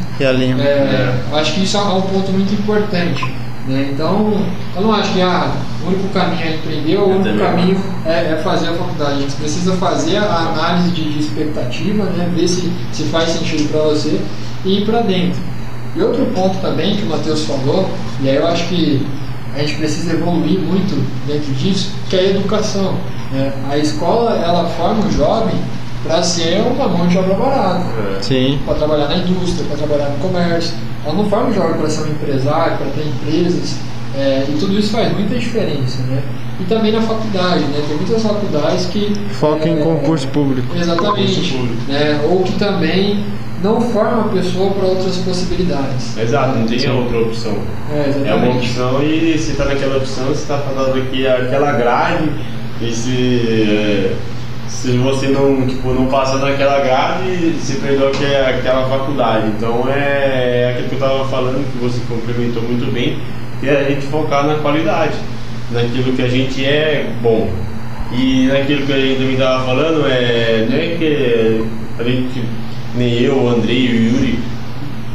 É, 0.62 1.22
eu 1.30 1.36
acho 1.36 1.52
que 1.54 1.64
isso 1.64 1.76
é 1.76 1.80
um 1.80 2.00
ponto 2.02 2.32
muito 2.32 2.52
importante. 2.54 3.24
né? 3.68 3.90
Então, 3.92 4.40
eu 4.74 4.82
não 4.82 4.92
acho 4.94 5.12
que 5.12 5.20
ah, 5.20 5.52
o 5.84 5.88
único 5.88 6.08
caminho 6.08 6.42
é 6.42 6.54
empreender, 6.54 6.96
ou 6.96 7.08
o 7.08 7.16
único 7.16 7.38
caminho 7.38 7.80
é, 8.04 8.32
é 8.32 8.40
fazer 8.42 8.68
a 8.68 8.74
faculdade. 8.74 9.12
A 9.12 9.20
gente 9.20 9.34
precisa 9.34 9.72
fazer 9.74 10.16
a 10.18 10.36
análise 10.36 10.90
de, 10.90 11.12
de 11.12 11.18
expectativa, 11.20 12.04
né? 12.04 12.30
ver 12.34 12.48
se, 12.48 12.72
se 12.92 13.04
faz 13.04 13.30
sentido 13.30 13.70
para 13.70 13.82
você 13.82 14.20
e 14.64 14.78
ir 14.78 14.84
para 14.84 15.00
dentro. 15.02 15.40
E 15.94 16.02
outro 16.02 16.24
ponto 16.34 16.58
também 16.58 16.96
que 16.96 17.02
o 17.02 17.06
Matheus 17.06 17.44
falou, 17.44 17.90
e 18.20 18.28
aí 18.28 18.36
eu 18.36 18.46
acho 18.46 18.68
que 18.68 19.06
a 19.54 19.58
gente 19.58 19.74
precisa 19.74 20.14
evoluir 20.14 20.58
muito 20.58 20.94
dentro 21.26 21.52
disso, 21.52 21.92
que 22.08 22.16
é 22.16 22.20
a 22.20 22.30
educação. 22.30 22.94
né? 23.30 23.52
A 23.70 23.76
escola, 23.76 24.36
ela 24.36 24.68
forma 24.70 25.04
o 25.06 25.12
jovem 25.12 25.54
para 26.02 26.22
ser 26.22 26.60
uma 26.62 26.88
mão 26.88 27.06
de 27.06 27.16
obra 27.16 27.34
barata 27.34 27.84
Sim. 28.20 28.58
para 28.64 28.74
trabalhar 28.74 29.08
na 29.08 29.16
indústria, 29.18 29.66
para 29.66 29.76
trabalhar 29.76 30.08
no 30.08 30.18
comércio. 30.18 30.74
Ela 31.04 31.14
não 31.14 31.28
forma 31.28 31.50
o 31.50 31.54
jovem 31.54 31.74
para 31.74 31.90
ser 31.90 32.02
um 32.02 32.12
empresário, 32.12 32.76
para 32.78 32.86
ter 32.86 33.06
empresas. 33.06 33.76
É, 34.16 34.44
e 34.48 34.52
tudo 34.58 34.78
isso 34.78 34.90
faz 34.92 35.12
muita 35.12 35.34
diferença, 35.38 36.02
né? 36.02 36.22
E 36.60 36.64
também 36.64 36.92
na 36.92 37.00
faculdade, 37.00 37.60
né? 37.64 37.82
Tem 37.88 37.96
muitas 37.96 38.22
faculdades 38.22 38.86
que... 38.86 39.12
Foca 39.32 39.68
em 39.68 39.78
é, 39.78 39.82
concurso 39.82 40.28
público. 40.28 40.68
Exatamente. 40.76 41.34
Concurso 41.34 41.52
público. 41.54 41.82
Né? 41.88 42.20
Ou 42.30 42.42
que 42.42 42.52
também 42.52 43.24
não 43.62 43.80
forma 43.80 44.22
a 44.22 44.28
pessoa 44.28 44.70
para 44.72 44.86
outras 44.86 45.16
possibilidades. 45.18 46.16
Exato, 46.18 46.58
não 46.58 46.66
tem 46.66 46.90
outra 46.90 47.18
opção. 47.20 47.56
É, 47.90 48.28
É 48.28 48.34
uma 48.34 48.56
opção 48.56 49.02
e 49.02 49.36
você 49.38 49.52
está 49.52 49.64
naquela 49.64 49.96
opção, 49.96 50.26
você 50.26 50.42
está 50.42 50.58
falando 50.58 50.98
aqui 51.00 51.26
aquela 51.26 51.72
grade 51.72 52.28
e 52.80 52.90
se, 52.92 53.66
é, 53.70 54.14
se 54.68 54.96
você 54.98 55.28
não, 55.28 55.66
tipo, 55.66 55.92
não 55.94 56.06
passar 56.06 56.38
naquela 56.38 56.80
grade, 56.80 57.54
você 57.60 57.74
perdeu 57.76 58.08
aque- 58.08 58.24
aquela 58.58 58.88
faculdade. 58.88 59.46
Então 59.56 59.84
é, 59.88 59.94
é 59.94 60.70
aquilo 60.72 60.88
que 60.88 60.94
eu 60.96 60.98
estava 61.06 61.24
falando, 61.28 61.64
que 61.72 61.78
você 61.78 62.00
complementou 62.08 62.62
muito 62.62 62.92
bem, 62.92 63.18
que 63.62 63.68
é 63.68 63.78
a 63.78 63.84
gente 63.84 64.06
focar 64.06 64.44
na 64.44 64.56
qualidade, 64.56 65.14
naquilo 65.70 66.12
que 66.14 66.22
a 66.22 66.28
gente 66.28 66.64
é 66.64 67.12
bom. 67.22 67.48
E 68.12 68.48
naquilo 68.48 68.84
que 68.84 68.92
a 68.92 68.98
gente 68.98 69.18
também 69.18 69.34
estava 69.34 69.64
falando, 69.64 70.04
é, 70.08 70.66
não 70.68 70.76
é 70.76 70.96
que 70.98 71.64
a 71.96 72.02
gente, 72.02 72.44
nem 72.96 73.20
eu, 73.20 73.38
o 73.38 73.48
Andrei, 73.50 73.86
o 73.86 73.94
Yuri, 73.94 74.38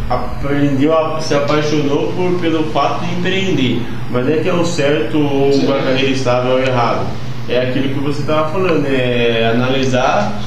aprendeu, 0.10 0.97
a, 0.97 1.19
se 1.19 1.36
apaixonou 1.36 2.13
por, 2.13 2.39
pelo 2.39 2.63
fato 2.71 3.05
de 3.05 3.15
empreender. 3.15 3.81
Mas 4.10 4.29
é 4.29 4.38
que 4.38 4.47
é 4.47 4.53
o 4.53 4.63
certo 4.63 5.19
ou 5.19 5.53
uma 5.53 5.79
carreira 5.79 6.12
estável 6.12 6.53
ou 6.53 6.60
errado. 6.60 7.05
É 7.49 7.67
aquilo 7.67 7.89
que 7.89 7.99
você 7.99 8.21
estava 8.21 8.49
falando, 8.49 8.86
é 8.86 9.51
analisar 9.53 10.39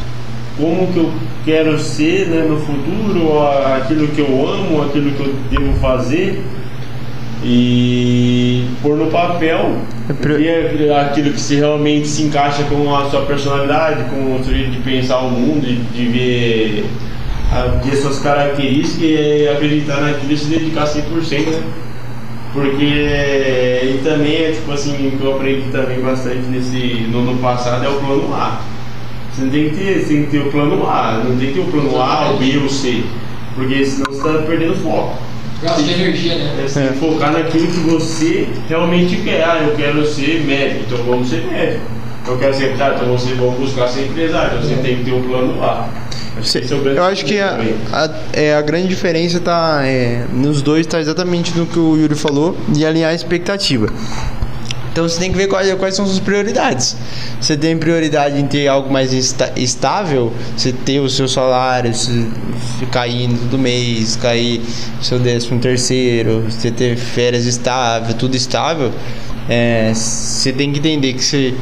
como 0.56 0.90
que 0.90 0.98
eu 0.98 1.12
quero 1.44 1.78
ser 1.78 2.28
né, 2.28 2.46
no 2.48 2.58
futuro, 2.60 3.46
aquilo 3.76 4.08
que 4.08 4.20
eu 4.20 4.48
amo, 4.48 4.84
aquilo 4.84 5.10
que 5.10 5.20
eu 5.20 5.34
devo 5.50 5.78
fazer 5.80 6.42
e 7.42 8.66
pôr 8.82 8.96
no 8.96 9.06
papel 9.06 9.76
É 10.08 10.12
pre- 10.12 10.36
ver 10.36 10.92
aquilo 10.92 11.32
que 11.32 11.40
se 11.40 11.56
realmente 11.56 12.06
se 12.06 12.22
encaixa 12.24 12.64
com 12.64 12.94
a 12.94 13.08
sua 13.08 13.22
personalidade, 13.22 14.04
com 14.10 14.36
o 14.36 14.44
seu 14.44 14.54
jeito 14.54 14.70
de 14.72 14.78
pensar 14.78 15.18
o 15.20 15.30
mundo, 15.30 15.62
de, 15.66 15.76
de 15.76 16.04
ver 16.06 16.84
a, 17.50 17.78
ter 17.80 17.96
suas 17.96 18.18
características 18.18 19.00
e 19.02 19.48
acreditar 19.48 20.00
naquilo 20.02 20.32
e 20.32 20.36
se 20.36 20.46
dedicar 20.46 20.84
100%, 20.86 21.46
né? 21.46 21.62
Porque 22.52 22.84
e 22.84 24.00
também 24.02 24.34
é 24.34 24.50
tipo 24.52 24.72
assim, 24.72 25.06
o 25.06 25.10
que 25.16 25.24
eu 25.24 25.36
aprendi 25.36 25.70
também 25.70 26.00
bastante 26.00 26.48
nesse 26.50 27.06
no 27.10 27.20
ano 27.20 27.38
passado 27.38 27.84
é 27.84 27.88
o 27.88 27.94
plano 27.94 28.34
A. 28.34 28.60
Você 29.32 29.42
não 29.42 29.50
tem 29.50 29.70
que 29.70 29.76
ter, 29.76 30.04
tem 30.04 30.24
que 30.24 30.30
ter 30.32 30.38
o 30.40 30.50
plano 30.50 30.84
A, 30.86 31.22
não 31.24 31.38
tem 31.38 31.48
que 31.48 31.54
ter 31.54 31.60
o 31.60 31.66
plano 31.66 32.00
A, 32.02 32.32
o 32.32 32.38
B 32.38 32.58
ou 32.58 32.64
o 32.64 32.68
C. 32.68 33.04
Porque 33.54 33.84
senão 33.84 34.10
você 34.10 34.28
está 34.28 34.42
perdendo 34.42 34.74
foco. 34.82 35.16
Gasto 35.62 35.82
de 35.82 35.92
energia, 35.92 36.32
É, 36.32 36.36
né? 36.38 36.64
você 36.66 36.80
tem 36.80 36.88
que 36.92 36.98
focar 36.98 37.32
naquilo 37.32 37.66
que 37.66 37.80
você 37.80 38.48
realmente 38.68 39.16
quer. 39.16 39.44
Ah, 39.44 39.60
eu 39.62 39.76
quero 39.76 40.06
ser 40.06 40.42
médico, 40.44 40.84
então 40.86 41.04
vamos 41.04 41.28
ser 41.28 41.44
médico. 41.44 41.82
Eu 42.26 42.38
quero 42.38 42.54
ser 42.54 42.64
empresário, 42.66 42.96
então 42.96 43.18
você 43.18 43.34
vamos 43.34 43.58
buscar 43.58 43.88
ser 43.88 44.06
empresário. 44.06 44.58
Então 44.58 44.62
você 44.68 44.82
tem 44.82 44.96
que 44.98 45.04
ter 45.04 45.12
um 45.12 45.22
plano 45.22 45.62
A. 45.62 45.88
Esse 46.40 46.58
é 46.58 46.64
Eu 46.96 47.04
acho 47.04 47.24
que 47.24 47.38
a, 47.38 47.58
a, 47.92 48.10
é, 48.32 48.54
a 48.54 48.62
grande 48.62 48.88
diferença 48.88 49.40
tá 49.40 49.82
é, 49.84 50.24
nos 50.32 50.62
dois 50.62 50.86
está 50.86 50.98
exatamente 51.00 51.56
no 51.58 51.66
que 51.66 51.78
o 51.78 51.96
Yuri 51.96 52.14
falou 52.14 52.56
e 52.74 52.84
alinhar 52.86 53.10
a 53.10 53.14
expectativa. 53.14 53.88
Então 54.92 55.08
você 55.08 55.20
tem 55.20 55.30
que 55.30 55.36
ver 55.36 55.46
quais, 55.46 55.72
quais 55.74 55.94
são 55.94 56.04
suas 56.04 56.18
prioridades. 56.18 56.96
Você 57.40 57.56
tem 57.56 57.76
prioridade 57.78 58.38
em 58.40 58.46
ter 58.46 58.66
algo 58.66 58.92
mais 58.92 59.14
esta- 59.14 59.52
estável, 59.56 60.32
você 60.56 60.72
ter 60.72 60.98
o 61.00 61.08
seu 61.08 61.28
salário 61.28 61.94
se, 61.94 62.28
se 62.78 62.86
caindo 62.90 63.38
todo 63.42 63.56
mês, 63.58 64.16
cair 64.16 64.60
o 65.00 65.04
seu 65.04 65.18
décimo 65.18 65.60
terceiro, 65.60 66.44
você 66.48 66.70
ter 66.70 66.96
férias 66.96 67.46
estável, 67.46 68.14
tudo 68.14 68.34
estável. 68.36 68.90
é, 69.48 69.92
você 69.94 70.52
tem 70.52 70.72
que 70.72 70.78
entender 70.78 71.12
que 71.14 71.24
você, 71.24 71.54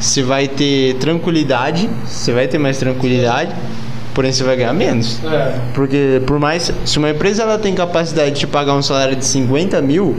você 0.00 0.22
vai 0.22 0.48
ter 0.48 0.94
tranquilidade, 0.96 1.88
você 2.06 2.32
vai 2.32 2.46
ter 2.48 2.58
mais 2.58 2.78
tranquilidade, 2.78 3.52
porém 4.14 4.32
você 4.32 4.42
vai 4.44 4.56
ganhar 4.56 4.72
menos. 4.72 5.18
É. 5.24 5.54
Porque 5.74 6.22
por 6.26 6.38
mais. 6.38 6.72
Se 6.84 6.98
uma 6.98 7.10
empresa 7.10 7.42
ela 7.42 7.58
tem 7.58 7.74
capacidade 7.74 8.30
de 8.30 8.40
te 8.40 8.46
pagar 8.46 8.74
um 8.74 8.82
salário 8.82 9.16
de 9.16 9.24
50 9.24 9.82
mil, 9.82 10.16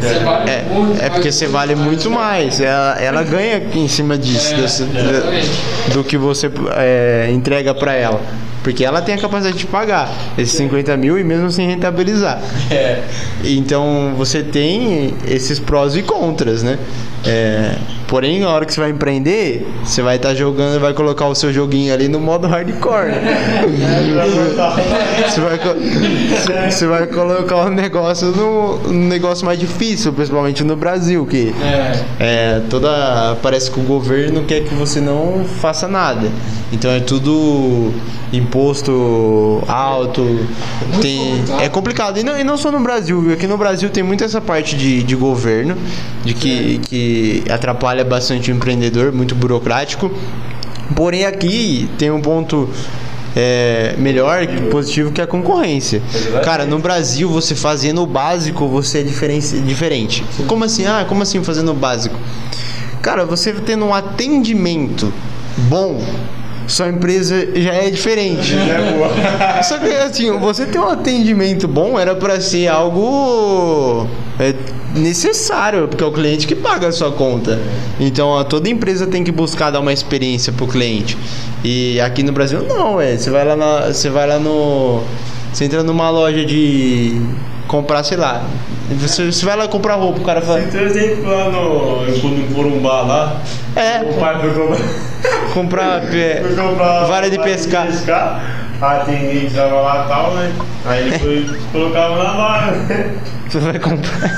Você 0.00 0.18
vale 0.20 0.50
é, 0.50 0.62
muito 0.72 1.02
é 1.02 1.10
porque 1.10 1.22
mais 1.22 1.34
você 1.34 1.46
do 1.46 1.52
vale 1.52 1.74
muito 1.74 2.10
mais. 2.10 2.60
Ela, 2.60 2.96
ela 3.00 3.22
ganha 3.22 3.62
em 3.74 3.88
cima 3.88 4.16
disso, 4.16 4.54
É, 4.54 4.56
desse- 4.58 4.82
exatamente. 4.84 5.50
do 5.92 6.04
que 6.04 6.16
você 6.16 6.50
é, 6.76 7.28
entrega 7.32 7.74
pra 7.74 7.92
ela. 7.94 8.20
Porque 8.62 8.84
ela 8.84 9.00
tem 9.00 9.14
a 9.14 9.18
capacidade 9.18 9.56
de 9.58 9.66
pagar 9.66 10.10
esses 10.36 10.56
50 10.56 10.96
mil 10.96 11.16
e 11.16 11.22
mesmo 11.22 11.50
sem 11.52 11.68
rentabilizar. 11.68 12.40
É. 12.70 13.00
Então 13.44 14.12
você 14.16 14.42
tem 14.42 15.14
esses 15.26 15.60
prós 15.60 15.94
e 15.94 16.02
contras, 16.02 16.64
né? 16.64 16.76
É, 17.24 17.76
porém, 18.08 18.40
na 18.40 18.48
hora 18.50 18.64
que 18.64 18.72
você 18.72 18.80
vai 18.80 18.90
empreender, 18.90 19.66
você 19.84 20.02
vai 20.02 20.16
estar 20.16 20.34
jogando, 20.34 20.80
vai 20.80 20.92
colocar 20.94 21.26
o 21.26 21.34
seu 21.34 21.52
joguinho 21.52 21.92
ali 21.92 22.08
no 22.08 22.20
modo 22.20 22.46
hardcore. 22.46 23.12
Você 25.26 25.40
vai, 25.40 25.58
você- 26.70 26.86
vai 26.86 27.06
colocar 27.06 27.56
o 27.56 27.70
negócio 27.70 28.28
no, 28.28 28.78
negócio 28.92 29.44
mais 29.44 29.58
difícil, 29.58 30.12
principalmente 30.12 30.62
no 30.64 30.76
Brasil, 30.76 31.26
que 31.26 31.52
É. 31.62 32.04
é, 32.18 32.62
toda 32.70 33.36
parece 33.42 33.70
que 33.70 33.80
o 33.80 33.82
governo 33.82 34.44
quer 34.44 34.62
que 34.64 34.74
você 34.74 35.00
não 35.00 35.44
faça 35.60 35.88
nada. 35.88 36.28
Então 36.72 36.90
é 36.90 37.00
tudo 37.00 37.92
imposto 38.32 39.62
alto, 39.68 40.40
tem 41.00 41.42
é 41.60 41.68
complicado. 41.68 42.18
E 42.18 42.22
não, 42.24 42.38
e 42.38 42.42
não 42.44 42.56
só 42.56 42.70
no 42.72 42.80
Brasil, 42.80 43.20
viu? 43.20 43.32
aqui 43.32 43.46
no 43.46 43.56
Brasil 43.56 43.88
tem 43.88 44.02
muito 44.02 44.24
essa 44.24 44.40
parte 44.40 44.76
de, 44.76 45.02
de 45.02 45.14
governo, 45.14 45.76
de 46.24 46.34
que, 46.34 46.78
que 46.78 47.44
atrapalha 47.50 47.95
bastante 48.04 48.50
o 48.50 48.54
empreendedor, 48.54 49.12
muito 49.12 49.34
burocrático. 49.34 50.10
Porém 50.94 51.24
aqui 51.24 51.88
tem 51.98 52.10
um 52.10 52.20
ponto 52.20 52.68
é, 53.34 53.94
melhor, 53.98 54.46
positivo, 54.70 55.12
que 55.12 55.20
é 55.20 55.24
a 55.24 55.26
concorrência. 55.26 56.00
Cara, 56.42 56.64
no 56.64 56.78
Brasil, 56.78 57.28
você 57.28 57.54
fazendo 57.54 58.02
o 58.02 58.06
básico, 58.06 58.66
você 58.66 59.00
é 59.00 59.02
diferente. 59.02 60.24
Como 60.46 60.64
assim? 60.64 60.86
Ah, 60.86 61.04
como 61.06 61.22
assim 61.22 61.42
fazendo 61.44 61.72
o 61.72 61.74
básico? 61.74 62.16
Cara, 63.02 63.24
você 63.24 63.52
tendo 63.52 63.84
um 63.84 63.94
atendimento 63.94 65.12
bom, 65.68 66.02
sua 66.66 66.88
empresa 66.88 67.46
já 67.54 67.72
é 67.72 67.90
diferente. 67.90 68.54
Só 69.62 69.78
que 69.78 69.88
assim, 69.88 70.30
você 70.38 70.66
ter 70.66 70.78
um 70.78 70.88
atendimento 70.88 71.66
bom 71.68 71.98
era 71.98 72.14
pra 72.14 72.40
ser 72.40 72.68
algo 72.68 74.06
é, 74.38 74.54
necessário, 74.94 75.88
porque 75.88 76.02
é 76.02 76.06
o 76.06 76.12
cliente 76.12 76.46
que 76.46 76.54
paga 76.54 76.88
a 76.88 76.92
sua 76.92 77.12
conta. 77.12 77.60
Então 78.00 78.42
toda 78.44 78.68
empresa 78.68 79.06
tem 79.06 79.22
que 79.22 79.32
buscar 79.32 79.70
dar 79.70 79.80
uma 79.80 79.92
experiência 79.92 80.52
pro 80.52 80.66
cliente. 80.66 81.16
E 81.64 82.00
aqui 82.00 82.22
no 82.22 82.32
Brasil 82.32 82.62
não, 82.62 83.00
é. 83.00 83.16
Você 83.16 83.30
vai 83.30 83.44
lá 83.44 83.56
na, 83.56 83.92
você 83.92 84.10
vai 84.10 84.26
lá 84.26 84.38
no 84.38 85.02
você 85.56 85.64
entra 85.64 85.82
numa 85.82 86.10
loja 86.10 86.44
de 86.44 87.18
comprar, 87.66 88.04
sei 88.04 88.18
lá. 88.18 88.44
Você, 89.00 89.32
você 89.32 89.42
vai 89.42 89.56
lá 89.56 89.66
comprar 89.66 89.94
roupa, 89.94 90.20
o 90.20 90.22
cara 90.22 90.42
fala, 90.42 90.58
um 90.58 90.78
exemplo 90.78 91.30
lá 91.30 91.48
no, 91.48 92.04
eu 92.06 92.20
fui 92.20 92.30
no 92.30 92.54
Corumbá 92.54 93.00
lá. 93.00 93.42
É. 93.74 94.02
O 94.02 94.20
pai 94.20 94.38
foi 94.38 94.50
comprar, 94.50 94.76
comprar 95.56 96.14
é, 96.14 96.42
foi 96.42 96.54
comprar 96.54 97.04
vara 97.04 97.30
de 97.30 97.38
pescar. 97.38 97.88
A 98.78 98.96
atendente 98.96 99.54
tava 99.54 99.80
lá 99.80 100.04
e 100.04 100.08
tal, 100.08 100.34
né? 100.34 100.52
Aí 100.84 101.06
ele 101.06 101.18
foi, 101.18 101.58
colocava 101.72 102.22
na 102.22 102.32
vara. 102.32 102.72
né? 102.72 103.14
Você 103.48 103.58
vai 103.60 103.78
comprar. 103.78 104.30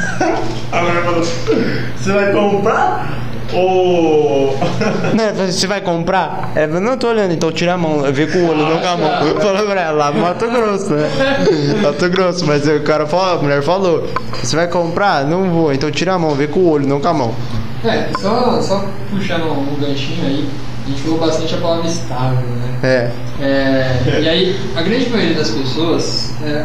A 0.70 0.82
mulher 0.82 1.02
falou: 1.02 1.24
Você 1.24 2.12
vai 2.12 2.32
comprar? 2.32 3.18
Ou. 3.52 4.56
Não, 5.16 5.46
você 5.46 5.66
vai 5.66 5.80
comprar? 5.80 6.52
Ela 6.54 6.68
falou, 6.68 6.82
não 6.82 6.96
tô 6.98 7.08
olhando, 7.08 7.32
então 7.32 7.50
tira 7.50 7.72
a 7.72 7.78
mão, 7.78 8.02
vê 8.12 8.26
com 8.26 8.38
o 8.40 8.50
olho, 8.50 8.58
não 8.58 8.78
com 8.78 8.86
a 8.86 8.96
mão. 8.96 9.40
Falou 9.40 9.66
pra 9.66 9.80
ela, 9.80 9.92
lá 9.92 10.12
no 10.12 10.20
Mato 10.20 10.46
Grosso, 10.50 10.92
né? 10.92 11.08
Mato 11.82 12.10
Grosso, 12.10 12.46
mas 12.46 12.68
o 12.68 12.80
cara 12.80 13.06
falou, 13.06 13.38
a 13.38 13.42
mulher 13.42 13.62
falou, 13.62 14.06
você 14.34 14.54
vai 14.54 14.68
comprar? 14.68 15.24
Não 15.24 15.48
vou, 15.48 15.72
então 15.72 15.90
tira 15.90 16.12
a 16.12 16.18
mão, 16.18 16.34
vê 16.34 16.46
com 16.46 16.60
o 16.60 16.68
olho, 16.68 16.86
não 16.86 17.00
com 17.00 17.08
a 17.08 17.14
mão. 17.14 17.34
É, 17.84 18.08
só, 18.18 18.60
só 18.60 18.84
puxando 19.10 19.50
um 19.50 19.76
ganchinho 19.80 20.26
aí, 20.26 20.48
a 20.88 20.90
gente 20.90 21.02
falou 21.02 21.18
bastante 21.18 21.54
a 21.54 21.58
palavra 21.58 21.86
estável, 21.86 22.48
né? 22.48 22.78
É, 22.82 23.10
É, 23.40 24.20
e 24.22 24.28
aí, 24.28 24.60
a 24.74 24.82
grande 24.82 25.10
maioria 25.10 25.34
das 25.36 25.50
pessoas 25.50 26.32
é, 26.42 26.64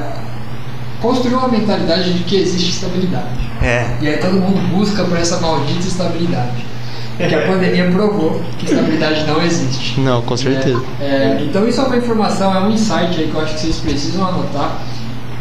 construiu 1.01 1.37
uma 1.37 1.49
mentalidade 1.49 2.13
de 2.13 2.23
que 2.23 2.37
existe 2.37 2.69
estabilidade. 2.71 3.39
é. 3.61 3.85
E 4.01 4.07
aí 4.07 4.17
todo 4.17 4.33
mundo 4.33 4.59
busca 4.75 5.03
por 5.03 5.17
essa 5.17 5.39
maldita 5.39 5.85
estabilidade. 5.87 6.65
Que 7.17 7.35
a 7.35 7.41
pandemia 7.45 7.91
provou 7.91 8.41
que 8.57 8.65
estabilidade 8.65 9.25
não 9.27 9.41
existe. 9.43 9.99
Não, 9.99 10.21
com 10.23 10.35
certeza. 10.35 10.81
É, 10.99 11.05
é, 11.05 11.45
então 11.47 11.67
isso 11.67 11.79
é 11.81 11.83
uma 11.83 11.97
informação, 11.97 12.55
é 12.55 12.59
um 12.61 12.71
insight 12.71 13.19
aí 13.19 13.27
que 13.29 13.35
eu 13.35 13.41
acho 13.41 13.53
que 13.55 13.61
vocês 13.61 13.77
precisam 13.77 14.25
anotar. 14.27 14.79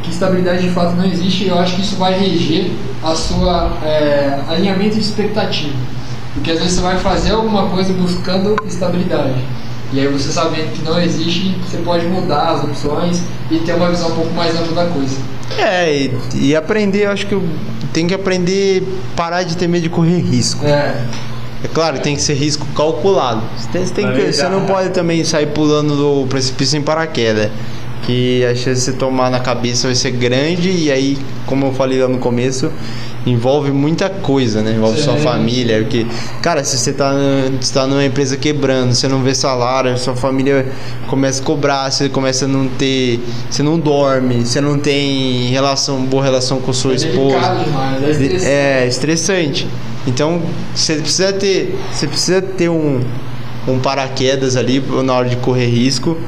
Que 0.02 0.10
estabilidade 0.10 0.62
de 0.62 0.70
fato 0.70 0.96
não 0.96 1.04
existe 1.04 1.44
e 1.44 1.48
eu 1.48 1.58
acho 1.58 1.76
que 1.76 1.82
isso 1.82 1.94
vai 1.96 2.18
reger 2.18 2.72
a 3.02 3.14
sua 3.14 3.70
é, 3.84 4.40
alinhamento 4.48 4.96
de 4.96 5.00
expectativa. 5.00 5.72
Porque 6.34 6.50
às 6.50 6.58
vezes 6.58 6.74
você 6.74 6.80
vai 6.80 6.98
fazer 6.98 7.32
alguma 7.32 7.68
coisa 7.68 7.92
buscando 7.92 8.56
estabilidade. 8.66 9.34
E 9.92 10.00
aí 10.00 10.06
você 10.08 10.32
sabendo 10.32 10.72
que 10.72 10.82
não 10.82 10.98
existe, 11.00 11.54
você 11.68 11.76
pode 11.78 12.06
mudar 12.06 12.50
as 12.52 12.64
opções 12.64 13.20
e 13.50 13.58
ter 13.58 13.74
uma 13.74 13.90
visão 13.90 14.10
um 14.10 14.14
pouco 14.14 14.32
mais 14.34 14.54
ampla 14.58 14.84
da 14.84 14.90
coisa. 14.90 15.16
É, 15.58 15.94
e, 15.94 16.14
e 16.34 16.56
aprender, 16.56 17.04
eu 17.06 17.10
acho 17.10 17.26
que 17.26 17.34
eu 17.34 17.42
tem 17.92 18.06
que 18.06 18.14
aprender 18.14 18.82
parar 19.14 19.42
de 19.42 19.54
ter 19.54 19.68
medo 19.68 19.82
de 19.82 19.90
correr 19.90 20.18
risco. 20.20 20.64
É, 20.64 21.04
É 21.64 21.68
claro, 21.68 21.98
tem 22.00 22.16
que 22.16 22.22
ser 22.22 22.34
risco 22.34 22.66
calculado. 22.74 23.42
Você, 23.56 23.68
tem- 23.68 23.86
você 23.86 23.92
tem 23.94 24.12
que- 24.12 24.32
você 24.32 24.48
não 24.48 24.64
pode 24.64 24.88
também 24.90 25.22
sair 25.24 25.46
pulando 25.48 25.94
do 25.94 26.26
precipício 26.26 26.78
em 26.78 26.82
paraquedas. 26.82 27.50
Que 28.04 28.44
a 28.46 28.54
chance 28.54 28.80
de 28.80 28.80
você 28.80 28.92
tomar 28.94 29.30
na 29.30 29.38
cabeça 29.38 29.86
vai 29.86 29.94
ser 29.94 30.10
grande 30.10 30.70
e 30.70 30.90
aí, 30.90 31.16
como 31.46 31.66
eu 31.66 31.72
falei 31.72 32.00
lá 32.02 32.08
no 32.08 32.18
começo, 32.18 32.68
envolve 33.26 33.70
muita 33.70 34.08
coisa, 34.10 34.62
né? 34.62 34.72
Envolve 34.72 35.00
sua 35.00 35.16
Sim. 35.16 35.22
família. 35.22 35.78
Porque, 35.80 36.06
cara, 36.40 36.64
se 36.64 36.76
você 36.76 36.92
tá, 36.92 37.12
você 37.60 37.72
tá 37.72 37.86
numa 37.86 38.04
empresa 38.04 38.36
quebrando, 38.36 38.94
você 38.94 39.08
não 39.08 39.22
vê 39.22 39.34
salário, 39.34 39.96
sua 39.98 40.14
família 40.16 40.66
começa 41.06 41.40
a 41.40 41.44
cobrar, 41.44 41.90
você 41.90 42.08
começa 42.08 42.44
a 42.44 42.48
não 42.48 42.68
ter. 42.68 43.20
Você 43.50 43.62
não 43.62 43.78
dorme, 43.78 44.44
você 44.44 44.60
não 44.60 44.78
tem 44.78 45.48
relação, 45.50 46.00
boa 46.04 46.22
relação 46.22 46.60
com 46.60 46.72
sua 46.72 46.92
é 46.92 46.96
esposa. 46.96 47.64
demais, 47.64 48.02
é 48.02 48.08
estressante. 48.10 48.46
É 48.46 48.86
estressante. 48.86 49.68
Então 50.06 50.42
você 50.74 50.96
precisa 50.96 51.32
ter, 51.32 51.78
você 51.92 52.06
precisa 52.08 52.42
ter 52.42 52.68
um, 52.68 53.00
um 53.68 53.78
paraquedas 53.78 54.56
ali 54.56 54.82
na 55.04 55.12
hora 55.14 55.28
de 55.28 55.36
correr 55.36 55.66
risco. 55.66 56.18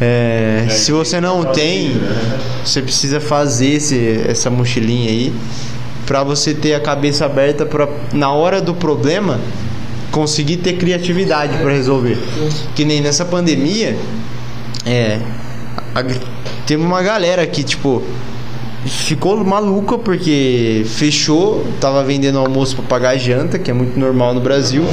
É, 0.00 0.66
É, 0.66 0.70
se 0.70 0.92
você 0.92 1.20
não 1.20 1.44
tem, 1.46 1.88
né? 1.88 2.38
você 2.64 2.80
precisa 2.80 3.18
fazer 3.18 3.70
esse, 3.70 4.20
essa 4.28 4.48
mochilinha 4.48 5.10
aí 5.10 5.32
para 6.08 6.24
você 6.24 6.54
ter 6.54 6.72
a 6.74 6.80
cabeça 6.80 7.26
aberta 7.26 7.64
para 7.66 7.86
na 8.14 8.32
hora 8.32 8.60
do 8.62 8.74
problema 8.74 9.38
conseguir 10.10 10.56
ter 10.56 10.72
criatividade 10.78 11.56
para 11.58 11.70
resolver. 11.70 12.16
Que 12.74 12.82
nem 12.84 13.00
nessa 13.02 13.24
pandemia, 13.26 13.94
é, 14.86 15.18
a- 15.94 16.02
teve 16.66 16.82
uma 16.82 17.02
galera 17.02 17.46
que 17.46 17.62
tipo 17.62 18.02
ficou 18.88 19.44
maluca 19.44 19.98
porque 19.98 20.82
fechou, 20.86 21.64
tava 21.80 22.02
vendendo 22.04 22.38
almoço 22.38 22.76
para 22.76 22.84
pagar 22.84 23.10
a 23.10 23.16
janta, 23.16 23.58
que 23.58 23.70
é 23.70 23.74
muito 23.74 23.98
normal 23.98 24.34
no 24.34 24.40
Brasil. 24.40 24.84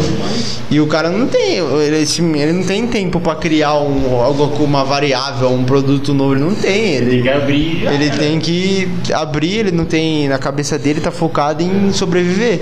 E 0.69 0.79
o 0.79 0.87
cara 0.87 1.09
não 1.09 1.27
tem, 1.27 1.57
ele, 1.57 2.39
ele 2.39 2.53
não 2.53 2.63
tem 2.63 2.87
tempo 2.87 3.19
para 3.19 3.35
criar 3.35 3.75
um, 3.79 4.21
algo 4.21 4.49
com 4.49 4.63
uma 4.63 4.83
variável, 4.83 5.49
um 5.49 5.63
produto 5.63 6.13
novo, 6.13 6.33
ele 6.33 6.41
não 6.41 6.55
tem. 6.55 6.95
Ele, 6.95 7.11
Tem 7.11 7.21
que 7.23 7.29
abrir. 7.29 7.87
ele 7.87 8.09
tem 8.11 8.39
que 8.39 8.89
abrir, 9.13 9.57
ele 9.59 9.71
não 9.71 9.85
tem. 9.85 10.27
Na 10.27 10.37
cabeça 10.37 10.77
dele 10.77 10.99
tá 11.01 11.11
focado 11.11 11.63
em 11.63 11.91
sobreviver. 11.93 12.61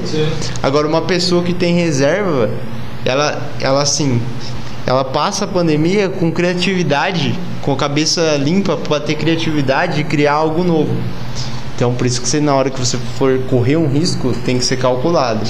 Agora, 0.61 0.88
uma 0.88 1.01
pessoa 1.01 1.43
que 1.43 1.53
tem 1.53 1.75
reserva, 1.75 2.49
ela, 3.05 3.41
ela 3.59 3.81
assim, 3.81 4.21
ela 4.86 5.03
passa 5.03 5.45
a 5.45 5.47
pandemia 5.47 6.09
com 6.09 6.31
criatividade, 6.31 7.38
com 7.61 7.71
a 7.71 7.75
cabeça 7.77 8.36
limpa 8.38 8.75
para 8.77 8.99
ter 8.99 9.15
criatividade 9.15 10.01
e 10.01 10.03
criar 10.03 10.34
algo 10.34 10.63
novo. 10.63 10.95
Então, 11.75 11.93
por 11.93 12.05
isso 12.05 12.21
que 12.21 12.27
você, 12.27 12.39
na 12.39 12.53
hora 12.53 12.69
que 12.69 12.79
você 12.79 12.97
for 13.17 13.39
correr 13.49 13.77
um 13.77 13.88
risco, 13.88 14.34
tem 14.45 14.57
que 14.57 14.65
ser 14.65 14.77
calculado. 14.77 15.41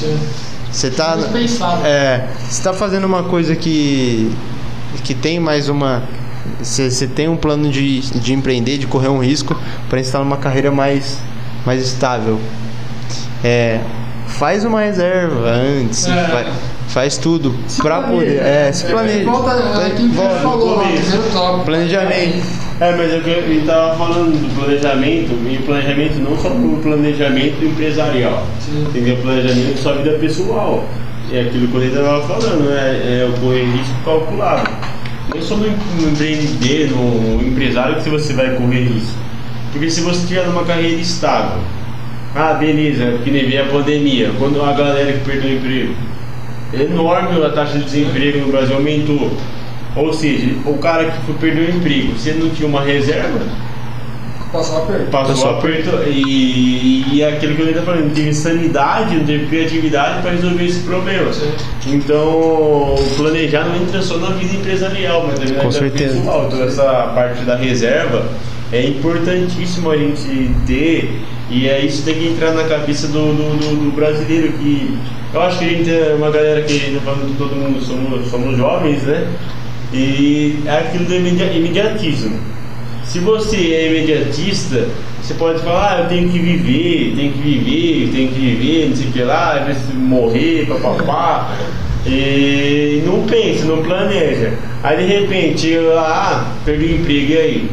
Você 0.72 0.90
tá. 0.90 1.18
Pensado. 1.32 1.86
É, 1.86 2.28
você 2.50 2.64
tá 2.64 2.74
fazendo 2.74 3.06
uma 3.06 3.24
coisa 3.24 3.56
que. 3.56 4.32
que 5.04 5.14
tem 5.14 5.40
mais 5.40 5.68
uma. 5.70 6.04
você 6.62 7.08
tem 7.08 7.28
um 7.28 7.36
plano 7.36 7.70
de, 7.70 8.00
de 8.02 8.34
empreender, 8.34 8.78
de 8.78 8.88
correr 8.88 9.10
um 9.10 9.20
risco 9.20 9.56
para 9.90 10.00
estar 10.00 10.20
numa 10.20 10.38
carreira 10.38 10.72
mais, 10.72 11.18
mais 11.66 11.84
estável. 11.84 12.40
É, 13.44 13.82
faz 14.28 14.64
uma 14.64 14.80
reserva 14.82 15.50
antes, 15.50 16.06
É. 16.08 16.24
fa- 16.28 16.52
faz 16.94 17.18
tudo 17.18 17.56
Se 17.68 17.82
para 17.82 18.02
planeja. 18.02 18.20
poder. 18.26 18.42
É, 18.46 18.72
se 18.72 18.86
planeja. 18.86 19.30
Volta 19.30 19.56
Volta. 20.16 20.40
falou 20.40 20.80
primeiro 20.80 21.24
tópico. 21.34 21.66
Planejamento. 21.66 22.64
É, 22.80 22.92
mas 22.96 23.12
é 23.12 23.18
eu 23.18 23.60
estava 23.60 23.96
falando 23.98 24.32
do 24.32 24.56
planejamento, 24.60 25.32
e 25.50 25.58
planejamento 25.66 26.16
não 26.20 26.38
só 26.38 26.50
para 26.50 26.60
o 26.60 26.80
planejamento 26.82 27.64
empresarial, 27.64 28.46
Sim. 28.60 28.86
entendeu? 28.90 29.18
Planejamento 29.18 29.80
sua 29.80 29.94
vida 29.94 30.18
pessoal. 30.18 30.84
É 31.32 31.42
aquilo 31.42 31.68
que 31.68 31.76
eu 31.76 31.84
estava 31.88 32.22
falando, 32.28 32.70
é, 32.72 33.22
é 33.22 33.30
o 33.34 33.40
correr 33.40 33.64
risco 33.64 33.94
calculado. 34.04 34.70
Não 35.34 35.42
só 35.42 35.56
no 35.56 35.66
em- 35.68 35.78
no 36.02 36.12
empreender, 36.12 36.92
no 36.92 37.42
empresário 37.48 37.96
que 38.02 38.10
você 38.10 38.34
vai 38.34 38.50
correr 38.56 38.84
risco. 38.84 39.18
Porque 39.72 39.90
se 39.90 40.02
você 40.02 40.20
estiver 40.20 40.46
numa 40.46 40.64
carreira 40.64 41.00
estável, 41.02 41.60
ah, 42.36 42.54
beleza, 42.54 43.18
que 43.24 43.32
nem 43.32 43.48
veio 43.50 43.64
a 43.64 43.68
pandemia, 43.68 44.32
quando 44.38 44.62
a 44.62 44.74
galera 44.74 45.12
que 45.14 45.20
perdeu 45.20 45.52
o 45.52 45.54
emprego, 45.56 45.94
é 45.94 46.13
enorme 46.74 47.44
a 47.46 47.50
taxa 47.50 47.78
de 47.78 47.84
desemprego 47.86 48.40
no 48.40 48.52
Brasil 48.52 48.76
aumentou. 48.76 49.32
Ou 49.96 50.12
seja, 50.12 50.56
o 50.66 50.78
cara 50.80 51.06
que 51.06 51.18
foi- 51.26 51.36
perdeu 51.36 51.66
o 51.66 51.78
emprego, 51.78 52.18
se 52.18 52.30
ele 52.30 52.44
não 52.44 52.50
tinha 52.50 52.68
uma 52.68 52.82
reserva, 52.82 53.40
Passou 54.52 54.84
aperto. 54.84 55.06
passou 55.10 55.34
Passou 55.34 55.50
aperto 55.58 55.90
e, 56.10 57.06
e 57.12 57.24
aquilo 57.24 57.56
que 57.56 57.62
eu 57.64 57.68
estava 57.70 57.86
falando, 57.88 58.06
não 58.06 58.14
teve 58.14 58.34
sanidade, 58.34 59.16
não 59.16 59.26
teve 59.26 59.48
criatividade 59.48 60.22
para 60.22 60.32
resolver 60.32 60.64
esse 60.64 60.82
problema. 60.82 61.34
Sim. 61.34 61.52
Então, 61.88 62.96
planejar 63.18 63.66
não 63.66 63.76
entra 63.76 64.00
só 64.02 64.18
na 64.18 64.30
vida 64.30 64.56
empresarial, 64.56 65.26
mas 65.28 65.40
também 65.40 65.56
na 65.56 65.64
Com 65.64 65.70
vida 65.70 65.80
certeza. 65.80 66.18
pessoal. 66.18 66.50
Toda 66.50 66.64
essa 66.66 66.84
parte 67.16 67.42
da 67.46 67.56
reserva 67.56 68.26
é 68.72 68.84
importantíssimo 68.86 69.90
a 69.90 69.98
gente 69.98 70.52
ter 70.68 71.20
e 71.50 71.68
é 71.68 71.84
isso 71.84 72.04
que 72.04 72.12
tem 72.12 72.22
que 72.22 72.28
entrar 72.30 72.52
na 72.52 72.64
cabeça 72.66 73.08
do, 73.08 73.34
do, 73.34 73.58
do- 73.58 73.86
do 73.86 73.92
brasileiro 73.96 74.54
que 74.54 74.98
eu 75.34 75.42
acho 75.42 75.60
que 75.60 75.66
a 75.66 75.68
gente 75.70 75.90
é 75.90 76.14
uma 76.16 76.30
galera 76.30 76.62
que 76.62 76.92
tá 76.96 77.02
falando 77.02 77.38
todo 77.38 77.56
mundo 77.56 77.82
somos, 77.82 78.28
somos 78.30 78.58
jovens, 78.58 79.04
né? 79.04 79.28
E 79.92 80.60
é 80.66 80.78
aquilo 80.78 81.06
do 81.06 81.16
imedi- 81.16 81.58
imediatismo. 81.58 82.40
Se 83.04 83.20
você 83.20 83.58
é 83.74 83.88
imediatista, 83.88 84.88
você 85.22 85.34
pode 85.36 85.62
falar, 85.62 85.98
ah, 85.98 86.02
eu 86.02 86.10
tenho 86.10 86.30
que 86.30 86.40
viver, 86.40 87.14
tenho 87.16 87.34
que 87.34 87.40
viver, 87.40 88.12
tenho 88.12 88.30
que 88.30 88.40
viver, 88.40 88.90
não 88.90 88.96
sei 88.96 89.08
o 89.08 89.12
que 89.12 89.22
lá, 89.22 89.60
vezes 89.60 89.94
morrer, 89.94 90.68
papapá. 90.68 91.56
E 92.06 93.02
não 93.06 93.24
pensa, 93.26 93.66
não 93.66 93.82
planeja. 93.82 94.54
Aí 94.84 94.98
de 94.98 95.14
repente, 95.14 95.78
lá, 95.78 96.46
ah, 96.52 96.56
perdi 96.66 96.86
o 96.86 96.96
emprego, 96.98 97.32
e 97.32 97.38
aí? 97.38 97.70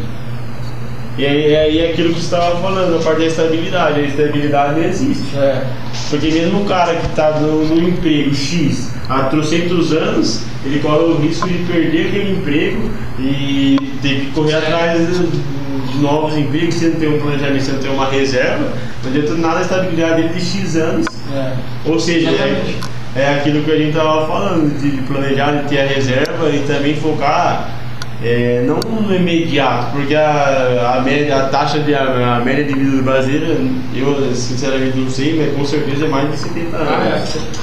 E 1.20 1.26
aí, 1.26 1.54
aí 1.54 1.78
é 1.80 1.90
aquilo 1.90 2.14
que 2.14 2.20
você 2.20 2.34
estava 2.34 2.58
falando, 2.62 2.98
a 2.98 3.02
parte 3.02 3.18
da 3.18 3.26
estabilidade. 3.26 4.00
A 4.00 4.02
estabilidade 4.04 4.80
não 4.80 4.88
existe. 4.88 5.36
É. 5.36 5.64
Porque 6.08 6.30
mesmo 6.30 6.62
o 6.62 6.64
cara 6.64 6.94
que 6.94 7.06
está 7.08 7.32
no, 7.40 7.62
no 7.66 7.88
emprego 7.88 8.34
X 8.34 8.90
há 9.06 9.24
trocentos 9.24 9.92
anos, 9.92 10.44
ele 10.64 10.78
corre 10.78 11.04
o 11.04 11.16
risco 11.18 11.46
de 11.46 11.58
perder 11.70 12.06
aquele 12.06 12.38
emprego 12.38 12.90
e 13.18 13.76
ter 14.00 14.20
que 14.20 14.26
correr 14.30 14.54
atrás 14.54 14.98
de, 14.98 16.00
novos 16.00 16.38
empregos, 16.38 16.76
se 16.76 16.86
não 16.86 16.98
tem 16.98 17.14
um 17.14 17.20
planejamento, 17.20 17.64
se 17.64 17.72
não 17.72 17.80
tem 17.80 17.90
uma 17.90 18.08
reserva, 18.08 18.72
não 19.04 19.10
adianta 19.10 19.34
nada 19.34 19.58
a 19.58 19.62
estabilidade 19.62 20.22
dele 20.22 20.34
de 20.34 20.40
X 20.40 20.76
anos. 20.76 21.06
É. 21.34 21.52
Ou 21.84 22.00
seja, 22.00 22.30
é, 22.30 22.74
é 23.14 23.34
aquilo 23.34 23.62
que 23.62 23.70
a 23.70 23.76
gente 23.76 23.90
estava 23.90 24.26
falando, 24.26 24.80
de 24.80 25.02
planejar, 25.02 25.52
de 25.52 25.68
ter 25.68 25.80
a 25.80 25.86
reserva 25.86 26.48
e 26.48 26.60
também 26.60 26.96
focar 26.96 27.79
é, 28.22 28.64
não 28.66 28.76
no 29.00 29.14
imediato, 29.14 29.92
porque 29.92 30.14
a, 30.14 30.96
a, 30.98 31.00
média, 31.00 31.36
a 31.36 31.48
taxa 31.48 31.78
de 31.78 31.94
a, 31.94 32.36
a 32.36 32.40
média 32.44 32.64
de 32.64 32.74
vida 32.74 32.96
do 32.98 33.02
brasileiro, 33.02 33.70
eu 33.94 34.34
sinceramente 34.34 34.98
não 34.98 35.08
sei, 35.10 35.36
mas 35.36 35.56
com 35.56 35.64
certeza 35.64 36.04
é 36.04 36.08
mais 36.08 36.30
de 36.30 36.36
70 36.38 36.76
anos. 36.76 36.88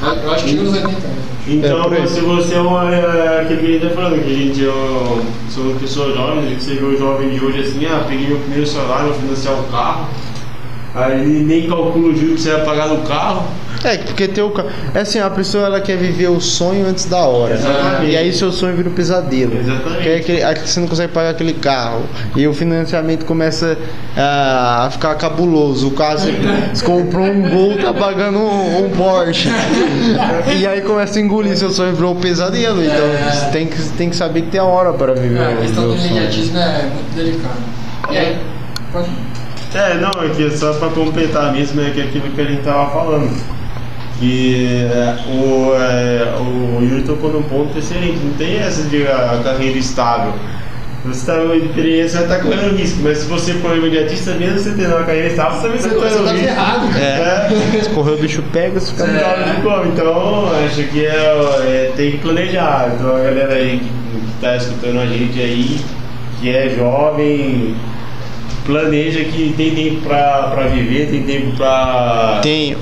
Ah, 0.02 0.16
é. 0.16 0.26
Eu 0.26 0.32
acho 0.34 0.44
que 0.46 0.50
chega 0.52 0.64
nos 0.64 0.74
80 0.74 0.90
anos. 0.90 1.28
Então, 1.48 1.94
É, 1.94 2.06
se 2.08 2.20
você 2.22 2.56
é 2.56 2.60
uma, 2.60 2.94
é, 2.94 3.42
aquilo 3.42 3.60
que 3.60 3.66
a 3.66 3.70
gente 3.70 3.88
tá 3.88 3.90
falando, 3.96 4.22
que 4.24 4.32
a 4.32 4.36
gente 4.36 4.66
é 4.66 4.70
um- 4.70 5.22
somos 5.50 5.80
pessoas 5.80 6.16
jovens, 6.16 6.58
que 6.58 6.64
você 6.64 6.74
vê 6.76 6.86
o 6.86 6.98
jovem 6.98 7.30
de 7.30 7.44
hoje 7.46 7.60
assim, 7.62 7.86
ah, 7.86 8.04
peguei 8.08 8.28
meu 8.28 8.38
primeiro 8.40 8.66
salário, 8.68 9.10
vou 9.10 9.14
financiar 9.22 9.54
um 9.54 9.64
carro, 9.72 10.08
aí 10.96 11.26
nem 11.26 11.68
calcula 11.70 12.10
o 12.10 12.16
juro 12.18 12.34
que 12.36 12.42
você 12.42 12.52
vai 12.52 12.66
pagar 12.66 12.88
no 12.90 12.98
carro. 13.04 13.44
É, 13.84 13.98
porque 13.98 14.28
tem 14.28 14.44
o 14.44 14.52
é 14.94 15.02
assim, 15.02 15.20
a 15.20 15.30
pessoa 15.30 15.66
ela 15.66 15.80
quer 15.80 15.98
viver 15.98 16.28
o 16.30 16.42
sonho 16.42 16.88
antes 16.88 17.06
da 17.06 17.20
hora. 17.20 17.54
Exatamente. 17.54 18.12
E 18.12 18.18
aí 18.18 18.34
seu 18.34 18.52
sonho 18.52 18.76
vira 18.76 18.90
um 18.90 18.94
pesadelo. 18.94 19.58
Exatamente. 19.58 20.02
Que 20.04 20.10
é 20.10 20.16
aquele- 20.18 20.44
aí 20.44 20.56
você 20.56 20.80
não 20.80 20.88
consegue 20.88 21.14
pagar 21.14 21.30
aquele 21.30 21.54
carro. 21.54 22.02
E 22.36 22.48
o 22.48 22.54
financiamento 22.54 23.24
começa 23.26 23.78
ah, 24.18 24.86
a 24.88 24.90
ficar 24.90 25.14
cabuloso. 25.16 25.88
O 25.90 25.92
carro 25.92 26.18
você, 26.20 26.34
você 26.74 26.84
comprou 26.86 27.26
um 27.26 27.50
Gol, 27.50 27.78
tá 27.78 27.94
pagando 27.94 28.40
um, 28.40 28.86
um 28.86 28.90
Porsche. 28.90 29.50
e 30.60 30.66
aí 30.66 30.82
começa 30.82 31.20
a 31.20 31.22
engolir 31.22 31.56
seu 31.56 31.70
sonho 31.70 31.94
virou 31.96 32.14
um 32.14 32.20
pesadelo. 32.20 32.84
Então 32.84 33.06
É. 33.06 33.32
você 33.32 33.46
tem 33.52 33.68
que, 33.68 33.82
tem 33.98 34.10
que 34.10 34.16
saber 34.16 34.42
que 34.42 34.50
tem 34.50 34.60
a 34.60 34.66
hora 34.66 34.92
para 34.94 35.14
viver 35.14 35.40
É, 35.40 35.46
a 35.46 35.50
o 35.52 35.58
questão 35.58 35.88
do 35.88 35.96
imediatismo 35.96 36.58
é 36.58 36.82
muito 36.94 37.16
delicada. 37.16 37.56
E 38.12 38.18
aí? 38.18 38.38
Pode. 38.92 39.10
É, 39.76 39.94
não, 39.96 40.10
é 40.24 40.30
que 40.30 40.50
só 40.58 40.74
para 40.74 40.90
completar 40.90 41.52
mesmo, 41.54 41.80
é 41.82 41.92
que 41.92 42.00
é 42.02 42.04
aquilo 42.06 42.30
que 42.32 42.42
a 42.42 42.46
gente 42.46 42.64
tava 42.64 42.90
falando. 42.90 43.57
Que 44.20 44.88
é, 44.92 45.16
o, 45.30 45.76
é, 45.76 46.40
o 46.40 46.84
Yuri 46.84 47.04
tocou 47.04 47.32
num 47.32 47.44
ponto 47.44 47.78
excelente, 47.78 48.18
não 48.24 48.34
tem 48.34 48.58
essa 48.58 48.82
de 48.84 49.06
a, 49.08 49.42
carreira 49.44 49.78
estável. 49.78 50.34
Você 51.06 51.26
tá 51.26 51.42
uma 51.42 51.56
experiência, 51.56 52.20
estar 52.20 52.40
correndo 52.40 52.76
risco, 52.76 53.00
mas 53.02 53.20
se 53.20 53.28
você 53.28 53.54
for 53.54 53.78
imediatista, 53.78 54.34
mesmo 54.34 54.60
você 54.60 54.72
tendo 54.72 54.96
uma 54.96 55.04
carreira 55.04 55.28
estável, 55.28 55.54
você 55.54 55.62
também 55.62 55.78
está 55.78 55.90
tá 55.90 55.96
correndo 55.96 56.32
risco. 56.32 56.46
ferrado, 56.46 56.88
cara. 56.90 57.06
É. 57.06 57.80
Se 57.84 57.90
correr 57.92 58.12
o 58.12 58.18
bicho 58.18 58.44
pega, 58.52 58.80
você 58.80 58.92
fica 58.92 59.04
É. 59.04 59.54
De 59.54 59.62
como? 59.62 59.86
Então, 59.86 60.52
acho 60.66 60.84
que 60.84 61.06
é, 61.06 61.12
é, 61.12 61.92
tem 61.96 62.12
que 62.12 62.18
planejar. 62.18 62.92
Então, 62.96 63.16
a 63.16 63.20
galera 63.20 63.54
aí 63.54 63.80
que 63.80 64.36
está 64.36 64.58
escutando 64.58 65.00
a 65.00 65.06
gente 65.06 65.40
aí, 65.40 65.80
que 66.42 66.50
é 66.50 66.70
jovem, 66.76 67.76
planeja 68.66 69.24
que 69.24 69.54
tem 69.56 69.74
tempo 69.74 70.02
pra 70.02 70.68
viver, 70.74 71.10
tem 71.10 71.24
tempo 71.24 71.56
pra, 71.56 72.40
Tem 72.42 72.76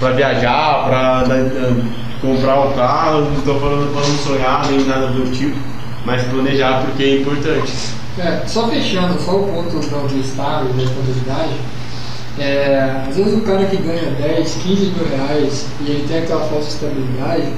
pra 0.00 0.10
viajar, 0.12 0.84
pra 0.86 1.24
né, 1.28 1.92
comprar 2.20 2.66
o 2.66 2.72
carro. 2.72 3.20
Não 3.20 3.38
estou 3.38 3.60
falando 3.60 3.92
para 3.92 4.08
não 4.08 4.16
sonhar 4.18 4.66
nem 4.68 4.84
nada 4.86 5.08
do 5.08 5.30
tipo, 5.30 5.56
mas 6.04 6.22
planejar 6.24 6.82
porque 6.82 7.04
é 7.04 7.20
importante. 7.20 7.72
É, 8.18 8.42
só 8.46 8.66
fechando, 8.68 9.20
só 9.20 9.36
o 9.36 9.46
ponto 9.46 9.78
do, 9.78 10.08
do 10.08 10.20
estado, 10.20 10.72
da 10.72 10.82
estabilidade. 10.82 11.54
É, 12.38 13.04
às 13.08 13.16
vezes 13.16 13.34
o 13.34 13.42
cara 13.42 13.64
que 13.66 13.76
ganha 13.76 14.10
10, 14.12 14.54
15 14.62 14.86
mil 14.86 15.06
reais 15.08 15.66
e 15.80 15.90
ele 15.90 16.08
tem 16.08 16.18
aquela 16.18 16.40
falsa 16.46 16.68
estabilidade, 16.68 17.52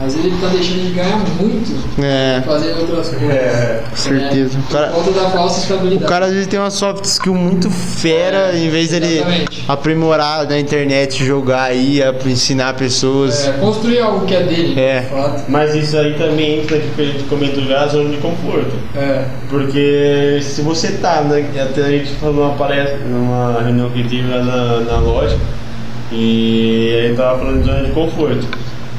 às 0.00 0.14
vezes 0.14 0.26
ele 0.26 0.34
está 0.36 0.46
deixando 0.48 0.86
de 0.86 0.92
ganhar 0.92 1.18
muito 1.40 2.02
É, 2.02 2.42
fazendo 2.46 2.80
outras 2.80 3.08
coisas. 3.08 3.28
É, 3.30 3.82
com 3.90 3.96
certeza. 3.96 4.56
É, 4.56 4.60
O 4.60 4.72
cara- 4.72 4.86
por 4.88 5.04
conta 5.04 5.20
da 5.20 5.30
falsa 5.30 5.60
estabilidade. 5.60 6.04
O 6.04 6.06
cara 6.08 6.26
às 6.26 6.32
vezes 6.32 6.46
tem 6.46 6.58
uma 6.60 6.70
soft 6.70 7.04
skill 7.04 7.34
muito 7.34 7.68
fera, 7.70 8.52
É, 8.52 8.58
em 8.58 8.70
vez 8.70 8.90
dele 8.90 9.14
exatamente. 9.16 9.64
aprimorar 9.66 10.46
na 10.48 10.58
internet, 10.58 11.24
jogar 11.24 11.62
aí, 11.64 12.00
a- 12.02 12.14
ensinar 12.26 12.74
pessoas. 12.74 13.48
É, 13.48 13.52
construir 13.52 14.00
algo 14.00 14.24
que 14.26 14.34
é 14.34 14.42
dele, 14.44 14.78
É. 14.80 15.00
de 15.00 15.06
fato. 15.08 15.44
Mas 15.48 15.74
isso 15.74 15.96
aí 15.96 16.14
também 16.14 16.60
entra 16.60 16.78
que 16.78 17.02
a 17.02 17.04
gente 17.04 17.24
comentou 17.24 17.64
já, 17.64 17.82
a 17.82 17.86
zona 17.88 18.10
de 18.10 18.16
conforto. 18.18 18.76
É, 18.96 19.24
Porque 19.50 20.38
se 20.42 20.60
você 20.62 20.92
tá, 20.92 21.22
né, 21.22 21.44
até 21.60 21.82
a 21.82 21.88
gente 21.90 22.10
falou 22.16 22.34
numa 22.46 22.54
palestra, 22.54 22.98
numa 22.98 23.60
reunião 23.62 23.88
que 23.90 24.02
teve 24.04 24.28
lá 24.30 24.42
na, 24.44 24.80
na 24.80 24.98
loja, 25.00 25.36
e 26.12 26.96
a 26.98 27.06
gente 27.08 27.16
tava 27.16 27.38
falando 27.38 27.60
de 27.60 27.66
zona 27.66 27.82
de 27.84 27.90
conforto. 27.92 28.46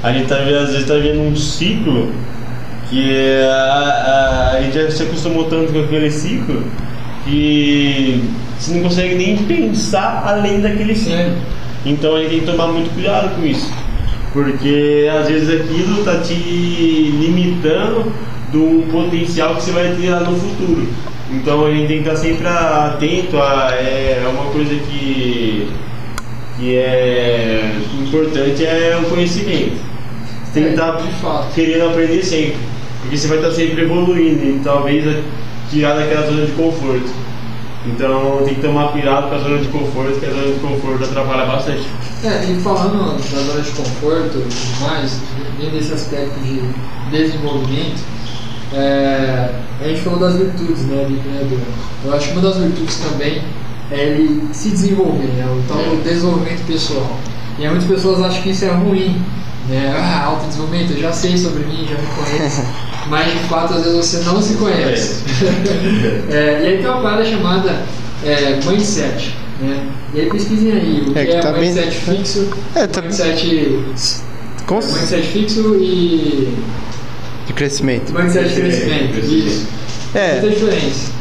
A 0.03 0.11
gente 0.11 0.27
tá, 0.27 0.35
vendo- 0.35 0.57
às 0.57 0.71
vezes 0.71 0.87
tá 0.87 0.93
vendo 0.95 1.21
um 1.21 1.35
ciclo 1.35 2.11
que 2.89 3.13
é, 3.13 3.43
a, 3.45 4.51
a, 4.53 4.57
a 4.57 4.61
gente 4.61 4.73
já 4.73 4.89
se 4.89 5.03
acostumou 5.03 5.45
tanto 5.45 5.71
com 5.73 5.79
aquele 5.81 6.09
ciclo 6.09 6.63
que 7.25 8.23
você 8.57 8.73
não 8.75 8.83
consegue 8.83 9.15
nem 9.15 9.37
pensar 9.37 10.23
além 10.25 10.61
daquele 10.61 10.95
ciclo. 10.95 11.33
Então 11.85 12.15
a 12.15 12.19
gente 12.21 12.29
tem 12.31 12.39
que 12.41 12.45
tomar 12.45 12.67
muito 12.67 12.93
cuidado 12.93 13.35
com 13.35 13.45
isso. 13.45 13.71
Porque 14.33 15.09
às 15.19 15.27
vezes 15.27 15.49
aquilo 15.61 16.03
tá 16.03 16.17
te 16.19 16.33
limitando 16.33 18.11
do 18.51 18.85
potencial 18.91 19.55
que 19.55 19.63
você 19.63 19.71
vai 19.71 19.95
ter 19.95 20.09
lá 20.09 20.21
no 20.21 20.35
futuro. 20.37 20.87
Então 21.31 21.65
a 21.65 21.71
gente 21.71 21.87
tem 21.87 22.03
que 22.03 22.09
estar 22.09 22.15
sempre 22.15 22.47
atento 22.47 23.37
a 23.37 23.69
é 23.73 24.23
uma 24.31 24.51
coisa 24.51 24.73
que, 24.75 25.67
que 26.57 26.75
é 26.75 27.75
importante 28.01 28.65
é 28.65 28.99
o 29.01 29.09
conhecimento. 29.09 29.88
Tem 30.53 30.63
que 30.63 30.69
É, 30.69 30.73
estar 30.73 31.49
querendo 31.53 31.89
aprender 31.89 32.23
sempre. 32.23 32.57
Porque 33.01 33.17
você 33.17 33.27
vai 33.27 33.37
estar 33.37 33.51
sempre 33.51 33.83
evoluindo 33.83 34.43
e 34.43 34.61
talvez 34.63 35.23
tirar 35.69 35.95
daquela 35.95 36.25
zona 36.25 36.45
de 36.45 36.51
conforto. 36.53 37.09
Então 37.85 38.41
tem 38.43 38.55
que 38.55 38.61
tomar 38.61 38.91
cuidado 38.91 39.29
com 39.29 39.35
a 39.35 39.39
zona 39.39 39.57
de 39.59 39.67
conforto, 39.69 40.11
porque 40.11 40.25
a 40.25 40.31
zona 40.31 40.53
de 40.53 40.59
conforto 40.59 41.03
atrapalha 41.03 41.45
bastante. 41.45 41.87
É, 42.23 42.43
e 42.51 42.59
falando 42.61 43.17
da 43.17 43.41
zona 43.41 43.61
de 43.61 43.71
conforto 43.71 44.37
e 44.37 44.41
tudo 44.41 44.81
mais, 44.81 45.21
dentro 45.57 45.77
desse 45.77 45.93
aspecto 45.93 46.39
de 46.41 46.61
desenvolvimento, 47.09 48.03
é, 48.73 49.49
a 49.81 49.87
gente 49.87 50.01
falou 50.01 50.19
das 50.19 50.35
virtudes 50.35 50.85
né, 50.87 51.05
do 51.07 51.13
empreendedor. 51.13 51.59
Eu 52.05 52.13
acho 52.13 52.27
que 52.27 52.33
uma 52.33 52.41
das 52.41 52.57
virtudes 52.57 52.97
também 52.97 53.41
é 53.91 54.03
ele 54.03 54.49
se 54.51 54.69
desenvolver, 54.71 55.27
né, 55.27 55.45
o 55.45 55.63
tal 55.67 55.77
do 55.77 56.03
desenvolvimento 56.03 56.65
pessoal. 56.67 57.17
E 57.57 57.67
muitas 57.67 57.87
pessoas 57.87 58.21
acham 58.21 58.41
que 58.41 58.49
isso 58.49 58.65
é 58.65 58.71
ruim, 58.71 59.21
né? 59.69 59.93
Ah, 59.95 60.25
autodesenvolvimento, 60.25 60.93
eu 60.93 60.99
já 61.01 61.11
sei 61.13 61.37
sobre 61.37 61.63
mim, 61.63 61.87
já 61.89 61.95
me 61.95 62.07
conheço. 62.07 62.63
Mas 63.07 63.31
de 63.31 63.39
fato, 63.47 63.73
às 63.73 63.83
vezes 63.83 64.05
você 64.05 64.17
não 64.25 64.41
se 64.41 64.53
conhece. 64.55 65.23
É, 66.31 66.61
e 66.63 66.67
aí 66.67 66.77
tem 66.77 66.87
uma 66.87 67.01
parada 67.01 67.25
chamada 67.25 67.81
é, 68.23 68.59
mindset. 68.65 69.35
Né? 69.61 69.87
E 70.13 70.21
aí 70.21 70.29
pesquisem 70.29 70.71
aí 70.71 71.03
o 71.07 71.11
que 71.13 71.19
É, 71.19 71.21
é, 71.23 71.25
que 71.25 71.41
tá 71.41 71.51
bem- 71.51 71.61
mindset 71.73 71.91
fixo, 71.95 72.49
É, 72.75 72.87
tá- 72.87 73.01
mindset, 73.01 73.79
Com 74.65 74.75
mindset 74.75 75.23
fixo 75.27 75.75
e 75.75 76.53
de 77.47 77.53
crescimento. 77.53 78.13
mindset 78.13 78.49
de 78.49 78.61
crescimento. 78.61 79.19
Isso. 79.19 79.67
É. 80.15 80.41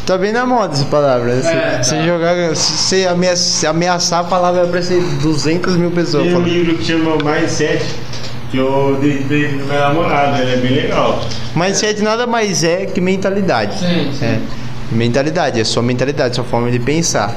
Tá 0.06 0.16
bem 0.16 0.32
na 0.32 0.46
moda 0.46 0.72
essa 0.74 0.84
palavra. 0.86 1.34
né? 1.34 1.42
Se 1.42 1.48
É, 1.48 1.82
se 1.82 1.94
tá. 1.96 2.02
jogar, 2.06 2.56
se 2.56 2.72
você 2.72 3.06
amea- 3.06 3.36
se 3.36 3.66
ameaçar 3.66 4.20
a 4.20 4.24
palavra 4.24 4.60
vai 4.60 4.68
aparecer 4.68 5.02
200 5.22 5.76
mil 5.76 5.90
pessoas 5.90 6.22
Tem 6.24 6.32
um 6.32 6.36
falando. 6.36 6.48
livro 6.52 6.76
que 6.78 6.84
chama 6.84 7.16
Mindset, 7.16 7.84
que 8.50 8.56
eu 8.56 8.98
dei 9.00 9.18
pra 9.18 9.36
minha 9.66 9.88
namorada, 9.88 10.38
ele 10.38 10.52
é 10.52 10.56
bem 10.56 10.72
legal. 10.72 11.20
Mindset 11.54 12.02
nada 12.02 12.26
mais 12.26 12.64
é 12.64 12.86
que 12.86 13.00
mentalidade. 13.00 13.78
Sim, 13.78 14.12
sim. 14.12 14.24
É. 14.24 14.40
Mentalidade, 14.90 15.60
é 15.60 15.64
sua 15.64 15.82
mentalidade, 15.82 16.34
sua 16.34 16.44
forma 16.44 16.70
de 16.70 16.78
pensar. 16.78 17.34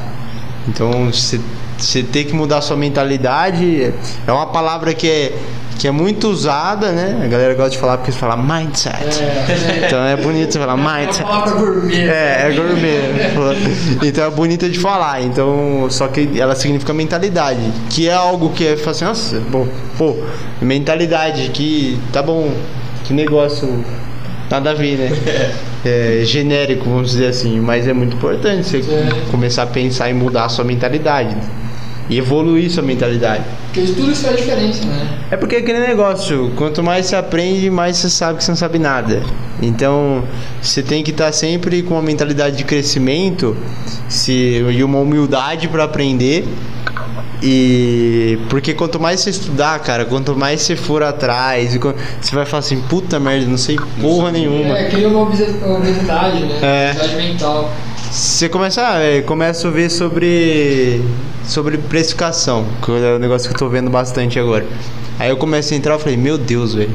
Então, 0.68 1.12
você 1.12 1.40
você 1.84 2.04
tem 2.04 2.24
que 2.26 2.34
mudar 2.34 2.62
sua 2.62 2.78
mentalidade. 2.78 3.94
É 4.28 4.32
uma 4.32 4.48
palavra 4.48 4.94
que 4.94 5.08
é, 5.10 5.34
que 5.80 5.88
é 5.88 5.92
muito 5.92 6.28
usada, 6.30 6.92
né? 6.92 7.22
A 7.24 7.28
galera 7.28 7.54
gosta 7.56 7.72
de 7.72 7.78
falar 7.80 7.98
porque 7.98 8.12
fala 8.12 8.38
mindset. 8.38 8.96
É, 9.04 9.88
Então 9.88 10.04
é 10.04 10.16
bonito 10.16 10.54
você 10.54 10.60
falar 10.60 10.74
é 10.74 10.76
uma 10.76 10.98
mindset. 11.00 11.24
palavra 11.24 11.54
gourmet. 11.56 11.96
É, 12.08 12.48
é 12.48 12.54
gourmet. 12.56 14.08
Então 14.08 14.24
é 14.26 14.30
bonita 14.30 14.70
de 14.70 14.78
falar. 14.80 15.22
Então, 15.24 15.88
só 15.90 16.08
que 16.08 16.40
ela 16.40 16.56
significa 16.56 16.94
mentalidade. 16.94 17.60
Que 17.90 18.08
é 18.08 18.14
algo 18.14 18.50
que 18.52 18.66
é 18.68 18.74
assim, 18.86 19.06
nossa, 19.06 19.40
bom, 19.50 19.68
pô, 19.98 20.18
mentalidade, 20.62 21.50
que 21.50 22.00
tá 22.14 22.22
bom, 22.22 22.52
que 23.06 23.14
negócio 23.14 23.84
nada 24.50 24.72
a 24.72 24.74
ver, 24.74 24.98
né? 24.98 25.10
É, 25.84 26.22
genérico, 26.24 26.88
vamos 26.88 27.10
dizer 27.10 27.26
assim, 27.26 27.60
mas 27.60 27.88
é 27.88 27.94
muito 27.94 28.16
importante 28.16 28.68
você 28.70 28.78
É. 28.78 29.32
começar 29.32 29.64
a 29.64 29.66
pensar 29.66 30.12
em 30.12 30.14
mudar 30.14 30.46
a 30.46 30.50
sua 30.50 30.64
mentalidade 30.64 31.36
e 32.10 32.18
evoluir 32.18 32.70
sua 32.70 32.84
mentalidade. 32.84 33.44
Porque 33.72 33.94
tudo 33.94 34.12
isso 34.12 34.24
faz 34.24 34.38
diferença, 34.38 34.86
né? 34.86 35.08
É 35.32 35.38
porque 35.38 35.56
é 35.56 35.60
aquele 35.60 35.80
negócio, 35.80 36.52
quanto 36.56 36.84
mais 36.84 37.06
você 37.06 37.16
aprende, 37.16 37.70
mais 37.70 37.98
você 37.98 38.10
sabe 38.10 38.38
que 38.40 38.44
você 38.44 38.52
não 38.52 38.58
sabe 38.58 38.78
nada. 38.80 39.22
Então, 39.62 40.24
você 40.62 40.82
tem 40.84 41.04
que 41.04 41.12
estar 41.12 41.32
sempre 41.32 41.82
com 41.84 41.94
uma 41.94 42.02
mentalidade 42.02 42.58
de 42.58 42.64
crescimento 42.64 43.56
se, 44.10 44.32
e 44.72 44.84
uma 44.84 45.00
humildade 45.00 45.68
para 45.68 45.84
aprender. 45.86 46.46
E 47.44 48.38
porque 48.50 48.74
quanto 48.74 49.00
mais 49.00 49.20
você 49.22 49.32
estudar, 49.32 49.80
cara, 49.80 50.06
quanto 50.06 50.36
mais 50.36 50.62
você 50.62 50.76
for 50.76 51.02
atrás, 51.02 51.76
você 52.22 52.36
vai 52.36 52.46
falar 52.46 52.60
assim, 52.60 52.80
puta 52.82 53.20
merda, 53.20 53.48
não 53.48 53.58
sei 53.58 53.78
porra 54.00 54.32
nenhuma. 54.32 54.78
É, 54.78 54.90
cria 54.90 55.08
uma 55.08 55.22
obesi- 55.22 55.56
obesidade, 55.66 56.40
né? 56.42 56.60
É. 56.62 56.92
Obesidade 56.92 57.16
mental. 57.16 57.74
Você 58.12 58.50
começa, 58.50 58.86
ah, 58.86 59.00
é, 59.00 59.22
começa 59.22 59.70
a 59.70 59.72
ver 59.72 59.90
sobre 59.90 61.02
sobre 61.46 61.78
precificação, 61.78 62.66
que 62.84 62.92
é 62.92 63.16
um 63.16 63.20
negócio 63.20 63.48
que 63.48 63.56
eu 63.56 63.60
tô 63.60 63.70
vendo 63.70 63.90
bastante 63.90 64.38
agora. 64.38 64.66
Aí 65.18 65.30
eu 65.30 65.38
comecei 65.38 65.78
a 65.78 65.80
entrar 65.80 65.96
e 65.96 66.00
falei, 66.00 66.18
meu 66.18 66.38
Deus, 66.38 66.74
velho. 66.74 66.92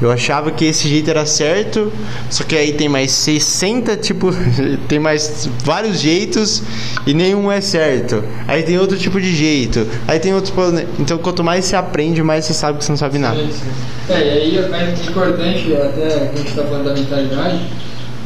Eu 0.00 0.10
achava 0.10 0.50
que 0.50 0.64
esse 0.64 0.88
jeito 0.88 1.10
era 1.10 1.26
certo, 1.26 1.92
só 2.30 2.44
que 2.44 2.56
aí 2.56 2.72
tem 2.72 2.88
mais 2.88 3.10
60, 3.10 3.94
tipo, 3.98 4.30
tem 4.88 4.98
mais 4.98 5.46
vários 5.62 6.00
jeitos 6.00 6.62
e 7.06 7.12
nenhum 7.12 7.52
é 7.52 7.60
certo. 7.60 8.24
Aí 8.46 8.62
tem 8.62 8.78
outro 8.78 8.96
tipo 8.96 9.20
de 9.20 9.34
jeito. 9.36 9.86
Aí 10.06 10.18
tem 10.18 10.32
outro. 10.32 10.54
Então 10.98 11.18
quanto 11.18 11.44
mais 11.44 11.66
você 11.66 11.76
aprende, 11.76 12.22
mais 12.22 12.46
você 12.46 12.54
sabe 12.54 12.78
que 12.78 12.86
você 12.86 12.92
não 12.92 12.96
sabe 12.96 13.18
nada. 13.18 13.38
É, 14.08 14.12
e 14.12 14.30
aí 14.30 14.56
é 14.56 15.10
importante, 15.10 15.76
até 15.76 16.30
a 16.32 16.36
gente 16.36 16.48
está 16.48 16.62
falando 16.62 16.84
da 16.84 16.94
mentalidade, 16.94 17.60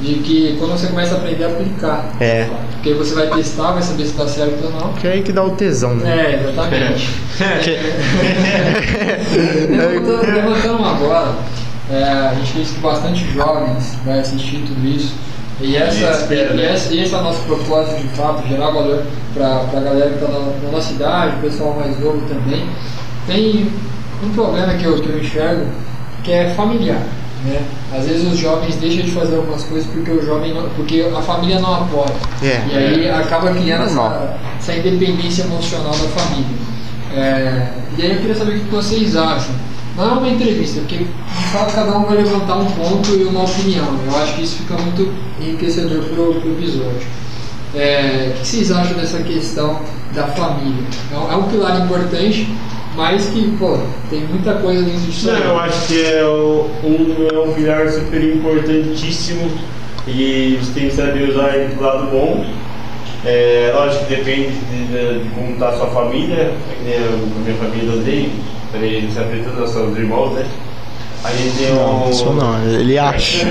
de 0.03 0.15
que 0.15 0.57
quando 0.59 0.73
você 0.73 0.89
começa 0.89 1.15
a 1.15 1.19
aprender 1.19 1.45
a 1.45 1.47
aplicar. 1.49 2.13
É. 2.21 2.49
Porque 2.73 2.93
você 2.95 3.15
vai 3.15 3.29
testar, 3.29 3.73
vai 3.73 3.83
saber 3.83 4.05
se 4.05 4.11
está 4.11 4.27
certo 4.27 4.65
ou 4.65 4.71
não. 4.73 4.93
Que 4.95 5.07
é 5.07 5.13
aí 5.13 5.23
que 5.23 5.31
dá 5.33 5.45
o 5.45 5.51
tesão, 5.53 5.95
né? 5.95 6.11
É, 6.11 6.49
exatamente. 6.51 7.09
Que- 7.63 7.79
levantando, 9.77 10.33
levantando 10.33 10.79
uma 10.79 10.95
bola, 10.95 11.37
é, 11.91 12.03
a 12.03 12.35
gente 12.35 12.53
disse 12.55 12.75
que 12.75 12.81
bastante 12.81 13.25
jovens 13.33 13.97
vai 14.05 14.19
assistir 14.21 14.65
tudo 14.67 14.87
isso. 14.87 15.15
E, 15.61 15.77
essa, 15.77 15.99
E 16.05 16.11
espera, 16.11 16.55
e, 16.55 16.57
né? 16.57 16.75
esse, 16.75 16.99
esse 16.99 17.15
é 17.15 17.19
o 17.19 17.23
nosso 17.23 17.43
propósito 17.43 18.01
de 18.03 18.09
fato, 18.09 18.47
gerar 18.49 18.71
valor 18.71 19.05
para 19.33 19.61
a 19.61 19.81
galera 19.81 20.11
que 20.11 20.17
está 20.25 20.27
na, 20.29 20.39
na 20.41 20.71
nossa 20.73 20.93
idade, 20.93 21.37
o 21.37 21.41
pessoal 21.41 21.75
mais 21.79 21.99
novo 22.01 22.21
também. 22.29 22.67
Tem 23.27 23.71
um 24.25 24.31
problema 24.31 24.75
que 24.75 24.85
eu, 24.85 25.01
que 25.01 25.09
eu 25.09 25.21
enxergo 25.21 25.67
que 26.25 26.33
é 26.33 26.51
familiar. 26.55 27.03
Né? 27.45 27.61
Às 27.93 28.07
vezes 28.07 28.33
os 28.33 28.39
jovens 28.39 28.77
deixam 28.77 29.05
de 29.05 29.11
fazer 29.11 29.35
algumas 29.37 29.65
coisas 29.65 29.91
porque 29.91 30.11
o 30.13 30.25
jovem 30.25 30.55
não- 30.55 30.69
porque 30.71 31.05
a 31.17 31.21
família 31.21 31.59
não 31.59 31.75
apoia. 31.75 32.13
É. 32.43 32.63
E 32.71 32.77
aí 32.77 33.11
acaba 33.11 33.51
criando 33.53 33.85
essa, 33.85 34.37
essa 34.59 34.75
independência 34.77 35.43
emocional 35.43 35.91
da 35.91 36.09
família. 36.21 36.57
É, 37.15 37.69
e 37.99 38.03
aí 38.03 38.13
eu 38.13 38.19
queria 38.19 38.35
saber 38.35 38.57
o 38.57 38.61
que 38.61 38.71
vocês 38.71 39.17
acham. 39.17 39.55
Não 39.97 40.05
é 40.05 40.13
uma 40.13 40.29
entrevista, 40.29 40.81
porque 40.81 40.99
de 40.99 41.07
fato 41.53 41.75
cada 41.75 41.99
um 41.99 42.05
vai 42.05 42.17
levantar 42.17 42.57
um 42.57 42.65
ponto 42.67 43.11
e 43.11 43.25
uma 43.25 43.43
opinião. 43.43 43.87
Eu 44.07 44.23
acho 44.23 44.35
que 44.37 44.43
isso 44.43 44.57
fica 44.59 44.75
muito 44.79 45.13
enriquecedor 45.41 46.03
para 46.05 46.23
o 46.23 46.37
episódio. 46.59 47.07
É, 47.75 48.35
o 48.37 48.41
que 48.41 48.47
vocês 48.47 48.71
acham 48.71 48.95
dessa 48.97 49.19
questão 49.19 49.81
da 50.15 50.27
família? 50.29 50.85
É 51.13 51.17
um, 51.19 51.33
é 51.33 51.37
um 51.37 51.43
pilar 51.45 51.81
importante, 51.85 52.49
mas 52.97 53.27
que, 53.27 53.57
pô, 53.59 53.79
tem 54.11 54.21
muita 54.21 54.55
coisa 54.55 54.83
dentro 54.83 55.01
disso. 55.01 55.27
Não, 55.33 55.39
eu 55.39 55.59
acho 55.61 55.87
que 55.87 56.05
é 56.05 56.25
o- 56.25 56.69
um, 56.85 57.29
é 57.35 57.39
um 57.49 57.53
pilar 57.55 57.89
super 57.89 58.23
importantíssimo 58.23 59.51
e 60.07 60.59
você 60.61 60.79
tem 60.81 60.89
que 60.89 60.95
saber 60.97 61.31
usar 61.31 61.55
ele 61.57 61.75
pro 61.75 61.85
lado 61.85 62.07
bom. 62.11 62.45
É, 63.25 63.73
lógico 63.75 64.07
que 64.07 64.17
depende 64.17 64.49
de, 64.51 64.85
de- 64.87 65.23
de 65.23 65.29
como 65.31 65.53
está 65.53 65.69
a 65.69 65.77
sua 65.79 65.87
família, 65.89 66.35
é 66.35 66.55
que 66.77 66.85
nem 66.85 66.97
a 66.97 67.41
minha 67.45 67.57
família 67.57 67.93
eu 67.93 67.99
dei, 68.03 68.33
também 68.73 69.09
se 69.11 69.19
apresentando, 69.19 69.61
nós 69.61 69.71
somos 69.71 69.97
irmãos, 69.97 70.33
né? 70.35 70.45
A 71.25 71.31
gente 71.31 71.57
tem 71.57 71.73
um. 71.73 71.77
Não, 71.77 72.11
isso 72.11 72.33
não, 72.33 72.65
ele 72.65 72.99
acha. 72.99 73.47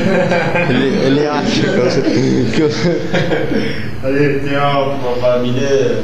ele, 0.69 1.05
ele 1.05 1.25
acha 1.25 1.61
que 1.61 1.67
eu, 1.67 2.51
que 2.53 2.61
eu- 2.63 2.69
A 4.03 4.11
gente 4.11 4.39
tem 4.45 4.57
uma, 4.57 4.79
uma 4.87 5.15
família 5.21 6.03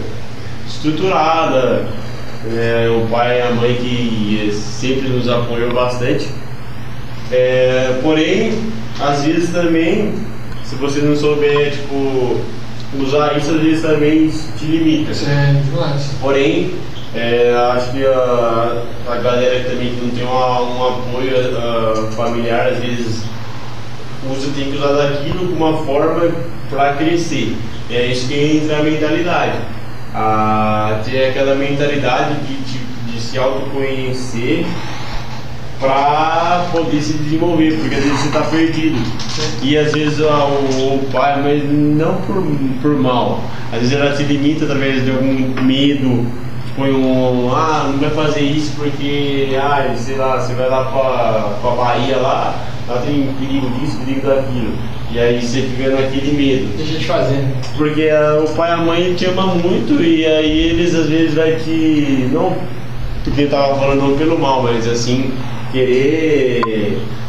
estruturada, 0.66 1.88
é, 2.56 2.90
o 2.90 3.08
pai 3.08 3.40
e 3.40 3.42
a 3.42 3.52
mãe 3.52 3.74
que 3.76 4.52
sempre 4.54 5.10
nos 5.10 5.28
apoiou 5.30 5.74
bastante. 5.74 6.28
É, 7.32 8.00
porém, 8.02 8.54
às 9.00 9.24
vezes 9.24 9.52
também, 9.52 10.14
se 10.64 10.76
você 10.76 11.02
não 11.02 11.16
souber 11.16 11.72
tipo, 11.72 12.38
usar 13.00 13.38
isso, 13.38 13.52
às 13.52 13.62
vezes 13.62 13.82
também 13.82 14.30
te 14.58 14.66
limita. 14.66 15.12
É, 15.12 15.62
demais. 15.64 16.12
Porém, 16.22 16.76
é, 17.16 17.54
acho 17.74 17.92
que 17.92 18.06
a, 18.06 18.84
a 19.10 19.16
galera 19.18 19.60
que 19.60 19.70
também 19.72 19.94
não 20.02 20.10
tem 20.12 20.24
uma- 20.24 20.62
um 20.62 20.88
apoio 20.88 22.12
familiar, 22.16 22.68
às 22.68 22.80
vezes 22.80 23.24
usa, 24.32 24.50
tem 24.56 24.72
que 24.72 24.78
usar 24.78 24.94
daquilo 24.94 25.48
como 25.50 25.66
uma 25.66 25.86
forma 25.86 26.32
para 26.70 26.94
crescer. 26.94 27.56
É 27.90 28.06
isso 28.08 28.28
que 28.28 28.34
entra 28.62 28.78
a 28.80 28.84
mentalidade. 28.84 29.58
Ah, 30.20 31.00
ter 31.06 31.30
aquela 31.30 31.54
mentalidade 31.54 32.34
de, 32.40 32.56
de, 32.56 32.80
de 33.12 33.22
se 33.22 33.38
autoconhecer 33.38 34.66
para 35.80 36.70
poder 36.72 37.00
se 37.04 37.14
desenvolver, 37.20 37.78
porque 37.78 37.94
às 37.94 38.04
vezes 38.04 38.20
você 38.22 38.28
está 38.28 38.42
perdido. 38.42 38.98
E 39.62 39.78
às 39.78 39.94
vezes 39.94 40.20
ah, 40.22 40.46
o, 40.46 40.96
o 40.96 41.10
pai, 41.12 41.40
mas 41.44 41.64
não 41.70 42.16
por, 42.22 42.44
por 42.82 43.00
mal, 43.00 43.44
às 43.72 43.82
vezes 43.82 43.94
ela 43.94 44.16
se 44.16 44.24
limita 44.24 44.66
através 44.66 45.06
de 45.06 45.12
algum 45.12 45.62
medo, 45.62 46.26
põe 46.76 46.92
um, 46.92 47.54
ah, 47.54 47.88
não 47.92 48.00
vai 48.00 48.10
fazer 48.10 48.42
isso 48.42 48.74
porque, 48.76 49.56
ah, 49.62 49.94
sei 49.96 50.16
lá, 50.16 50.40
você 50.40 50.56
vai 50.56 50.68
lá 50.68 50.86
pra, 50.86 51.60
pra 51.62 51.72
Bahia 51.84 52.18
lá, 52.18 52.56
lá 52.88 52.98
tem 53.06 53.30
perigo 53.40 53.70
disso, 53.80 54.00
perigo 54.00 54.26
daquilo. 54.26 54.97
E 55.12 55.20
aí 55.20 55.42
você 55.42 55.62
fica 55.62 55.90
naquele 55.90 56.32
medo. 56.38 56.78
Deixa 56.78 57.00
de 57.00 57.06
fazer. 57.06 57.46
Porque 57.78 58.10
ah, 58.10 58.44
o 58.44 58.50
pai 58.56 58.72
e 58.72 58.74
a 58.74 58.78
mãe 58.78 59.14
te 59.14 59.26
amam 59.26 59.56
muito 59.56 60.04
e 60.04 60.26
aí 60.26 60.70
eles 60.70 60.94
às 60.94 61.08
vezes 61.08 61.34
vai 61.34 61.56
te. 61.56 62.30
Não 62.32 62.56
porque 63.28 63.42
eu 63.42 63.50
tava 63.50 63.78
falando 63.78 64.02
não 64.02 64.18
pelo 64.18 64.40
mal, 64.40 64.64
mas 64.64 64.88
assim, 64.88 65.34
querer 65.72 66.62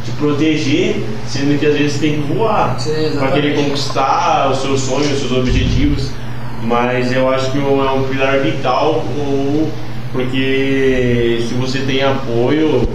te 0.04 0.10
proteger, 0.12 1.02
sendo 1.26 1.58
que 1.58 1.66
às 1.66 1.76
vezes 1.76 1.98
tem 1.98 2.22
que 2.22 2.32
voar 2.32 2.76
para 3.18 3.32
querer 3.32 3.56
conquistar 3.56 4.48
os 4.50 4.58
seus 4.58 4.80
sonhos, 4.80 5.10
os 5.10 5.18
seus 5.18 5.32
objetivos. 5.32 6.10
Mas 6.62 7.12
eu 7.12 7.28
acho 7.28 7.50
que 7.50 7.58
é 7.58 7.60
um 7.60 8.04
pilar 8.04 8.38
vital, 8.40 9.04
porque 10.12 11.44
se 11.48 11.54
você 11.54 11.80
tem 11.80 12.02
apoio, 12.02 12.88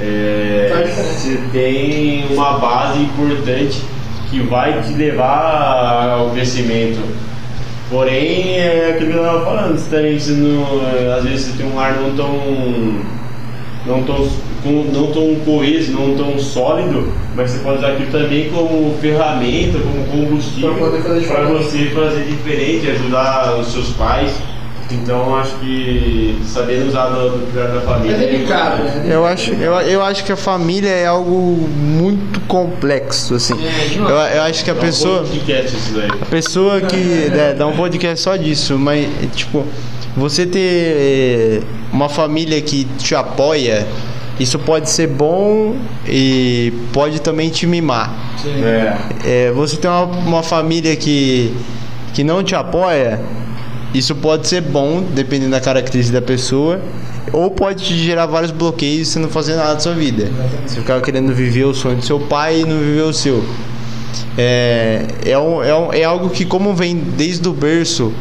é, 0.00 0.88
você 1.12 1.40
tem 1.52 2.26
uma 2.30 2.58
base 2.58 3.00
importante 3.00 3.82
que 4.30 4.40
vai 4.40 4.80
te 4.82 4.92
levar 4.94 6.08
ao 6.18 6.30
crescimento. 6.30 7.00
Porém, 7.90 8.56
é 8.56 8.92
aquilo 8.94 9.10
que 9.10 9.16
eu 9.16 9.24
estava 9.24 9.44
falando, 9.44 9.76
você 9.76 9.96
também, 9.96 10.18
você 10.18 10.30
não, 10.32 10.80
é, 10.86 11.12
às 11.18 11.24
vezes 11.24 11.46
você 11.46 11.58
tem 11.58 11.72
um 11.72 11.80
ar 11.80 11.94
não 11.94 12.14
tão, 12.14 12.30
não 13.84 14.02
tão, 14.04 14.28
não 14.92 15.12
tão 15.12 15.34
coeso, 15.44 15.92
não 15.92 16.14
tão 16.16 16.38
sólido, 16.38 17.12
mas 17.34 17.50
você 17.50 17.58
pode 17.58 17.78
usar 17.78 17.88
aquilo 17.88 18.12
também 18.12 18.48
como 18.50 18.96
ferramenta, 19.00 19.80
como 19.80 20.04
combustível 20.06 20.74
para 21.26 21.44
você 21.46 21.86
fazer 21.86 22.24
diferente, 22.26 22.90
ajudar 22.90 23.56
os 23.58 23.72
seus 23.72 23.88
pais. 23.94 24.36
Então, 24.92 25.36
acho 25.36 25.54
que 25.56 26.38
sabendo 26.44 26.88
usar 26.88 27.06
do, 27.10 27.30
do 27.38 27.52
pilar 27.52 27.68
da 27.68 27.76
É 27.78 27.80
família. 27.80 28.16
delicado, 28.18 28.82
né? 28.82 29.04
Eu 29.08 29.24
acho, 29.26 29.52
eu, 29.52 29.72
eu 29.82 30.02
acho 30.02 30.24
que 30.24 30.32
a 30.32 30.36
família 30.36 30.88
é 30.88 31.06
algo 31.06 31.68
muito 31.78 32.40
complexo, 32.48 33.34
assim. 33.34 33.54
É, 33.64 33.96
Eu, 33.98 34.08
eu 34.08 34.42
acho 34.42 34.64
que 34.64 34.70
a 34.70 34.74
Dá 34.74 34.80
um 34.80 34.82
pessoa. 34.82 35.18
podcast 35.22 35.76
isso 35.76 35.92
daí. 35.94 36.08
A 36.20 36.26
pessoa 36.26 36.80
que 36.80 36.96
né, 36.96 37.54
dá 37.56 37.66
um 37.66 37.76
podcast 37.76 38.20
só 38.22 38.36
disso, 38.36 38.78
mas 38.78 39.06
tipo, 39.36 39.64
você 40.16 40.44
ter 40.46 41.62
uma 41.92 42.08
família 42.08 42.60
que 42.60 42.84
te 42.98 43.14
apoia, 43.14 43.86
isso 44.40 44.58
pode 44.58 44.90
ser 44.90 45.06
bom 45.06 45.76
e 46.08 46.72
pode 46.92 47.20
também 47.20 47.48
te 47.50 47.66
mimar. 47.66 48.12
Sim. 48.42 48.64
É. 48.64 48.96
É, 49.24 49.50
você 49.52 49.76
ter 49.76 49.86
uma, 49.88 50.02
uma 50.04 50.42
família 50.42 50.96
que, 50.96 51.54
que 52.14 52.24
não 52.24 52.42
te 52.42 52.54
apoia, 52.54 53.20
isso 53.94 54.14
pode 54.14 54.46
ser 54.48 54.60
bom, 54.62 55.02
dependendo 55.14 55.50
da 55.52 55.60
característica 55.60 56.20
da 56.20 56.26
pessoa, 56.26 56.80
ou 57.32 57.50
pode 57.50 57.84
te 57.84 57.96
gerar 57.96 58.26
vários 58.26 58.50
bloqueios 58.50 59.08
e 59.08 59.12
você 59.12 59.18
não 59.18 59.28
fazer 59.28 59.54
nada 59.56 59.74
da 59.74 59.80
sua 59.80 59.94
vida. 59.94 60.28
Você 60.66 60.76
ficar 60.76 61.00
querendo 61.00 61.32
viver 61.34 61.64
o 61.64 61.74
sonho 61.74 61.96
do 61.96 62.04
seu 62.04 62.18
pai 62.20 62.60
e 62.60 62.64
não 62.64 62.78
viver 62.78 63.02
o 63.02 63.12
seu. 63.12 63.44
É, 64.38 65.06
é, 65.26 65.38
um, 65.38 65.62
é, 65.62 65.74
um- 65.74 65.92
é 65.92 66.04
algo 66.04 66.30
que, 66.30 66.44
como 66.44 66.74
vem 66.74 66.96
desde 66.96 67.46
o 67.48 67.52
berço, 67.52 68.12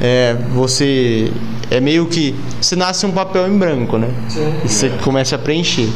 é, 0.00 0.36
você. 0.54 1.30
É 1.70 1.80
meio 1.80 2.06
que. 2.06 2.34
Você 2.60 2.76
nasce 2.76 3.06
um 3.06 3.10
papel 3.12 3.48
em 3.48 3.56
branco, 3.56 3.96
né? 3.96 4.08
Sim. 4.28 4.52
E 4.64 4.68
você 4.68 4.90
começa 5.02 5.36
a 5.36 5.38
preencher. 5.38 5.88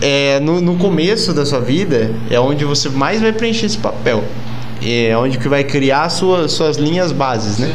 É, 0.00 0.38
no, 0.40 0.60
no 0.60 0.76
começo 0.76 1.32
da 1.32 1.44
sua 1.46 1.60
vida 1.60 2.10
é 2.30 2.38
onde 2.38 2.64
você 2.64 2.88
mais 2.88 3.20
vai 3.20 3.32
preencher 3.32 3.66
esse 3.66 3.78
papel. 3.78 4.22
É 4.82 5.16
onde 5.16 5.38
que 5.38 5.48
vai 5.48 5.64
criar 5.64 6.08
suas 6.08 6.52
suas 6.52 6.76
linhas 6.76 7.12
bases, 7.12 7.58
né? 7.58 7.74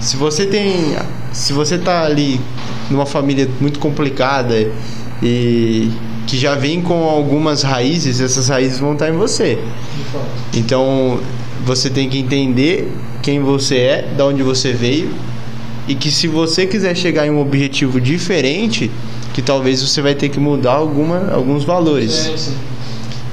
Se 0.00 0.16
você 0.16 0.46
tem. 0.46 0.96
Se 1.32 1.52
você 1.52 1.78
tá 1.78 2.04
ali 2.04 2.40
numa 2.90 3.06
família 3.06 3.48
muito 3.60 3.78
complicada 3.78 4.54
e 5.22 5.90
que 6.26 6.36
já 6.38 6.54
vem 6.54 6.80
com 6.80 7.04
algumas 7.04 7.62
raízes, 7.62 8.20
essas 8.20 8.48
raízes 8.48 8.78
vão 8.78 8.92
estar 8.92 9.08
em 9.08 9.16
você. 9.16 9.58
Então 10.52 11.20
você 11.64 11.88
tem 11.88 12.08
que 12.08 12.18
entender 12.18 12.92
quem 13.22 13.40
você 13.40 13.76
é, 13.76 14.02
da 14.16 14.26
onde 14.26 14.42
você 14.42 14.72
veio 14.72 15.10
e 15.86 15.94
que 15.94 16.10
se 16.10 16.26
você 16.26 16.66
quiser 16.66 16.96
chegar 16.96 17.26
em 17.26 17.30
um 17.30 17.40
objetivo 17.40 18.00
diferente, 18.00 18.90
que 19.32 19.42
talvez 19.42 19.82
você 19.82 20.00
vai 20.00 20.14
ter 20.14 20.28
que 20.28 20.40
mudar 20.40 20.74
alguma, 20.74 21.30
alguns 21.32 21.64
valores. 21.64 22.52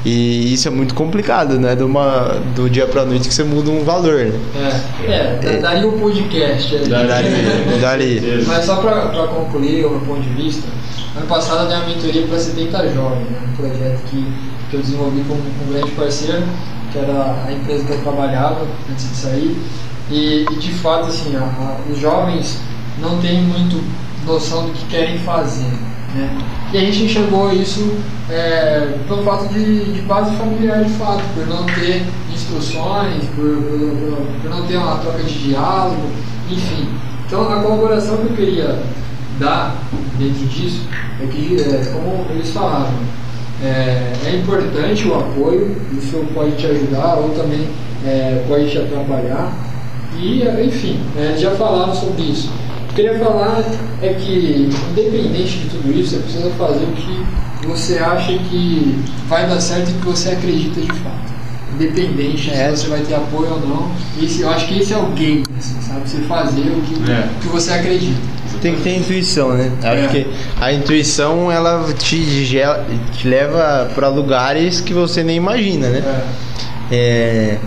E 0.03 0.51
isso 0.53 0.67
é 0.67 0.71
muito 0.71 0.95
complicado, 0.95 1.59
né? 1.59 1.75
De 1.75 1.83
uma, 1.83 2.39
do 2.55 2.69
dia 2.69 2.87
pra 2.87 3.05
noite 3.05 3.27
que 3.27 3.33
você 3.35 3.43
muda 3.43 3.69
um 3.69 3.83
valor, 3.83 4.25
né? 4.25 4.39
É, 5.07 5.39
é, 5.57 5.57
daria 5.59 5.87
um 5.87 5.99
podcast 5.99 6.75
aí. 6.75 6.87
Dali, 6.87 7.79
dali. 7.79 8.43
Mas 8.47 8.65
só 8.65 8.77
para 8.77 9.27
concluir 9.27 9.85
o 9.85 9.91
meu 9.91 9.99
ponto 10.01 10.21
de 10.21 10.29
vista, 10.29 10.67
ano 11.15 11.27
passado 11.27 11.63
eu 11.63 11.67
dei 11.67 11.77
uma 11.77 11.85
mentoria 11.87 12.25
para 12.27 12.39
70 12.39 12.89
jovens, 12.93 13.29
né, 13.29 13.39
um 13.51 13.55
projeto 13.55 14.01
que, 14.09 14.25
que 14.71 14.75
eu 14.75 14.79
desenvolvi 14.81 15.21
com 15.27 15.35
com 15.35 15.69
um 15.69 15.73
grande 15.73 15.91
parceiro, 15.91 16.43
que 16.91 16.97
era 16.97 17.43
a 17.47 17.51
empresa 17.51 17.85
que 17.85 17.91
eu 17.91 18.01
trabalhava 18.01 18.65
antes 18.89 19.07
de 19.07 19.15
sair. 19.15 19.55
E, 20.09 20.45
e, 20.51 20.55
de 20.55 20.71
fato, 20.73 21.07
assim, 21.09 21.35
a- 21.35 21.41
a- 21.41 21.77
os 21.91 21.99
jovens 21.99 22.57
não 22.99 23.19
têm 23.21 23.41
muito 23.43 23.81
noção 24.25 24.65
do 24.65 24.71
que 24.71 24.85
querem 24.87 25.19
fazer. 25.19 25.71
Né? 26.15 26.37
E 26.73 26.77
a 26.77 26.81
gente 26.81 27.03
enxergou 27.03 27.51
isso 27.53 27.97
é, 28.29 28.97
pelo 29.07 29.23
fato 29.23 29.47
de, 29.53 29.93
de 29.93 30.01
base 30.01 30.35
familiar, 30.35 30.83
de 30.83 30.89
fato, 30.93 31.21
por 31.33 31.47
não 31.47 31.65
ter 31.65 32.03
instruções, 32.33 33.23
por, 33.35 33.43
por, 33.63 34.17
por- 34.41 34.49
não 34.49 34.65
ter 34.67 34.77
uma 34.77 34.97
troca 34.97 35.23
de 35.23 35.33
diálogo, 35.49 36.09
enfim. 36.49 36.87
Então, 37.25 37.49
a 37.51 37.61
colaboração 37.61 38.17
que 38.17 38.23
eu 38.31 38.35
queria 38.35 38.79
dar 39.39 39.75
dentro 40.17 40.45
disso 40.47 40.81
é 41.21 41.27
que, 41.27 41.57
é, 41.61 41.91
como 41.93 42.25
eles 42.29 42.49
falaram, 42.51 42.91
é, 43.63 44.13
é 44.25 44.35
importante 44.35 45.07
o 45.07 45.15
apoio, 45.15 45.75
isso 45.97 46.25
pode 46.33 46.51
te 46.57 46.65
ajudar 46.65 47.15
ou 47.15 47.29
também 47.29 47.67
é, 48.05 48.43
pode 48.47 48.69
te 48.69 48.77
atrapalhar. 48.79 49.53
E, 50.17 50.43
enfim, 50.65 50.99
é, 51.17 51.37
já 51.37 51.51
falaram 51.51 51.93
sobre 51.95 52.23
isso. 52.23 52.49
O 52.91 52.93
que 52.93 53.01
eu 53.01 53.05
queria 53.09 53.19
falar 53.25 53.63
é 54.01 54.13
que, 54.13 54.69
independente 54.91 55.59
de 55.59 55.69
tudo 55.69 55.97
isso, 55.97 56.09
você 56.11 56.17
precisa 56.23 56.49
fazer 56.51 56.83
o 56.83 56.91
que 56.91 57.67
você 57.67 57.97
acha 57.99 58.33
que 58.33 58.99
vai 59.29 59.47
dar 59.47 59.61
certo 59.61 59.91
e 59.91 59.93
que 59.93 60.05
você 60.05 60.29
acredita 60.31 60.81
de 60.81 60.87
fato. 60.87 61.31
Independente 61.73 62.51
É. 62.51 62.75
se 62.75 62.83
você 62.83 62.87
vai 62.89 62.99
ter 62.99 63.13
apoio 63.15 63.51
ou 63.53 63.59
não. 63.61 63.91
Esse, 64.21 64.41
eu 64.41 64.49
acho 64.49 64.67
que 64.67 64.79
esse 64.79 64.91
é 64.93 64.97
o 64.97 65.05
game, 65.11 65.45
assim, 65.57 65.79
sabe? 65.81 66.01
Você 66.09 66.17
fazer 66.23 66.61
o 66.69 66.81
que, 66.81 67.09
É. 67.11 67.29
o 67.37 67.39
que 67.39 67.47
você 67.47 67.71
acredita. 67.71 68.19
Tem 68.61 68.75
que 68.75 68.81
ter 68.81 68.97
intuição, 68.97 69.53
né? 69.53 69.71
Acho 69.81 70.03
É. 70.03 70.07
que 70.09 70.27
a 70.59 70.73
intuição 70.73 71.49
ela 71.51 71.91
te, 71.93 72.45
gela- 72.45 72.85
te 73.17 73.25
leva 73.27 73.89
para 73.95 74.09
lugares 74.09 74.81
que 74.81 74.93
você 74.93 75.23
nem 75.23 75.37
imagina, 75.37 75.87
né? 75.89 76.03
É, 76.91 77.57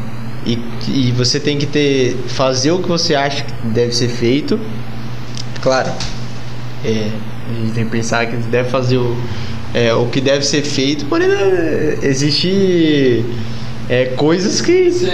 e, 0.44 0.58
e 0.86 1.12
você 1.12 1.40
tem 1.40 1.56
que 1.56 1.64
ter 1.66 2.14
fazer 2.28 2.72
o 2.72 2.78
que 2.80 2.88
você 2.88 3.14
acha 3.14 3.42
que 3.42 3.52
deve 3.68 3.92
ser 3.94 4.08
feito. 4.08 4.60
Claro, 5.64 5.90
é, 6.84 7.08
a 7.48 7.54
gente 7.54 7.72
tem 7.72 7.84
que 7.86 7.90
pensar 7.90 8.26
que 8.26 8.36
deve 8.36 8.68
fazer 8.68 8.98
o, 8.98 9.16
é, 9.72 9.94
o 9.94 10.04
que 10.08 10.20
deve 10.20 10.44
ser 10.44 10.60
feito, 10.60 11.06
porém 11.06 11.26
é, 11.30 12.00
existe 12.02 13.24
é, 13.88 14.12
coisas 14.14 14.60
que, 14.60 14.90
Sim. 14.92 15.08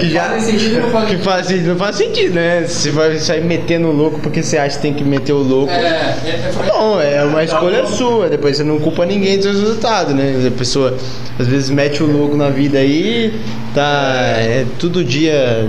que 0.00 0.08
já 0.10 0.30
Fazem 0.30 0.58
sentido 0.58 0.80
não 0.80 0.90
fazem 0.90 1.18
que 1.18 1.22
faz, 1.22 1.66
não 1.66 1.76
faz 1.76 1.96
sentido, 1.96 2.34
né? 2.34 2.64
Você 2.66 2.90
vai 2.90 3.18
sair 3.18 3.44
metendo 3.44 3.88
o 3.88 3.92
louco 3.92 4.20
porque 4.20 4.42
você 4.42 4.56
acha 4.56 4.76
que 4.76 4.82
tem 4.82 4.94
que 4.94 5.04
meter 5.04 5.34
o 5.34 5.42
louco. 5.42 5.70
É, 5.70 5.76
é, 5.76 6.28
é, 6.28 6.52
Bom, 6.66 6.98
é 6.98 7.22
uma 7.22 7.44
escolha 7.44 7.84
sua, 7.84 8.30
depois 8.30 8.56
você 8.56 8.64
não 8.64 8.80
culpa 8.80 9.04
ninguém 9.04 9.36
dos 9.36 9.44
seus 9.44 9.60
resultados, 9.60 10.14
né? 10.14 10.34
A 10.46 10.50
pessoa 10.50 10.96
às 11.38 11.46
vezes 11.46 11.68
mete 11.68 12.02
o 12.02 12.06
louco 12.06 12.36
na 12.38 12.48
vida 12.48 12.78
aí, 12.78 13.38
tá 13.74 14.14
é, 14.38 14.64
todo 14.78 15.04
dia 15.04 15.68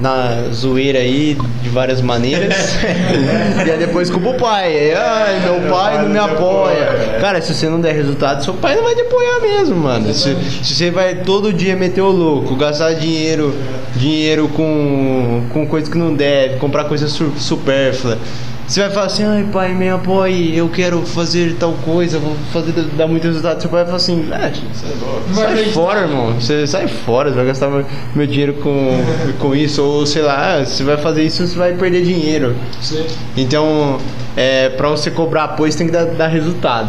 na 0.00 0.48
zoeira 0.52 0.98
aí 0.98 1.36
de 1.62 1.68
várias 1.68 2.00
maneiras. 2.00 2.54
e 3.66 3.70
aí 3.70 3.78
depois 3.78 4.10
culpa 4.10 4.30
o 4.30 4.34
pai. 4.34 4.92
Ai, 4.92 5.40
meu 5.40 5.70
pai 5.70 6.02
não 6.02 6.08
me 6.08 6.18
apoia. 6.18 7.18
Cara, 7.20 7.40
se 7.40 7.54
você 7.54 7.68
não 7.68 7.80
der 7.80 7.94
resultado, 7.94 8.42
seu 8.44 8.54
pai 8.54 8.74
não 8.76 8.82
vai 8.82 8.94
te 8.94 9.02
apoiar 9.02 9.40
mesmo, 9.40 9.76
mano. 9.76 10.12
Se, 10.12 10.34
se 10.62 10.74
você 10.74 10.90
vai 10.90 11.14
todo 11.16 11.52
dia 11.52 11.76
meter 11.76 12.00
o 12.02 12.10
louco, 12.10 12.54
gastar 12.56 12.94
dinheiro, 12.94 13.54
dinheiro 13.96 14.48
com, 14.48 15.44
com 15.50 15.66
coisa 15.66 15.90
que 15.90 15.96
não 15.98 16.14
deve, 16.14 16.56
comprar 16.56 16.84
coisa 16.84 17.08
su- 17.08 17.32
supérflua. 17.38 18.18
Você 18.66 18.80
vai 18.80 18.90
falar 18.90 19.06
assim, 19.06 19.24
ai 19.24 19.46
pai, 19.52 19.74
me 19.74 19.90
apoie, 19.90 20.56
eu 20.56 20.68
quero 20.70 21.02
fazer 21.02 21.54
tal 21.56 21.74
coisa, 21.84 22.18
vou 22.18 22.34
fazer 22.50 22.72
dar 22.96 23.06
muito 23.06 23.24
resultado. 23.24 23.60
Seu 23.60 23.68
pai 23.68 23.80
vai 23.80 23.86
falar 23.86 23.96
assim, 23.98 24.26
ah, 24.32 24.50
sai 24.72 25.44
acreditar. 25.44 25.72
fora, 25.72 26.00
irmão. 26.00 26.32
Você 26.34 26.66
sai 26.66 26.88
fora, 26.88 27.28
você 27.28 27.36
vai 27.36 27.46
gastar 27.46 27.70
meu, 28.14 28.26
dinheiro 28.26 28.54
com, 28.54 29.04
com 29.38 29.54
isso. 29.54 29.82
Ou 29.82 30.06
sei 30.06 30.22
lá, 30.22 30.64
você 30.64 30.82
vai 30.82 30.96
fazer 30.96 31.24
isso, 31.24 31.46
você 31.46 31.58
vai 31.58 31.74
perder 31.74 32.04
dinheiro. 32.04 32.56
Sim. 32.80 33.04
Então, 33.36 33.98
é, 34.34 34.70
para 34.70 34.88
você 34.88 35.10
cobrar 35.10 35.44
apoio, 35.44 35.70
você 35.70 35.78
tem 35.78 35.86
que 35.86 35.92
dar, 35.92 36.06
dar 36.06 36.28
resultado. 36.28 36.88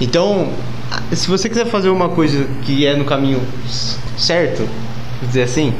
Então, 0.00 0.48
se 1.12 1.28
você 1.28 1.48
quiser 1.48 1.66
fazer 1.66 1.88
uma 1.88 2.08
coisa 2.08 2.46
que 2.62 2.86
é 2.86 2.94
no 2.94 3.04
caminho 3.04 3.40
certo, 4.16 4.60
vou 5.20 5.28
dizer 5.28 5.42
assim, 5.42 5.74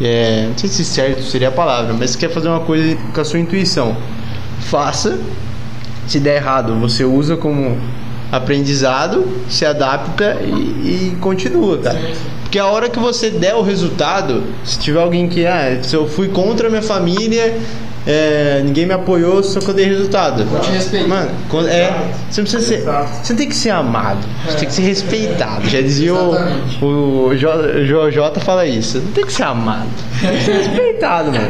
é, 0.00 0.46
não 0.48 0.58
sei 0.58 0.68
se 0.68 0.84
certo 0.84 1.22
seria 1.22 1.48
a 1.48 1.52
palavra, 1.52 1.92
mas 1.92 2.10
você 2.10 2.18
quer 2.18 2.30
fazer 2.30 2.48
uma 2.48 2.60
coisa 2.60 2.96
com 3.14 3.20
a 3.20 3.24
sua 3.24 3.38
intuição, 3.38 3.96
faça. 4.74 5.16
Se 6.08 6.18
der 6.18 6.34
errado, 6.34 6.74
você 6.80 7.04
usa 7.04 7.36
como 7.36 7.78
aprendizado, 8.32 9.24
se 9.48 9.64
adapta 9.64 10.38
e, 10.42 11.12
e 11.12 11.16
continua, 11.20 11.78
cara. 11.78 12.00
Porque 12.42 12.58
a 12.58 12.66
hora 12.66 12.88
que 12.88 12.98
você 12.98 13.30
der 13.30 13.54
o 13.54 13.62
resultado, 13.62 14.42
se 14.64 14.76
tiver 14.80 15.00
alguém 15.00 15.28
que, 15.28 15.46
ah, 15.46 15.78
se 15.80 15.94
eu 15.94 16.08
fui 16.08 16.26
contra 16.26 16.66
a 16.66 16.70
minha 16.70 16.82
família 16.82 17.56
é, 18.06 18.60
ninguém 18.64 18.84
me 18.86 18.92
apoiou, 18.92 19.42
só 19.42 19.60
que 19.60 19.68
eu 19.68 19.74
dei 19.74 19.86
resultado. 19.86 20.44
Vou 20.44 20.60
te 20.60 20.70
respeitar. 20.70 21.08
Mano, 21.08 21.30
quando- 21.48 21.68
é, 21.68 21.90
você 22.30 22.40
não 22.42 22.48
precisa 22.50 22.60
ser. 22.62 22.84
Você 23.22 23.32
não 23.32 23.38
tem 23.38 23.48
que 23.48 23.56
ser 23.56 23.70
amado, 23.70 24.18
você 24.44 24.50
É. 24.52 24.58
tem 24.58 24.68
que 24.68 24.74
ser 24.74 24.82
respeitado. 24.82 25.66
Já 25.68 25.80
dizia 25.80 26.14
o, 26.14 26.34
Exatamente. 26.34 26.84
o 26.84 27.34
J- 27.34 28.10
Jota 28.12 28.40
fala 28.40 28.66
isso. 28.66 28.98
Não 28.98 29.12
tem 29.12 29.24
que 29.24 29.32
ser 29.32 29.44
amado, 29.44 29.88
tem 30.20 30.30
que 30.36 30.44
ser 30.44 30.52
respeitado, 30.52 31.32
mano. 31.32 31.48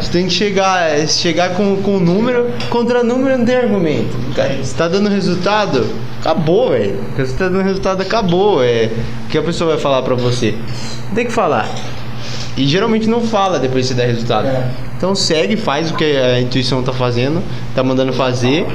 Você 0.00 0.12
tem 0.12 0.26
que 0.26 0.32
chegar, 0.32 0.90
é, 0.90 1.06
chegar 1.06 1.50
com, 1.54 1.76
com 1.82 1.98
número, 1.98 2.50
contra 2.68 3.02
número 3.02 3.38
não 3.38 3.44
tem 3.46 3.56
argumento. 3.56 4.16
Você 4.62 4.74
tá 4.76 4.88
dando 4.88 5.08
resultado, 5.08 5.86
acabou, 6.20 6.70
velho. 6.70 6.96
Você 7.16 7.32
tá 7.32 7.48
dando 7.48 7.62
resultado, 7.62 8.02
acabou. 8.02 8.62
É, 8.62 8.90
o 9.24 9.28
que 9.30 9.38
a 9.38 9.42
pessoa 9.42 9.70
vai 9.72 9.80
falar 9.80 10.02
pra 10.02 10.14
você? 10.14 10.54
Tem 11.14 11.24
que 11.24 11.32
falar. 11.32 11.68
E 12.56 12.66
geralmente 12.66 13.08
não 13.08 13.20
fala 13.22 13.58
depois 13.58 13.86
que 13.88 13.94
você 13.94 14.00
dá 14.00 14.06
resultado. 14.06 14.46
É. 14.48 14.68
Então 14.98 15.14
segue, 15.14 15.56
faz 15.56 15.92
o 15.92 15.94
que 15.94 16.04
a 16.04 16.40
intuição 16.40 16.82
tá 16.82 16.92
fazendo, 16.92 17.40
tá 17.72 17.84
mandando 17.84 18.12
fazer. 18.12 18.66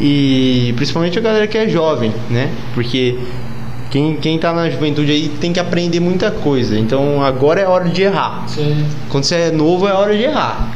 E 0.00 0.72
principalmente 0.76 1.18
a 1.18 1.22
galera 1.22 1.46
que 1.46 1.56
é 1.58 1.68
jovem, 1.68 2.10
né? 2.30 2.50
Porque 2.74 3.18
quem, 3.90 4.16
quem 4.16 4.38
tá 4.38 4.50
na 4.54 4.70
juventude 4.70 5.12
aí 5.12 5.28
tem 5.28 5.52
que 5.52 5.60
aprender 5.60 6.00
muita 6.00 6.30
coisa. 6.30 6.78
Então 6.78 7.22
agora 7.22 7.60
é 7.60 7.68
hora 7.68 7.88
de 7.90 8.02
errar. 8.02 8.44
Sim. 8.48 8.84
Quando 9.10 9.24
você 9.24 9.34
é 9.34 9.50
novo 9.52 9.86
é 9.86 9.92
hora 9.92 10.16
de 10.16 10.22
errar. 10.22 10.70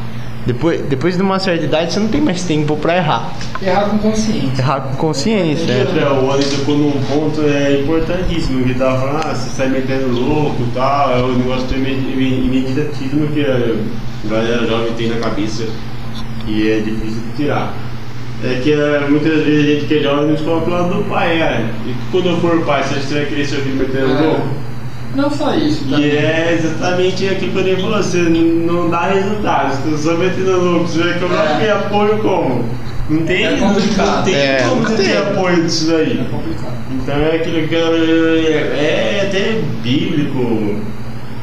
Depois, 0.45 0.81
depois 0.83 1.16
de 1.16 1.22
uma 1.22 1.41
certa 1.41 1.64
idade 1.64 1.93
você 1.93 1.99
não 1.99 2.07
tem 2.09 2.20
mais 2.20 2.45
tempo 2.45 2.77
pra 2.77 2.97
errar. 2.99 3.33
Errar 3.61 3.89
com 3.89 3.99
consciência. 3.99 4.62
Errar 4.62 4.81
com 4.81 4.97
consciência. 4.97 5.72
E 5.72 5.93
né? 5.93 6.07
o 6.22 6.31
Ali 6.31 6.45
tocou 6.45 6.77
num 6.77 6.93
ponto 6.93 7.41
é, 7.43 7.81
importantíssimo, 7.81 8.62
que 8.62 8.70
ele 8.70 8.79
tava 8.79 9.01
falando, 9.01 9.27
ah, 9.27 9.35
você 9.35 9.51
sai 9.51 9.68
metendo 9.70 10.09
louco 10.09 10.62
e 10.62 10.70
tal, 10.72 11.11
é 11.18 11.20
o 11.20 11.33
negócio 11.33 11.66
do 11.66 11.74
imedi- 11.74 12.45
imediatismo 12.47 13.27
que 13.29 13.41
a 14.27 14.39
galera 14.39 14.66
jovem 14.66 14.93
tem 14.95 15.09
na 15.09 15.16
cabeça 15.16 15.64
e 16.47 16.70
é 16.70 16.79
difícil 16.81 17.20
de 17.31 17.37
tirar. 17.37 17.74
É 18.45 18.61
que 18.62 18.72
é, 18.72 19.07
muitas 19.09 19.45
vezes 19.45 19.64
a 19.64 19.72
gente 19.74 19.87
que 19.87 19.95
é 19.99 20.03
jovem 20.03 20.31
nos 20.33 20.41
coloca 20.43 20.70
lado 20.70 20.95
do 20.95 21.05
pai, 21.09 21.41
é. 21.41 21.64
E 21.87 21.95
quando 22.11 22.29
eu 22.29 22.37
for 22.39 22.61
pai, 22.64 22.83
você 22.83 23.14
vai 23.14 23.24
querer 23.27 23.45
seu 23.47 23.61
filho 23.61 23.77
metendo 23.77 24.12
É. 24.12 24.20
louco? 24.27 24.47
Não 25.14 25.31
só 25.31 25.55
isso, 25.55 25.87
tá? 25.89 25.99
E 25.99 26.11
é 26.11 26.59
exatamente 26.59 27.27
aquilo 27.27 27.53
que 27.53 27.59
eu 27.59 27.64
nem 27.64 27.77
falou, 27.77 28.03
você 28.03 28.18
não 28.18 28.91
dá 28.91 29.07
resultado, 29.07 29.74
você 29.91 30.03
só 30.09 30.14
metendo 30.16 30.61
louco, 30.61 30.87
você 30.87 31.03
vai 31.03 31.18
cobrar 31.18 31.62
É. 31.62 31.70
apoio 31.72 32.18
como? 32.18 32.64
Não 33.09 33.22
tem, 33.22 33.45
É 33.45 33.57
não, 33.57 33.68
complicado. 33.72 34.16
não 34.16 34.22
tem 34.24 34.35
É, 34.35 34.66
como 34.68 34.83
você 34.83 34.97
ter 34.97 35.16
apoio 35.16 35.62
disso 35.62 35.87
daí. 35.93 36.20
É 36.20 36.24
complicado. 36.31 36.74
Então 36.91 37.14
é 37.16 37.37
aquilo 37.37 37.68
que 37.68 37.74
é, 37.74 37.79
é 37.79 39.27
até 39.29 39.61
bíblico. 39.83 40.77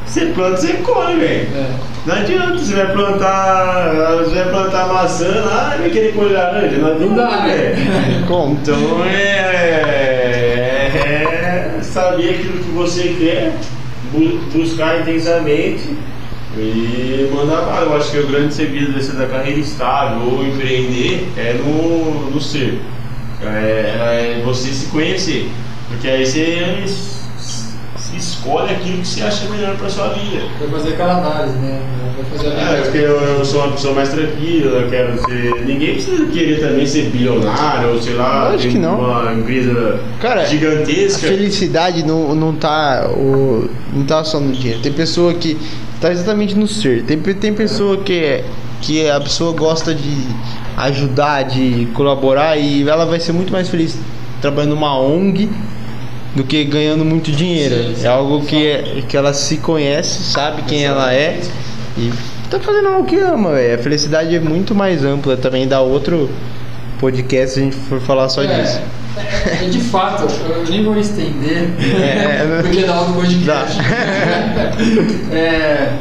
Você 0.06 0.26
planta, 0.26 0.58
você 0.58 0.74
colhe, 0.74 1.18
velho. 1.18 1.48
É. 1.56 1.70
Não 2.06 2.14
adianta, 2.14 2.58
você 2.58 2.74
vai 2.74 2.92
plantar. 2.92 3.92
Você 4.18 4.34
vai 4.34 4.48
plantar 4.50 4.88
maçã 4.88 5.42
lá 5.46 5.74
e 5.76 5.80
vai 5.82 5.90
querer 5.90 6.12
colher 6.14 6.34
laranja. 6.34 6.76
Não 6.76 6.88
adianta, 6.92 7.06
Não 7.06 7.14
dá, 7.16 7.30
né? 7.46 8.24
Como? 8.28 8.58
Então 8.60 9.04
é, 9.06 10.90
é 11.78 11.82
saber 11.82 12.30
aquilo 12.34 12.58
que 12.62 12.70
você 12.72 13.02
quer, 13.18 13.54
bu- 14.12 14.38
buscar 14.52 15.00
intensamente 15.00 15.96
e 16.58 17.30
mandar 17.34 17.62
bala. 17.62 17.86
Eu 17.86 17.96
acho 17.96 18.10
que 18.10 18.18
o 18.18 18.26
grande 18.26 18.52
segredo 18.52 18.92
dessa 18.92 19.14
da 19.14 19.26
carreira 19.26 19.60
estável 19.60 20.22
ou 20.28 20.44
empreender 20.46 21.26
é 21.38 21.54
no, 21.54 22.30
no 22.30 22.40
ser. 22.40 22.80
É, 23.42 24.38
é 24.38 24.42
você 24.44 24.68
se 24.68 24.86
conhecer. 24.86 25.48
Porque 25.88 26.06
aí 26.08 26.24
você 26.26 26.84
escolhe 28.44 28.72
aquilo 28.72 28.98
que 28.98 29.08
você 29.08 29.22
acha 29.22 29.48
melhor 29.48 29.74
para 29.76 29.88
sua 29.88 30.08
vida. 30.08 30.44
Vai 30.60 30.68
fazer 30.68 30.88
aquela 30.90 31.16
análise, 31.18 31.56
né? 31.56 31.80
Vai 32.16 32.24
fazer 32.38 32.48
a 32.48 32.72
É, 32.72 32.80
porque 32.82 32.98
eu, 32.98 33.20
eu 33.20 33.44
sou 33.44 33.62
uma 33.62 33.72
pessoa 33.72 33.94
mais 33.94 34.10
tranquila, 34.10 34.80
eu 34.80 34.90
quero 34.90 35.18
ser. 35.24 35.64
Ninguém 35.64 35.94
precisa 35.94 36.26
querer 36.26 36.60
também 36.60 36.86
ser 36.86 37.10
bilionário 37.10 37.92
ou 37.94 38.02
sei 38.02 38.14
lá, 38.14 38.50
Lógico 38.50 38.72
que 38.72 38.78
não. 38.78 39.00
uma 39.00 39.32
empresa 39.32 40.00
Cara, 40.20 40.42
A 40.42 40.44
gigantesca. 40.44 41.26
felicidade 41.26 42.04
não, 42.04 42.34
não 42.34 42.54
tá 42.54 43.08
o, 43.10 43.68
não 43.92 44.04
tá 44.04 44.22
só 44.22 44.38
no 44.38 44.52
dinheiro. 44.52 44.80
Tem 44.82 44.92
pessoa 44.92 45.32
que 45.34 45.56
tá 46.00 46.12
exatamente 46.12 46.54
no 46.54 46.68
ser. 46.68 47.02
Tem, 47.04 47.18
tem 47.18 47.54
pessoa 47.54 47.96
que 47.96 48.12
é, 48.12 48.44
que 48.82 49.08
a 49.08 49.20
pessoa 49.20 49.52
gosta 49.56 49.94
de 49.94 50.28
ajudar, 50.76 51.44
de 51.44 51.88
colaborar 51.94 52.58
e 52.58 52.86
ela 52.86 53.06
vai 53.06 53.20
ser 53.20 53.32
muito 53.32 53.52
mais 53.52 53.68
feliz 53.68 53.96
trabalhando 54.42 54.74
numa 54.74 54.98
ONG 54.98 55.48
do 56.34 56.44
que 56.44 56.64
ganhando 56.64 57.04
muito 57.04 57.30
dinheiro. 57.30 57.74
Sim, 57.74 57.94
sim. 57.96 58.06
é 58.06 58.08
algo 58.08 58.44
que, 58.44 58.66
é, 58.66 59.02
que 59.08 59.16
ela 59.16 59.32
se 59.32 59.58
conhece, 59.58 60.22
sabe 60.24 60.62
quem 60.62 60.84
ela 60.84 61.12
é 61.12 61.40
e 61.96 62.12
tá 62.50 62.58
fazendo 62.58 62.88
algo 62.88 63.06
que 63.06 63.16
ama, 63.16 63.52
velho. 63.52 63.74
A 63.74 63.78
felicidade 63.78 64.34
é 64.34 64.40
muito 64.40 64.74
mais 64.74 65.04
ampla 65.04 65.36
também 65.36 65.66
dá 65.66 65.80
outro 65.80 66.28
podcast 66.98 67.54
se 67.54 67.60
a 67.60 67.62
gente 67.64 67.76
for 67.76 68.00
falar 68.00 68.28
só 68.28 68.42
disso. 68.42 68.80
É, 69.16 69.64
é, 69.64 69.68
de 69.68 69.80
fato, 69.80 70.24
eu 70.48 70.64
nem 70.68 70.82
vou 70.82 70.98
estender, 70.98 71.70
É, 72.00 72.62
porque 72.62 72.82
dá 72.82 73.00
outro 73.00 73.14
podcast. 73.14 73.78
Dá. 73.78 74.74
É, 75.34 75.98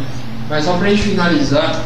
mas 0.50 0.66
só 0.66 0.78
pra 0.78 0.90
gente 0.90 1.04
finalizar, 1.04 1.84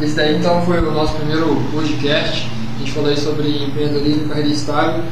esse 0.00 0.14
daí 0.14 0.36
então 0.36 0.64
foi 0.64 0.78
o 0.78 0.92
nosso 0.92 1.14
primeiro 1.14 1.56
podcast. 1.72 2.48
A 2.76 2.78
gente 2.80 2.92
falou 2.92 3.10
aí 3.10 3.16
sobre 3.16 3.48
empreendedorismo 3.64 4.26
e 4.26 4.28
carreira 4.28 4.48
estável. 4.50 5.02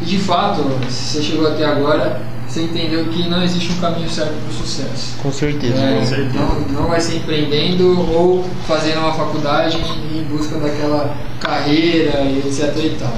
E 0.00 0.04
de 0.04 0.18
fato, 0.18 0.62
se 0.88 1.18
você 1.18 1.22
chegou 1.22 1.48
até 1.48 1.64
agora, 1.64 2.20
você 2.46 2.62
entendeu 2.62 3.04
que 3.06 3.28
não 3.28 3.42
existe 3.42 3.72
um 3.72 3.80
caminho 3.80 4.08
certo 4.08 4.32
para 4.32 4.50
o 4.50 4.52
sucesso. 4.52 5.16
Com 5.22 5.32
certeza. 5.32 5.78
É, 5.78 5.98
com 5.98 6.06
certeza. 6.06 6.38
Não, 6.38 6.60
não 6.82 6.88
vai 6.88 7.00
ser 7.00 7.16
empreendendo 7.16 8.00
ou 8.12 8.44
fazendo 8.66 9.00
uma 9.00 9.12
faculdade 9.12 9.76
em 9.76 10.22
busca 10.24 10.58
daquela 10.58 11.14
carreira 11.40 12.20
e 12.20 12.38
etc 12.38 12.74
e 12.76 12.96
tal. 12.98 13.12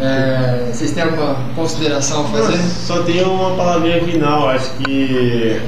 É, 0.00 0.70
vocês 0.72 0.92
têm 0.92 1.02
alguma 1.02 1.34
consideração 1.56 2.20
a 2.20 2.28
fazer? 2.28 2.58
Só 2.86 3.02
tem 3.02 3.24
uma 3.24 3.56
palavrinha 3.56 4.02
final, 4.04 4.48
acho 4.48 4.70
que 4.84 5.60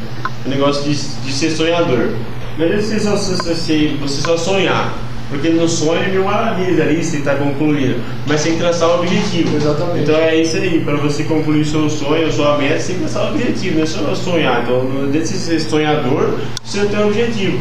o 0.46 0.48
negócio 0.48 0.84
de, 0.84 0.94
de 0.94 1.32
ser 1.32 1.51
sonhador. 1.51 2.11
Não 2.57 2.64
adianta 2.64 2.82
você 2.82 3.01
só, 3.01 3.16
você 3.16 3.96
você 4.01 4.20
só 4.20 4.36
sonhar, 4.36 4.94
porque 5.30 5.48
no 5.50 5.68
sonho 5.68 6.02
é 6.02 6.08
mil 6.08 6.24
maravilhas 6.24 6.80
ali, 6.80 7.02
você 7.02 7.18
está 7.18 7.36
concluindo, 7.36 8.00
mas 8.26 8.42
que 8.42 8.56
traçar 8.56 8.88
o 8.88 8.98
objetivo. 8.98 9.56
Exatamente. 9.56 10.02
Então 10.02 10.16
é 10.16 10.36
isso 10.36 10.56
aí, 10.56 10.80
para 10.84 10.96
você 10.96 11.22
concluir 11.22 11.64
seu 11.64 11.88
sonho, 11.88 12.30
sua 12.32 12.58
meta, 12.58 12.80
você 12.80 12.88
tem 12.88 12.96
que 12.96 13.00
traçar 13.02 13.30
o 13.30 13.34
objetivo, 13.34 13.76
não 13.76 13.82
é 13.84 13.86
só 13.86 14.14
sonhar. 14.14 14.62
Então 14.62 14.80
você 15.12 15.34
ser 15.34 15.60
sonhador, 15.60 16.38
você 16.62 16.84
tem 16.84 16.98
um 16.98 17.06
objetivo. 17.06 17.58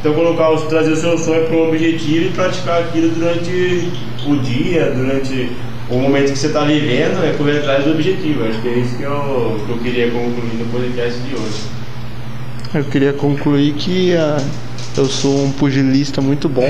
Então 0.00 0.14
colocar, 0.14 0.50
trazer 0.68 0.92
o 0.92 0.96
seu 0.96 1.18
sonho 1.18 1.46
para 1.46 1.56
um 1.56 1.68
objetivo 1.68 2.26
e 2.26 2.30
praticar 2.30 2.80
aquilo 2.80 3.10
durante 3.10 3.90
o 4.26 4.36
dia, 4.36 4.90
durante 4.96 5.50
o 5.90 5.96
momento 5.96 6.32
que 6.32 6.38
você 6.38 6.46
está 6.46 6.64
vivendo, 6.64 7.22
é 7.22 7.34
correr 7.36 7.58
atrás 7.58 7.84
do 7.84 7.90
objetivo. 7.90 8.44
Acho 8.44 8.62
que 8.62 8.68
é 8.68 8.78
isso 8.78 8.96
que 8.96 9.02
eu, 9.02 9.60
que 9.66 9.72
eu 9.72 9.78
queria 9.78 10.10
concluir 10.10 10.54
no 10.54 10.64
podcast 10.72 11.20
de 11.20 11.34
hoje. 11.34 11.80
Eu 12.72 12.84
queria 12.84 13.12
concluir 13.12 13.74
que 13.74 14.14
ah, 14.14 14.38
eu 14.96 15.06
sou 15.06 15.44
um 15.44 15.52
pugilista 15.52 16.20
muito 16.20 16.48
bom. 16.48 16.64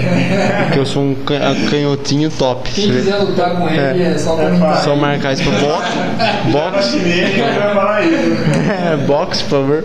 que 0.72 0.78
eu 0.78 0.86
sou 0.86 1.02
um 1.02 1.14
can- 1.14 1.40
canhotinho 1.70 2.30
top. 2.30 2.70
Quem 2.70 2.90
quiser 2.90 3.16
lutar 3.16 3.56
com 3.56 3.68
ele 3.68 4.02
é, 4.02 4.18
só 4.18 4.36
comentar. 4.36 4.76
Só 4.82 4.92
aí. 4.92 4.98
marcar 5.00 5.32
isso 5.32 5.42
pra 5.42 5.52
boxe. 5.58 5.98
Boxe. 6.52 6.90
chinês 6.98 7.38
vai 7.38 7.74
falar 7.74 8.04
isso. 8.04 8.20
É, 8.92 8.96
boxe, 8.96 9.42
por 9.44 9.50
favor. 9.50 9.84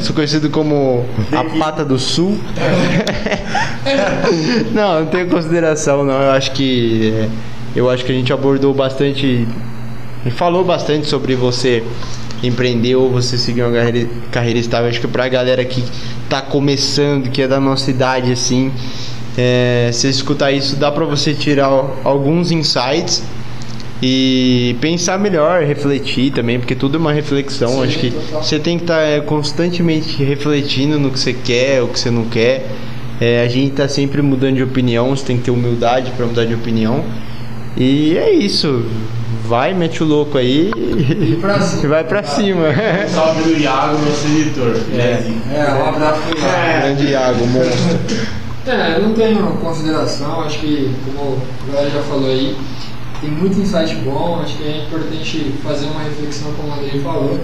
Sou 0.00 0.14
conhecido 0.14 0.50
como 0.50 1.04
a 1.32 1.44
pata 1.58 1.84
do 1.84 1.98
sul. 1.98 2.38
não, 4.72 5.00
não 5.00 5.06
tenho 5.06 5.28
consideração 5.28 6.04
não. 6.04 6.20
Eu 6.20 6.30
acho 6.32 6.52
que 6.52 7.12
é, 7.16 7.28
eu 7.74 7.90
acho 7.90 8.04
que 8.04 8.12
a 8.12 8.14
gente 8.14 8.32
abordou 8.32 8.72
bastante 8.74 9.46
e 10.24 10.30
falou 10.30 10.64
bastante 10.64 11.06
sobre 11.08 11.34
você 11.34 11.82
empreender 12.42 12.96
ou 12.96 13.10
você 13.10 13.38
seguir 13.38 13.62
uma 13.62 13.72
carreira, 13.72 14.08
carreira 14.30 14.58
estável. 14.58 14.88
Acho 14.88 15.00
que 15.00 15.08
pra 15.08 15.28
galera 15.28 15.64
que 15.64 15.82
tá 16.28 16.42
começando, 16.42 17.30
que 17.30 17.42
é 17.42 17.48
da 17.48 17.60
nossa 17.60 17.90
idade 17.90 18.32
assim, 18.32 18.72
é, 19.36 19.90
se 19.92 20.08
escutar 20.08 20.52
isso, 20.52 20.76
dá 20.76 20.90
pra 20.90 21.04
você 21.04 21.34
tirar 21.34 21.68
alguns 22.04 22.50
insights 22.50 23.22
e 24.02 24.76
pensar 24.80 25.18
melhor, 25.18 25.62
refletir 25.62 26.32
também, 26.32 26.58
porque 26.58 26.74
tudo 26.74 26.96
é 26.96 27.00
uma 27.00 27.12
reflexão. 27.12 27.68
Sim, 27.68 27.84
Acho 27.84 27.98
que 27.98 28.10
total. 28.10 28.42
você 28.42 28.58
tem 28.58 28.76
que 28.76 28.84
estar 28.84 29.22
constantemente 29.22 30.22
refletindo 30.24 30.98
no 30.98 31.10
que 31.10 31.20
você 31.20 31.32
quer, 31.32 31.82
o 31.82 31.88
que 31.88 31.98
você 32.00 32.10
não 32.10 32.24
quer. 32.24 32.68
É, 33.20 33.44
a 33.44 33.48
gente 33.48 33.74
tá 33.74 33.86
sempre 33.86 34.20
mudando 34.20 34.56
de 34.56 34.62
opinião, 34.64 35.10
você 35.10 35.24
tem 35.24 35.36
que 35.36 35.44
ter 35.44 35.50
humildade 35.52 36.10
para 36.16 36.26
mudar 36.26 36.44
de 36.44 36.54
opinião. 36.54 37.04
E 37.76 38.16
é 38.18 38.32
isso. 38.32 38.84
Vai, 39.52 39.74
mete 39.74 40.02
o 40.02 40.06
louco 40.06 40.38
aí 40.38 40.70
E 40.74 41.36
pra 41.38 41.58
e 41.58 41.84
vai 41.86 42.02
pra 42.02 42.22
cima. 42.22 42.68
Salve 43.06 43.42
do 43.42 43.60
Iago, 43.60 43.98
nosso 43.98 44.26
editor. 44.26 44.74
É. 44.94 45.22
É, 45.54 45.74
um 45.74 45.88
abraço 45.90 46.22
pro 46.22 46.38
Iago. 46.38 46.56
É. 46.56 46.80
Grande 46.80 47.06
Iago, 47.08 47.46
monstro. 47.48 47.98
É, 48.66 48.96
eu 48.96 49.02
não 49.02 49.12
tenho 49.12 49.46
consideração, 49.56 50.40
acho 50.40 50.58
que, 50.58 50.90
como 51.04 51.36
a 51.68 51.70
galera 51.70 51.90
já 51.90 52.00
falou 52.00 52.30
aí, 52.30 52.56
tem 53.20 53.30
muito 53.30 53.60
insight 53.60 53.94
bom, 53.96 54.40
acho 54.42 54.56
que 54.56 54.64
é 54.64 54.86
importante 54.86 55.52
fazer 55.62 55.84
uma 55.84 56.00
reflexão, 56.00 56.50
como 56.52 56.70
o 56.70 56.72
Andrei 56.72 57.02
falou. 57.02 57.38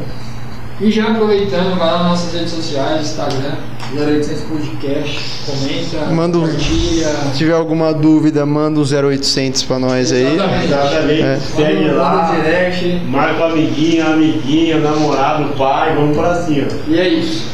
E 0.81 0.91
já 0.93 1.09
aproveitando, 1.09 1.76
vai 1.76 1.87
lá 1.89 1.99
nas 2.05 2.09
nossas 2.11 2.33
redes 2.35 2.53
sociais, 2.53 3.01
Instagram, 3.09 3.55
0800 3.97 4.43
Podcast, 4.45 5.20
comenta, 5.47 6.07
Manda 6.14 6.39
um- 6.39 6.43
compartilha. 6.43 7.09
Se 7.33 7.39
tiver 7.39 7.55
alguma 7.55 7.93
dúvida, 7.93 8.47
manda 8.47 8.79
um 8.79 8.85
0800 8.85 9.64
pra 9.64 9.79
nós 9.81 10.12
aí. 10.12 10.35
Exatamente. 10.35 10.64
Exatamente. 10.66 11.22
É. 11.22 11.41
Segue 11.57 11.89
lá. 11.91 12.31
direct. 12.35 13.01
Marca 13.09 13.41
o 13.41 13.45
amiguinho, 13.53 14.07
amiguinha, 14.07 14.79
namorado, 14.79 15.49
pai, 15.57 15.95
vamos 15.97 16.16
pra 16.16 16.35
cima. 16.45 16.68
E 16.87 16.97
é 16.99 17.09
isso. 17.09 17.45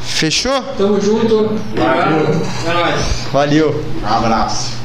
Fechou? 0.00 0.60
Tamo 0.76 1.00
junto. 1.00 1.56
Valeu. 1.76 2.26
É 2.66 2.74
nóis. 2.74 3.00
Valeu. 3.32 3.84
Abraço. 4.04 4.81